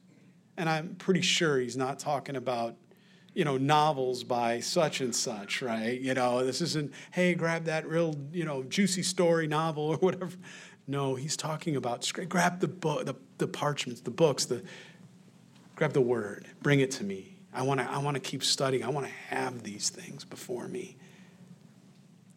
And 0.57 0.69
i'm 0.69 0.95
pretty 0.95 1.21
sure 1.21 1.59
he's 1.59 1.77
not 1.77 1.99
talking 1.99 2.35
about 2.35 2.75
you 3.38 3.45
know, 3.45 3.55
novels 3.55 4.23
by 4.23 4.59
such 4.59 4.99
and 4.99 5.15
such, 5.15 5.61
right? 5.61 6.01
You 6.01 6.15
know, 6.15 6.43
this 6.43 6.59
isn't, 6.59 6.91
hey, 7.11 7.35
grab 7.35 7.65
that 7.65 7.88
real, 7.88 8.15
you 8.33 8.43
know, 8.43 8.63
juicy 8.63 9.03
story 9.03 9.45
novel 9.45 9.83
or 9.83 9.97
whatever. 9.97 10.35
No, 10.88 11.13
he's 11.13 11.38
talking 11.38 11.75
about 11.75 12.11
grab 12.29 12.59
the 12.59 12.67
book, 12.67 13.05
the, 13.05 13.15
the 13.38 13.47
parchments, 13.47 14.01
the 14.01 14.09
books, 14.09 14.45
the 14.45 14.63
grab 15.75 15.93
the 15.93 16.01
word, 16.01 16.47
bring 16.63 16.79
it 16.79 16.89
to 16.91 17.03
me. 17.03 17.38
I 17.53 17.61
want 17.61 17.79
to 17.79 17.88
I 17.88 17.99
want 17.99 18.15
to 18.15 18.19
keep 18.19 18.43
studying. 18.43 18.83
I 18.83 18.89
want 18.89 19.05
to 19.05 19.11
have 19.35 19.61
these 19.61 19.91
things 19.91 20.25
before 20.25 20.67
me. 20.67 20.97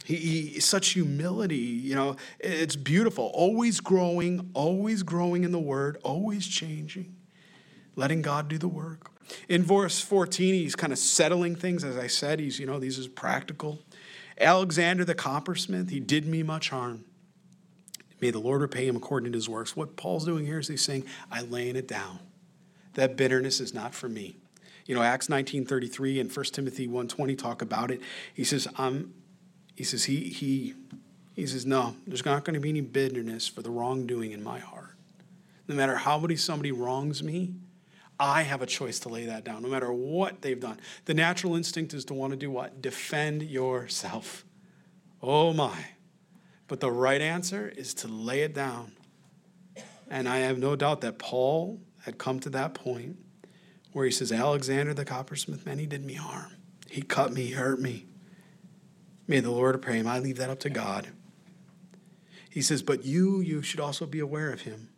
He, 0.05 0.16
he 0.16 0.61
such 0.61 0.90
humility, 0.90 1.57
you 1.57 1.94
know, 1.94 2.16
it's 2.40 2.76
beautiful. 2.76 3.30
Always 3.32 3.80
growing, 3.80 4.51
always 4.53 5.03
growing 5.03 5.44
in 5.44 5.53
the 5.53 5.59
word, 5.59 5.96
always 6.03 6.46
changing, 6.46 7.16
letting 7.96 8.20
God 8.20 8.48
do 8.48 8.59
the 8.59 8.68
work. 8.68 9.11
In 9.49 9.62
verse 9.62 10.01
14, 10.01 10.55
he's 10.55 10.76
kind 10.76 10.93
of 10.93 10.99
settling 10.99 11.57
things. 11.57 11.85
As 11.85 11.97
I 11.97 12.07
said, 12.07 12.41
he's, 12.41 12.59
you 12.59 12.66
know, 12.66 12.78
these 12.78 12.99
is 12.99 13.09
practical. 13.09 13.78
Alexander 14.41 15.05
the 15.05 15.14
coppersmith, 15.14 15.91
he 15.91 16.01
did 16.01 16.26
me 16.26 16.43
much 16.43 16.70
harm. 16.70 17.05
May 18.20 18.31
the 18.31 18.39
Lord 18.39 18.61
repay 18.61 18.87
him 18.87 18.97
according 18.97 19.33
to 19.33 19.37
his 19.37 19.49
works. 19.49 19.76
What 19.76 19.97
Paul's 19.97 20.24
doing 20.24 20.47
here 20.47 20.59
is 20.59 20.68
he's 20.68 20.85
saying, 20.85 21.05
I'm 21.31 21.51
laying 21.51 21.76
it 21.76 21.89
down. 21.89 22.18
That 22.95 23.16
bitterness 23.16 23.61
is 23.61 23.72
not 23.72 23.95
for 23.95 24.09
me. 24.09 24.37
You 24.87 24.95
know, 24.95 25.03
Acts 25.03 25.28
19:33 25.28 26.20
and 26.20 26.35
1 26.35 26.45
Timothy 26.47 26.89
1:20 26.89 27.39
talk 27.39 27.62
about 27.62 27.91
it. 27.91 28.01
He 28.35 28.45
says, 28.45 28.66
I'm, 28.76 29.14
he 29.76 29.85
says, 29.85 30.05
he, 30.05 30.24
he, 30.24 30.74
he 31.37 31.47
says, 31.47 31.64
no, 31.64 31.95
there's 32.07 32.24
not 32.24 32.45
going 32.45 32.55
to 32.55 32.61
be 32.61 32.70
any 32.70 32.81
bitterness 32.81 33.47
for 33.47 33.62
the 33.62 33.70
wrongdoing 33.70 34.33
in 34.33 34.43
my 34.43 34.59
heart. 34.59 34.97
No 35.68 35.74
matter 35.76 35.95
how 35.95 36.18
many 36.18 36.37
somebody 36.37 36.72
wrongs 36.72 37.22
me, 37.22 37.55
I 38.20 38.42
have 38.42 38.60
a 38.60 38.66
choice 38.66 39.00
to 39.00 39.08
lay 39.08 39.24
that 39.24 39.44
down, 39.44 39.62
no 39.62 39.68
matter 39.70 39.90
what 39.90 40.42
they've 40.42 40.60
done. 40.60 40.78
The 41.06 41.14
natural 41.14 41.56
instinct 41.56 41.94
is 41.94 42.04
to 42.04 42.14
want 42.14 42.32
to 42.32 42.36
do 42.36 42.50
what? 42.50 42.82
Defend 42.82 43.42
yourself. 43.42 44.44
Oh 45.22 45.54
my. 45.54 45.86
But 46.68 46.80
the 46.80 46.90
right 46.90 47.22
answer 47.22 47.72
is 47.74 47.94
to 47.94 48.08
lay 48.08 48.42
it 48.42 48.54
down. 48.54 48.92
And 50.10 50.28
I 50.28 50.40
have 50.40 50.58
no 50.58 50.76
doubt 50.76 51.00
that 51.00 51.18
Paul 51.18 51.80
had 52.02 52.18
come 52.18 52.40
to 52.40 52.50
that 52.50 52.74
point 52.74 53.16
where 53.92 54.04
he 54.04 54.10
says, 54.10 54.30
Alexander 54.30 54.92
the 54.92 55.06
coppersmith, 55.06 55.64
man, 55.64 55.78
he 55.78 55.86
did 55.86 56.04
me 56.04 56.14
harm. 56.14 56.52
He 56.90 57.00
cut 57.00 57.32
me, 57.32 57.46
he 57.46 57.52
hurt 57.52 57.80
me. 57.80 58.06
May 59.26 59.40
the 59.40 59.50
Lord 59.50 59.80
pray 59.80 59.94
him. 59.96 60.06
I 60.06 60.18
leave 60.18 60.36
that 60.36 60.50
up 60.50 60.60
to 60.60 60.70
God. 60.70 61.08
He 62.50 62.60
says, 62.60 62.82
But 62.82 63.04
you, 63.04 63.40
you 63.40 63.62
should 63.62 63.80
also 63.80 64.04
be 64.04 64.18
aware 64.18 64.52
of 64.52 64.62
him 64.62 64.89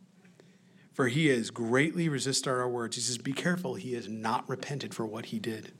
for 0.93 1.09
he 1.09 1.29
has 1.29 1.51
greatly 1.51 2.09
resisted 2.09 2.49
our 2.49 2.69
words. 2.69 2.97
He 2.97 3.03
says, 3.03 3.19
Be 3.19 3.33
careful, 3.33 3.75
he 3.75 3.95
has 3.95 4.09
not 4.09 4.49
repented 4.49 4.95
for 4.95 5.07
what 5.07 5.27
he 5.27 5.39
did. 5.39 5.73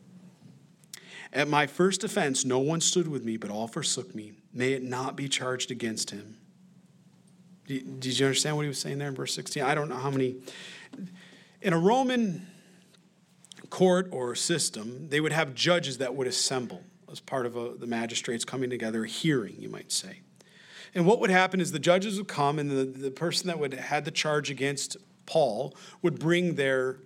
At 1.33 1.49
my 1.49 1.67
first 1.67 2.05
offense, 2.05 2.45
no 2.45 2.59
one 2.59 2.81
stood 2.81 3.09
with 3.09 3.25
me, 3.25 3.37
but 3.37 3.51
all 3.51 3.67
forsook 3.67 4.15
me. 4.15 4.33
May 4.53 4.73
it 4.73 4.83
not 4.83 5.17
be 5.17 5.29
charged 5.29 5.71
against 5.71 6.11
him. 6.11 6.37
Did 7.67 8.19
you 8.19 8.27
understand 8.27 8.57
what 8.57 8.63
he 8.63 8.69
was 8.69 8.79
saying 8.79 8.99
there 8.99 9.09
in 9.09 9.15
verse 9.15 9.35
16? 9.35 9.63
I 9.63 9.75
don't 9.75 9.89
know 9.89 9.97
how 9.97 10.11
many. 10.11 10.37
In 11.63 11.73
a 11.73 11.79
Roman 11.79 12.47
court 13.71 14.09
or 14.11 14.35
system, 14.35 15.09
they 15.09 15.21
would 15.21 15.33
have 15.33 15.55
judges 15.55 15.99
that 15.99 16.15
would 16.15 16.27
assemble 16.27 16.83
as 17.11 17.21
part 17.21 17.47
of 17.47 17.57
a, 17.57 17.75
the 17.77 17.87
magistrates 17.87 18.45
coming 18.45 18.69
together, 18.69 19.05
a 19.05 19.09
hearing, 19.09 19.55
you 19.59 19.69
might 19.69 19.91
say. 19.93 20.21
And 20.95 21.07
what 21.07 21.21
would 21.21 21.31
happen 21.31 21.61
is 21.61 21.73
the 21.73 21.79
judges 21.79 22.19
would 22.19 22.29
come, 22.29 22.59
and 22.59 22.71
the, 22.71 22.85
the 22.85 23.11
person 23.11 23.47
that 23.49 23.59
would 23.59 23.73
had 23.75 24.05
the 24.05 24.11
charge 24.11 24.51
against 24.51 24.97
Paul 25.27 25.75
would 26.03 26.19
bring 26.19 26.57
their, 26.57 26.99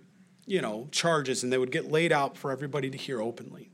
you 0.45 0.61
know, 0.61 0.87
charges, 0.91 1.43
and 1.43 1.53
they 1.53 1.57
would 1.57 1.71
get 1.71 1.89
laid 1.89 2.11
out 2.11 2.37
for 2.37 2.51
everybody 2.51 2.89
to 2.89 2.97
hear 2.97 3.21
openly. 3.21 3.69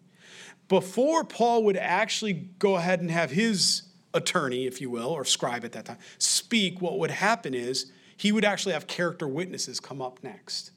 Before 0.67 1.23
Paul 1.23 1.63
would 1.65 1.77
actually 1.77 2.33
go 2.33 2.75
ahead 2.75 3.01
and 3.01 3.09
have 3.11 3.31
his 3.31 3.83
attorney, 4.13 4.67
if 4.67 4.79
you 4.79 4.89
will, 4.89 5.09
or 5.09 5.25
scribe 5.25 5.65
at 5.65 5.71
that 5.73 5.85
time, 5.85 5.97
speak, 6.19 6.81
what 6.81 6.99
would 6.99 7.11
happen 7.11 7.53
is 7.53 7.91
he 8.15 8.31
would 8.31 8.45
actually 8.45 8.73
have 8.73 8.87
character 8.87 9.27
witnesses 9.27 9.79
come 9.79 10.01
up 10.01 10.23
next. 10.23 10.71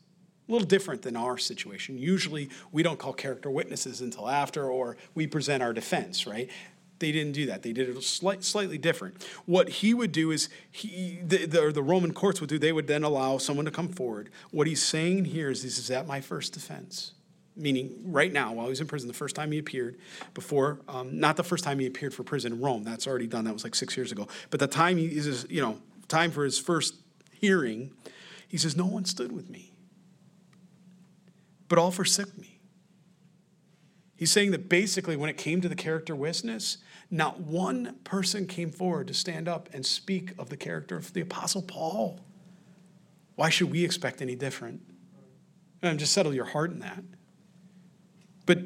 A 0.48 0.52
little 0.52 0.66
different 0.66 1.02
than 1.02 1.16
our 1.16 1.36
situation. 1.36 1.98
Usually, 1.98 2.48
we 2.72 2.82
don't 2.82 2.98
call 2.98 3.12
character 3.12 3.50
witnesses 3.50 4.00
until 4.00 4.28
after, 4.28 4.70
or 4.70 4.96
we 5.14 5.26
present 5.26 5.62
our 5.62 5.72
defense, 5.72 6.26
right? 6.26 6.48
They 6.98 7.12
didn't 7.12 7.32
do 7.32 7.46
that. 7.46 7.62
They 7.62 7.72
did 7.72 7.88
it 7.88 8.02
slight, 8.02 8.42
slightly 8.42 8.78
different. 8.78 9.22
What 9.44 9.68
he 9.68 9.92
would 9.92 10.12
do 10.12 10.30
is 10.30 10.48
he 10.70 11.18
the, 11.22 11.46
the, 11.46 11.72
the, 11.72 11.82
Roman 11.82 12.12
courts 12.12 12.40
would 12.40 12.48
do. 12.48 12.58
They 12.58 12.72
would 12.72 12.86
then 12.86 13.02
allow 13.02 13.38
someone 13.38 13.66
to 13.66 13.70
come 13.70 13.88
forward. 13.88 14.30
What 14.50 14.66
he's 14.66 14.82
saying 14.82 15.26
here 15.26 15.50
is, 15.50 15.62
this 15.62 15.78
is 15.78 15.90
at 15.90 16.06
my 16.06 16.22
first 16.22 16.54
defense, 16.54 17.12
meaning 17.54 18.02
right 18.06 18.32
now 18.32 18.54
while 18.54 18.68
he's 18.68 18.80
in 18.80 18.86
prison, 18.86 19.08
the 19.08 19.14
first 19.14 19.36
time 19.36 19.52
he 19.52 19.58
appeared 19.58 19.98
before, 20.32 20.80
um, 20.88 21.20
not 21.20 21.36
the 21.36 21.44
first 21.44 21.64
time 21.64 21.78
he 21.78 21.86
appeared 21.86 22.14
for 22.14 22.22
prison 22.22 22.54
in 22.54 22.60
Rome. 22.60 22.82
That's 22.82 23.06
already 23.06 23.26
done. 23.26 23.44
That 23.44 23.52
was 23.52 23.64
like 23.64 23.74
six 23.74 23.94
years 23.96 24.10
ago. 24.10 24.26
But 24.48 24.60
the 24.60 24.66
time 24.66 24.96
he 24.96 25.06
is, 25.06 25.46
you 25.50 25.60
know, 25.60 25.78
time 26.08 26.30
for 26.30 26.44
his 26.44 26.58
first 26.58 26.94
hearing, 27.30 27.92
he 28.48 28.56
says, 28.56 28.74
"No 28.74 28.86
one 28.86 29.04
stood 29.04 29.32
with 29.32 29.50
me, 29.50 29.74
but 31.68 31.78
all 31.78 31.90
forsook 31.90 32.38
me." 32.38 32.56
He's 34.16 34.32
saying 34.32 34.52
that 34.52 34.68
basically, 34.68 35.14
when 35.14 35.28
it 35.28 35.36
came 35.36 35.60
to 35.60 35.68
the 35.68 35.74
character 35.74 36.16
witness, 36.16 36.78
not 37.10 37.40
one 37.40 37.96
person 38.04 38.46
came 38.46 38.70
forward 38.70 39.08
to 39.08 39.14
stand 39.14 39.48
up 39.48 39.68
and 39.72 39.84
speak 39.84 40.32
of 40.38 40.48
the 40.48 40.56
character 40.56 40.96
of 40.96 41.12
the 41.12 41.20
Apostle 41.20 41.62
Paul. 41.62 42.20
Why 43.36 43.50
should 43.50 43.70
we 43.70 43.84
expect 43.84 44.22
any 44.22 44.34
different? 44.34 44.80
And 45.82 45.98
just 45.98 46.12
settle 46.12 46.34
your 46.34 46.46
heart 46.46 46.72
in 46.72 46.80
that. 46.80 47.04
But 48.46 48.60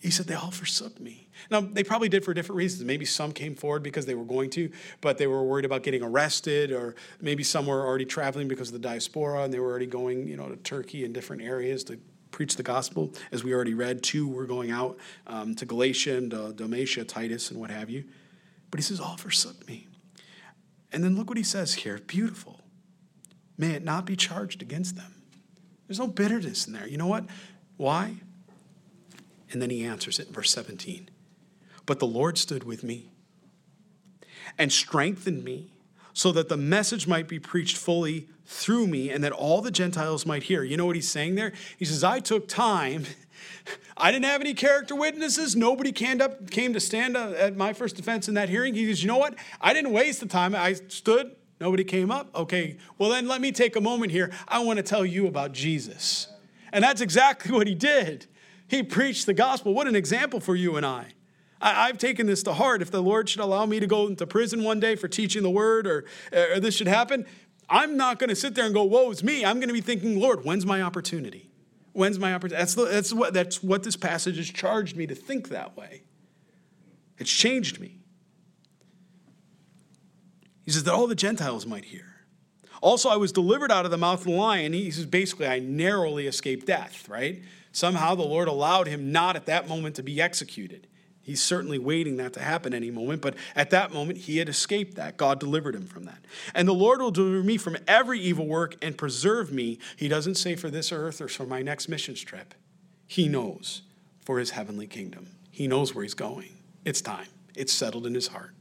he 0.00 0.10
said, 0.10 0.26
they 0.26 0.34
all 0.34 0.50
forsook 0.50 0.98
me. 0.98 1.28
Now, 1.50 1.60
they 1.60 1.84
probably 1.84 2.08
did 2.08 2.24
for 2.24 2.34
different 2.34 2.56
reasons. 2.56 2.84
Maybe 2.84 3.04
some 3.04 3.32
came 3.32 3.54
forward 3.54 3.82
because 3.82 4.06
they 4.06 4.14
were 4.14 4.24
going 4.24 4.50
to, 4.50 4.70
but 5.00 5.18
they 5.18 5.26
were 5.26 5.42
worried 5.44 5.64
about 5.64 5.82
getting 5.82 6.02
arrested, 6.02 6.72
or 6.72 6.94
maybe 7.20 7.42
some 7.42 7.66
were 7.66 7.86
already 7.86 8.04
traveling 8.04 8.48
because 8.48 8.68
of 8.68 8.72
the 8.72 8.78
diaspora 8.78 9.44
and 9.44 9.52
they 9.52 9.58
were 9.58 9.70
already 9.70 9.86
going, 9.86 10.26
you 10.26 10.36
know, 10.36 10.48
to 10.48 10.56
Turkey 10.56 11.04
and 11.04 11.14
different 11.14 11.42
areas 11.42 11.84
to 11.84 11.98
preach 12.40 12.56
the 12.56 12.62
gospel, 12.62 13.12
as 13.32 13.44
we 13.44 13.52
already 13.52 13.74
read. 13.74 14.02
Two 14.02 14.26
were 14.26 14.46
going 14.46 14.70
out 14.70 14.96
um, 15.26 15.54
to 15.54 15.66
Galatia 15.66 16.16
and 16.16 16.32
uh, 16.32 16.52
Dalmatia, 16.52 17.04
Titus, 17.04 17.50
and 17.50 17.60
what 17.60 17.70
have 17.70 17.90
you. 17.90 18.02
But 18.70 18.80
he 18.80 18.82
says, 18.82 18.98
All 18.98 19.18
forsook 19.18 19.68
me. 19.68 19.88
And 20.90 21.04
then 21.04 21.16
look 21.16 21.28
what 21.28 21.36
he 21.36 21.44
says 21.44 21.74
here 21.74 21.98
beautiful. 22.06 22.62
May 23.58 23.72
it 23.72 23.84
not 23.84 24.06
be 24.06 24.16
charged 24.16 24.62
against 24.62 24.96
them. 24.96 25.16
There's 25.86 25.98
no 25.98 26.06
bitterness 26.06 26.66
in 26.66 26.72
there. 26.72 26.88
You 26.88 26.96
know 26.96 27.06
what? 27.06 27.26
Why? 27.76 28.14
And 29.52 29.60
then 29.60 29.68
he 29.68 29.84
answers 29.84 30.18
it 30.18 30.28
in 30.28 30.32
verse 30.32 30.50
17. 30.50 31.10
But 31.84 31.98
the 31.98 32.06
Lord 32.06 32.38
stood 32.38 32.64
with 32.64 32.82
me 32.82 33.10
and 34.56 34.72
strengthened 34.72 35.44
me 35.44 35.72
so 36.14 36.32
that 36.32 36.48
the 36.48 36.56
message 36.56 37.06
might 37.06 37.28
be 37.28 37.38
preached 37.38 37.76
fully 37.76 38.28
through 38.50 38.88
me 38.88 39.10
and 39.10 39.22
that 39.22 39.30
all 39.30 39.60
the 39.60 39.70
Gentiles 39.70 40.26
might 40.26 40.42
hear. 40.42 40.64
You 40.64 40.76
know 40.76 40.84
what 40.84 40.96
he's 40.96 41.08
saying 41.08 41.36
there? 41.36 41.52
He 41.78 41.84
says, 41.84 42.02
I 42.02 42.18
took 42.18 42.48
time. 42.48 43.06
I 43.96 44.10
didn't 44.10 44.24
have 44.24 44.40
any 44.40 44.54
character 44.54 44.96
witnesses. 44.96 45.54
Nobody 45.54 45.92
came, 45.92 46.20
up, 46.20 46.50
came 46.50 46.72
to 46.72 46.80
stand 46.80 47.16
uh, 47.16 47.30
at 47.38 47.56
my 47.56 47.72
first 47.72 47.94
defense 47.94 48.28
in 48.28 48.34
that 48.34 48.48
hearing. 48.48 48.74
He 48.74 48.86
says, 48.86 49.02
You 49.02 49.08
know 49.08 49.18
what? 49.18 49.36
I 49.60 49.72
didn't 49.72 49.92
waste 49.92 50.18
the 50.18 50.26
time. 50.26 50.56
I 50.56 50.72
stood. 50.72 51.36
Nobody 51.60 51.84
came 51.84 52.10
up. 52.10 52.34
Okay, 52.34 52.76
well, 52.98 53.10
then 53.10 53.28
let 53.28 53.40
me 53.40 53.52
take 53.52 53.76
a 53.76 53.80
moment 53.80 54.10
here. 54.10 54.32
I 54.48 54.58
want 54.60 54.78
to 54.78 54.82
tell 54.82 55.06
you 55.06 55.28
about 55.28 55.52
Jesus. 55.52 56.26
And 56.72 56.82
that's 56.82 57.00
exactly 57.00 57.52
what 57.52 57.66
he 57.66 57.74
did. 57.74 58.26
He 58.66 58.82
preached 58.82 59.26
the 59.26 59.34
gospel. 59.34 59.74
What 59.74 59.86
an 59.86 59.94
example 59.94 60.40
for 60.40 60.56
you 60.56 60.76
and 60.76 60.84
I. 60.84 61.06
I, 61.60 61.88
have 61.88 61.98
taken 61.98 62.26
this 62.26 62.42
to 62.44 62.54
heart. 62.54 62.80
If 62.80 62.90
the 62.90 63.02
Lord 63.02 63.28
should 63.28 63.42
allow 63.42 63.66
me 63.66 63.80
to 63.80 63.86
go 63.86 64.06
into 64.06 64.26
prison 64.26 64.64
one 64.64 64.80
day 64.80 64.96
for 64.96 65.08
teaching 65.08 65.42
the 65.42 65.50
word 65.50 65.86
or, 65.86 66.06
or 66.32 66.58
this 66.58 66.74
should 66.74 66.88
happen, 66.88 67.26
I'm 67.70 67.96
not 67.96 68.18
going 68.18 68.30
to 68.30 68.36
sit 68.36 68.56
there 68.56 68.66
and 68.66 68.74
go, 68.74 68.82
woe 68.82 69.10
is 69.10 69.22
me. 69.22 69.44
I'm 69.44 69.60
going 69.60 69.68
to 69.68 69.74
be 69.74 69.80
thinking, 69.80 70.18
Lord, 70.18 70.44
when's 70.44 70.66
my 70.66 70.82
opportunity? 70.82 71.48
When's 71.92 72.18
my 72.18 72.34
opportunity? 72.34 72.60
That's, 72.60 72.74
the, 72.74 72.84
that's, 72.86 73.12
what, 73.12 73.32
that's 73.32 73.62
what 73.62 73.84
this 73.84 73.96
passage 73.96 74.36
has 74.36 74.50
charged 74.50 74.96
me 74.96 75.06
to 75.06 75.14
think 75.14 75.48
that 75.50 75.76
way. 75.76 76.02
It's 77.18 77.30
changed 77.30 77.78
me. 77.80 77.98
He 80.64 80.72
says 80.72 80.84
that 80.84 80.94
all 80.94 81.06
the 81.06 81.14
Gentiles 81.14 81.64
might 81.64 81.84
hear. 81.84 82.06
Also, 82.80 83.08
I 83.08 83.16
was 83.16 83.30
delivered 83.30 83.70
out 83.70 83.84
of 83.84 83.90
the 83.90 83.98
mouth 83.98 84.20
of 84.20 84.26
the 84.26 84.32
lion. 84.32 84.72
He 84.72 84.90
says 84.90 85.06
basically, 85.06 85.46
I 85.46 85.58
narrowly 85.58 86.26
escaped 86.26 86.66
death, 86.66 87.08
right? 87.08 87.42
Somehow 87.72 88.14
the 88.14 88.22
Lord 88.22 88.48
allowed 88.48 88.88
him 88.88 89.12
not 89.12 89.36
at 89.36 89.46
that 89.46 89.68
moment 89.68 89.96
to 89.96 90.02
be 90.02 90.20
executed. 90.20 90.88
He's 91.22 91.42
certainly 91.42 91.78
waiting 91.78 92.16
that 92.16 92.32
to 92.32 92.40
happen 92.40 92.72
any 92.72 92.90
moment, 92.90 93.20
but 93.20 93.34
at 93.54 93.70
that 93.70 93.92
moment 93.92 94.18
he 94.18 94.38
had 94.38 94.48
escaped 94.48 94.94
that. 94.96 95.16
God 95.16 95.38
delivered 95.38 95.74
him 95.74 95.86
from 95.86 96.04
that. 96.04 96.24
And 96.54 96.66
the 96.66 96.72
Lord 96.72 97.00
will 97.00 97.10
deliver 97.10 97.42
me 97.44 97.56
from 97.56 97.76
every 97.86 98.18
evil 98.18 98.46
work 98.46 98.76
and 98.82 98.96
preserve 98.96 99.52
me. 99.52 99.78
He 99.96 100.08
doesn't 100.08 100.36
say 100.36 100.56
for 100.56 100.70
this 100.70 100.92
earth 100.92 101.20
or 101.20 101.28
for 101.28 101.44
my 101.44 101.62
next 101.62 101.88
mission 101.88 102.14
trip. 102.14 102.54
He 103.06 103.28
knows 103.28 103.82
for 104.24 104.38
his 104.38 104.50
heavenly 104.50 104.86
kingdom. 104.86 105.28
He 105.50 105.68
knows 105.68 105.94
where 105.94 106.02
he's 106.02 106.14
going. 106.14 106.56
It's 106.84 107.02
time, 107.02 107.28
it's 107.54 107.72
settled 107.72 108.06
in 108.06 108.14
his 108.14 108.28
heart. 108.28 108.54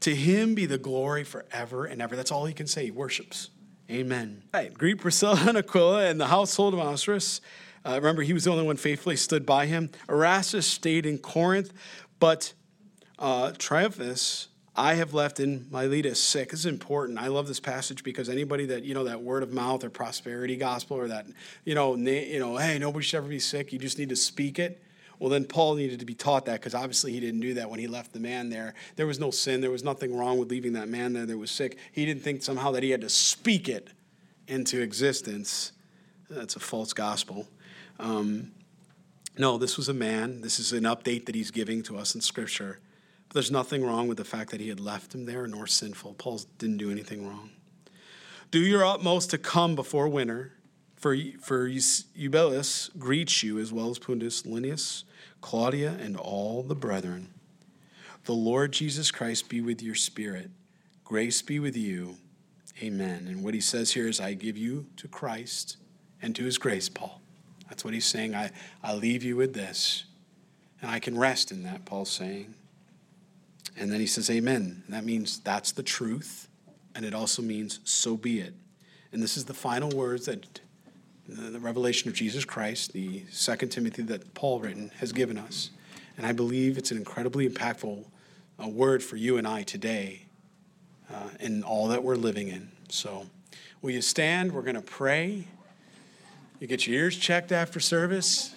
To 0.00 0.14
him 0.14 0.54
be 0.54 0.66
the 0.66 0.78
glory 0.78 1.24
forever 1.24 1.84
and 1.86 2.00
ever. 2.00 2.16
That's 2.16 2.30
all 2.30 2.44
he 2.44 2.54
can 2.54 2.66
say. 2.66 2.84
He 2.84 2.90
worships. 2.90 3.50
Amen. 3.90 4.42
All 4.52 4.60
right, 4.60 4.74
greet 4.74 4.98
Priscilla 4.98 5.42
and 5.46 5.56
Aquila 5.56 6.06
and 6.06 6.20
the 6.20 6.26
household 6.26 6.74
of 6.74 6.80
Onesimus. 6.80 7.40
Uh, 7.86 7.94
remember, 7.94 8.22
he 8.22 8.32
was 8.32 8.44
the 8.44 8.50
only 8.50 8.64
one 8.64 8.76
faithfully 8.76 9.16
stood 9.16 9.46
by 9.46 9.66
him. 9.66 9.90
Erastus 10.08 10.66
stayed 10.66 11.06
in 11.06 11.18
Corinth, 11.18 11.72
but 12.18 12.52
uh, 13.18 13.52
Trophimus 13.52 14.48
I 14.78 14.94
have 14.94 15.14
left 15.14 15.40
in 15.40 15.66
Miletus 15.70 16.20
sick. 16.20 16.50
This 16.50 16.60
is 16.60 16.66
important. 16.66 17.18
I 17.18 17.28
love 17.28 17.48
this 17.48 17.60
passage 17.60 18.04
because 18.04 18.28
anybody 18.28 18.66
that, 18.66 18.84
you 18.84 18.92
know, 18.92 19.04
that 19.04 19.22
word 19.22 19.42
of 19.42 19.50
mouth 19.52 19.82
or 19.84 19.88
prosperity 19.88 20.56
gospel 20.56 20.98
or 20.98 21.08
that, 21.08 21.26
you 21.64 21.74
know, 21.74 21.94
na- 21.94 22.10
you 22.10 22.38
know, 22.38 22.58
hey, 22.58 22.78
nobody 22.78 23.02
should 23.02 23.16
ever 23.16 23.28
be 23.28 23.38
sick. 23.38 23.72
You 23.72 23.78
just 23.78 23.98
need 23.98 24.10
to 24.10 24.16
speak 24.16 24.58
it. 24.58 24.82
Well, 25.18 25.30
then 25.30 25.46
Paul 25.46 25.76
needed 25.76 26.00
to 26.00 26.04
be 26.04 26.14
taught 26.14 26.44
that 26.44 26.60
because 26.60 26.74
obviously 26.74 27.12
he 27.12 27.20
didn't 27.20 27.40
do 27.40 27.54
that 27.54 27.70
when 27.70 27.80
he 27.80 27.86
left 27.86 28.12
the 28.12 28.20
man 28.20 28.50
there. 28.50 28.74
There 28.96 29.06
was 29.06 29.18
no 29.18 29.30
sin. 29.30 29.62
There 29.62 29.70
was 29.70 29.82
nothing 29.82 30.14
wrong 30.14 30.38
with 30.38 30.50
leaving 30.50 30.74
that 30.74 30.90
man 30.90 31.14
there 31.14 31.24
that 31.24 31.38
was 31.38 31.50
sick. 31.50 31.78
He 31.92 32.04
didn't 32.04 32.22
think 32.22 32.42
somehow 32.42 32.72
that 32.72 32.82
he 32.82 32.90
had 32.90 33.00
to 33.00 33.08
speak 33.08 33.70
it 33.70 33.88
into 34.46 34.82
existence. 34.82 35.72
That's 36.28 36.56
a 36.56 36.60
false 36.60 36.92
gospel. 36.92 37.48
Um, 37.98 38.52
no, 39.38 39.58
this 39.58 39.76
was 39.76 39.88
a 39.88 39.94
man. 39.94 40.40
This 40.40 40.58
is 40.58 40.72
an 40.72 40.84
update 40.84 41.26
that 41.26 41.34
he's 41.34 41.50
giving 41.50 41.82
to 41.84 41.98
us 41.98 42.14
in 42.14 42.20
Scripture. 42.20 42.78
But 43.28 43.34
there's 43.34 43.50
nothing 43.50 43.84
wrong 43.84 44.08
with 44.08 44.16
the 44.16 44.24
fact 44.24 44.50
that 44.50 44.60
he 44.60 44.68
had 44.68 44.80
left 44.80 45.14
him 45.14 45.26
there, 45.26 45.46
nor 45.46 45.66
sinful. 45.66 46.14
Paul 46.14 46.40
didn't 46.58 46.78
do 46.78 46.90
anything 46.90 47.26
wrong. 47.28 47.50
Do 48.50 48.60
your 48.60 48.84
utmost 48.84 49.30
to 49.30 49.38
come 49.38 49.74
before 49.74 50.08
winter, 50.08 50.52
for, 50.94 51.16
for 51.42 51.66
Eubulus 51.66 52.90
greets 52.98 53.42
you, 53.42 53.58
as 53.58 53.72
well 53.72 53.90
as 53.90 53.98
Pudens, 53.98 54.46
Linus, 54.46 55.04
Claudia, 55.40 55.96
and 56.00 56.16
all 56.16 56.62
the 56.62 56.74
brethren. 56.74 57.34
The 58.24 58.32
Lord 58.32 58.72
Jesus 58.72 59.10
Christ 59.10 59.48
be 59.48 59.60
with 59.60 59.82
your 59.82 59.94
spirit. 59.94 60.50
Grace 61.04 61.42
be 61.42 61.58
with 61.58 61.76
you. 61.76 62.16
Amen. 62.82 63.26
And 63.28 63.44
what 63.44 63.54
he 63.54 63.60
says 63.60 63.92
here 63.92 64.08
is, 64.08 64.20
I 64.20 64.34
give 64.34 64.56
you 64.56 64.86
to 64.96 65.08
Christ 65.08 65.76
and 66.22 66.34
to 66.36 66.44
his 66.44 66.58
grace, 66.58 66.88
Paul. 66.88 67.20
That's 67.68 67.84
what 67.84 67.94
he's 67.94 68.06
saying. 68.06 68.34
I, 68.34 68.50
I 68.82 68.94
leave 68.94 69.22
you 69.22 69.36
with 69.36 69.54
this. 69.54 70.04
And 70.82 70.90
I 70.90 70.98
can 70.98 71.18
rest 71.18 71.50
in 71.50 71.62
that, 71.64 71.84
Paul's 71.84 72.10
saying. 72.10 72.54
And 73.78 73.90
then 73.90 74.00
he 74.00 74.06
says, 74.06 74.30
Amen. 74.30 74.82
And 74.86 74.94
that 74.94 75.04
means 75.04 75.40
that's 75.40 75.72
the 75.72 75.82
truth. 75.82 76.48
And 76.94 77.04
it 77.04 77.14
also 77.14 77.42
means, 77.42 77.80
so 77.84 78.16
be 78.16 78.40
it. 78.40 78.54
And 79.12 79.22
this 79.22 79.36
is 79.36 79.44
the 79.44 79.54
final 79.54 79.90
words 79.90 80.26
that 80.26 80.60
the 81.28 81.58
revelation 81.58 82.08
of 82.08 82.14
Jesus 82.14 82.44
Christ, 82.44 82.92
the 82.92 83.24
second 83.30 83.70
Timothy 83.70 84.02
that 84.02 84.34
Paul 84.34 84.60
written, 84.60 84.90
has 84.98 85.12
given 85.12 85.36
us. 85.36 85.70
And 86.16 86.26
I 86.26 86.32
believe 86.32 86.78
it's 86.78 86.90
an 86.90 86.96
incredibly 86.96 87.48
impactful 87.48 88.04
uh, 88.62 88.68
word 88.68 89.02
for 89.02 89.16
you 89.16 89.36
and 89.36 89.46
I 89.46 89.62
today 89.62 90.26
uh, 91.12 91.28
in 91.40 91.62
all 91.62 91.88
that 91.88 92.02
we're 92.02 92.16
living 92.16 92.48
in. 92.48 92.70
So, 92.88 93.26
will 93.82 93.90
you 93.90 94.02
stand? 94.02 94.52
We're 94.52 94.62
going 94.62 94.76
to 94.76 94.80
pray. 94.80 95.46
You 96.58 96.66
get 96.66 96.86
your 96.86 96.96
ears 96.96 97.16
checked 97.18 97.52
after 97.52 97.80
service. 97.80 98.54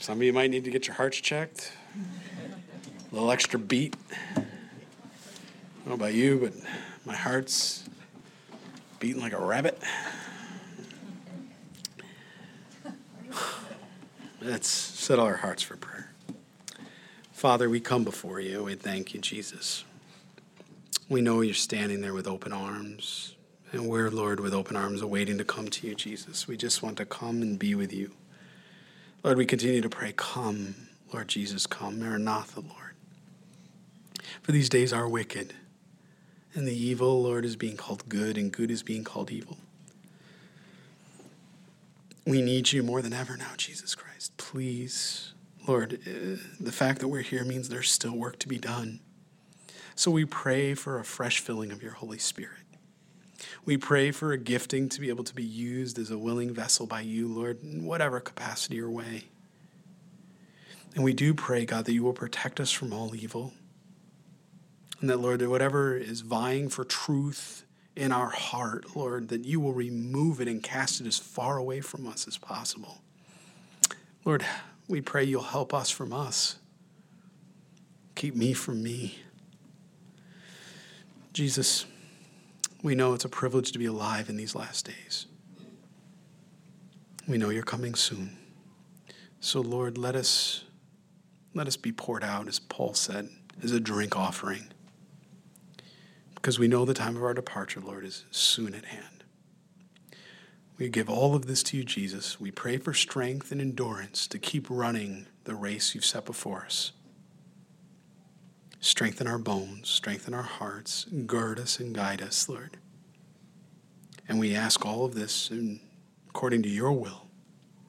Some 0.00 0.18
of 0.18 0.22
you 0.24 0.32
might 0.32 0.50
need 0.50 0.64
to 0.64 0.70
get 0.70 0.88
your 0.88 0.96
hearts 0.96 1.18
checked. 1.18 1.70
A 1.96 3.14
little 3.14 3.30
extra 3.30 3.60
beat. 3.60 3.94
I 4.36 4.42
don't 5.84 5.86
know 5.86 5.94
about 5.94 6.14
you, 6.14 6.38
but 6.38 6.52
my 7.04 7.14
heart's 7.14 7.84
beating 8.98 9.22
like 9.22 9.32
a 9.32 9.38
rabbit. 9.38 9.78
Let's 14.40 14.68
settle 14.68 15.26
our 15.26 15.36
hearts 15.36 15.62
for 15.62 15.76
prayer. 15.76 16.10
Father, 17.40 17.70
we 17.70 17.80
come 17.80 18.04
before 18.04 18.38
you. 18.38 18.64
We 18.64 18.74
thank 18.74 19.14
you, 19.14 19.20
Jesus. 19.20 19.86
We 21.08 21.22
know 21.22 21.40
you're 21.40 21.54
standing 21.54 22.02
there 22.02 22.12
with 22.12 22.26
open 22.28 22.52
arms. 22.52 23.34
And 23.72 23.88
we're, 23.88 24.10
Lord, 24.10 24.40
with 24.40 24.52
open 24.52 24.76
arms, 24.76 25.00
awaiting 25.00 25.38
to 25.38 25.44
come 25.44 25.68
to 25.68 25.86
you, 25.86 25.94
Jesus. 25.94 26.46
We 26.46 26.58
just 26.58 26.82
want 26.82 26.98
to 26.98 27.06
come 27.06 27.40
and 27.40 27.58
be 27.58 27.74
with 27.74 27.94
you. 27.94 28.10
Lord, 29.24 29.38
we 29.38 29.46
continue 29.46 29.80
to 29.80 29.88
pray, 29.88 30.12
Come, 30.14 30.74
Lord 31.14 31.28
Jesus, 31.28 31.66
come. 31.66 31.98
Maranatha, 32.00 32.60
Lord. 32.60 32.92
For 34.42 34.52
these 34.52 34.68
days 34.68 34.92
are 34.92 35.08
wicked, 35.08 35.54
and 36.52 36.68
the 36.68 36.76
evil, 36.76 37.22
Lord, 37.22 37.46
is 37.46 37.56
being 37.56 37.78
called 37.78 38.06
good, 38.06 38.36
and 38.36 38.52
good 38.52 38.70
is 38.70 38.82
being 38.82 39.02
called 39.02 39.30
evil. 39.30 39.56
We 42.26 42.42
need 42.42 42.70
you 42.70 42.82
more 42.82 43.00
than 43.00 43.14
ever 43.14 43.38
now, 43.38 43.52
Jesus 43.56 43.94
Christ. 43.94 44.36
Please 44.36 45.29
Lord, 45.70 46.00
uh, 46.04 46.36
the 46.58 46.72
fact 46.72 46.98
that 46.98 47.06
we're 47.06 47.20
here 47.20 47.44
means 47.44 47.68
there's 47.68 47.92
still 47.92 48.16
work 48.16 48.40
to 48.40 48.48
be 48.48 48.58
done. 48.58 48.98
So 49.94 50.10
we 50.10 50.24
pray 50.24 50.74
for 50.74 50.98
a 50.98 51.04
fresh 51.04 51.38
filling 51.38 51.70
of 51.70 51.80
your 51.80 51.92
Holy 51.92 52.18
Spirit. 52.18 52.64
We 53.64 53.76
pray 53.76 54.10
for 54.10 54.32
a 54.32 54.36
gifting 54.36 54.88
to 54.88 55.00
be 55.00 55.10
able 55.10 55.22
to 55.22 55.34
be 55.34 55.44
used 55.44 55.96
as 55.96 56.10
a 56.10 56.18
willing 56.18 56.52
vessel 56.52 56.86
by 56.88 57.02
you, 57.02 57.28
Lord, 57.28 57.62
in 57.62 57.84
whatever 57.84 58.18
capacity 58.18 58.80
or 58.80 58.90
way. 58.90 59.26
And 60.96 61.04
we 61.04 61.12
do 61.12 61.34
pray, 61.34 61.64
God, 61.66 61.84
that 61.84 61.92
you 61.92 62.02
will 62.02 62.14
protect 62.14 62.58
us 62.58 62.72
from 62.72 62.92
all 62.92 63.14
evil. 63.14 63.52
And 65.00 65.08
that, 65.08 65.20
Lord, 65.20 65.38
that 65.38 65.50
whatever 65.50 65.96
is 65.96 66.22
vying 66.22 66.68
for 66.68 66.84
truth 66.84 67.64
in 67.94 68.10
our 68.10 68.30
heart, 68.30 68.96
Lord, 68.96 69.28
that 69.28 69.44
you 69.44 69.60
will 69.60 69.72
remove 69.72 70.40
it 70.40 70.48
and 70.48 70.64
cast 70.64 71.00
it 71.00 71.06
as 71.06 71.20
far 71.20 71.58
away 71.58 71.80
from 71.80 72.08
us 72.08 72.26
as 72.26 72.38
possible. 72.38 73.02
Lord, 74.24 74.44
we 74.90 75.00
pray 75.00 75.22
you'll 75.22 75.42
help 75.42 75.72
us 75.72 75.88
from 75.88 76.12
us. 76.12 76.56
Keep 78.16 78.34
me 78.34 78.52
from 78.52 78.82
me. 78.82 79.20
Jesus, 81.32 81.86
we 82.82 82.96
know 82.96 83.14
it's 83.14 83.24
a 83.24 83.28
privilege 83.28 83.70
to 83.70 83.78
be 83.78 83.86
alive 83.86 84.28
in 84.28 84.36
these 84.36 84.56
last 84.56 84.86
days. 84.86 85.26
We 87.28 87.38
know 87.38 87.50
you're 87.50 87.62
coming 87.62 87.94
soon. 87.94 88.36
So 89.38 89.60
Lord, 89.60 89.96
let 89.96 90.16
us 90.16 90.64
let 91.54 91.66
us 91.66 91.76
be 91.76 91.92
poured 91.92 92.24
out 92.24 92.48
as 92.48 92.58
Paul 92.58 92.94
said, 92.94 93.28
as 93.62 93.72
a 93.72 93.80
drink 93.80 94.16
offering. 94.16 94.72
Because 96.34 96.58
we 96.58 96.68
know 96.68 96.84
the 96.84 96.94
time 96.94 97.16
of 97.16 97.22
our 97.22 97.34
departure, 97.34 97.80
Lord, 97.80 98.04
is 98.04 98.24
soon 98.30 98.74
at 98.74 98.84
hand. 98.86 99.19
We 100.80 100.88
give 100.88 101.10
all 101.10 101.34
of 101.34 101.44
this 101.44 101.62
to 101.64 101.76
you, 101.76 101.84
Jesus. 101.84 102.40
We 102.40 102.50
pray 102.50 102.78
for 102.78 102.94
strength 102.94 103.52
and 103.52 103.60
endurance 103.60 104.26
to 104.28 104.38
keep 104.38 104.66
running 104.70 105.26
the 105.44 105.54
race 105.54 105.94
you've 105.94 106.06
set 106.06 106.24
before 106.24 106.64
us. 106.64 106.92
Strengthen 108.80 109.26
our 109.26 109.36
bones, 109.36 109.90
strengthen 109.90 110.32
our 110.32 110.42
hearts, 110.42 111.04
gird 111.26 111.60
us 111.60 111.78
and 111.78 111.94
guide 111.94 112.22
us, 112.22 112.48
Lord. 112.48 112.78
And 114.26 114.40
we 114.40 114.56
ask 114.56 114.86
all 114.86 115.04
of 115.04 115.14
this 115.14 115.50
in, 115.50 115.80
according 116.30 116.62
to 116.62 116.70
your 116.70 116.92
will, 116.92 117.26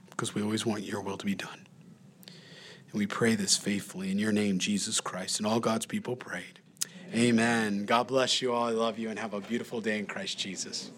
because 0.10 0.36
we 0.36 0.42
always 0.42 0.66
want 0.66 0.84
your 0.84 1.00
will 1.00 1.18
to 1.18 1.26
be 1.26 1.36
done. 1.36 1.66
And 2.28 3.00
we 3.00 3.08
pray 3.08 3.36
this 3.36 3.56
faithfully 3.56 4.12
in 4.12 4.20
your 4.20 4.34
name, 4.34 4.60
Jesus 4.60 5.00
Christ. 5.00 5.39
And 5.39 5.48
all 5.48 5.62
God's 5.62 5.86
people 5.86 6.18
prayed. 6.18 6.60
Amen. 7.16 7.86
God 7.86 8.08
bless 8.08 8.42
you 8.42 8.52
all. 8.52 8.66
I 8.66 8.72
love 8.72 9.00
you 9.00 9.10
and 9.10 9.18
have 9.18 9.34
a 9.34 9.39
beautiful 9.39 9.80
day 9.80 9.98
in 9.98 10.08
Christ 10.08 10.38
Jesus. 10.38 10.92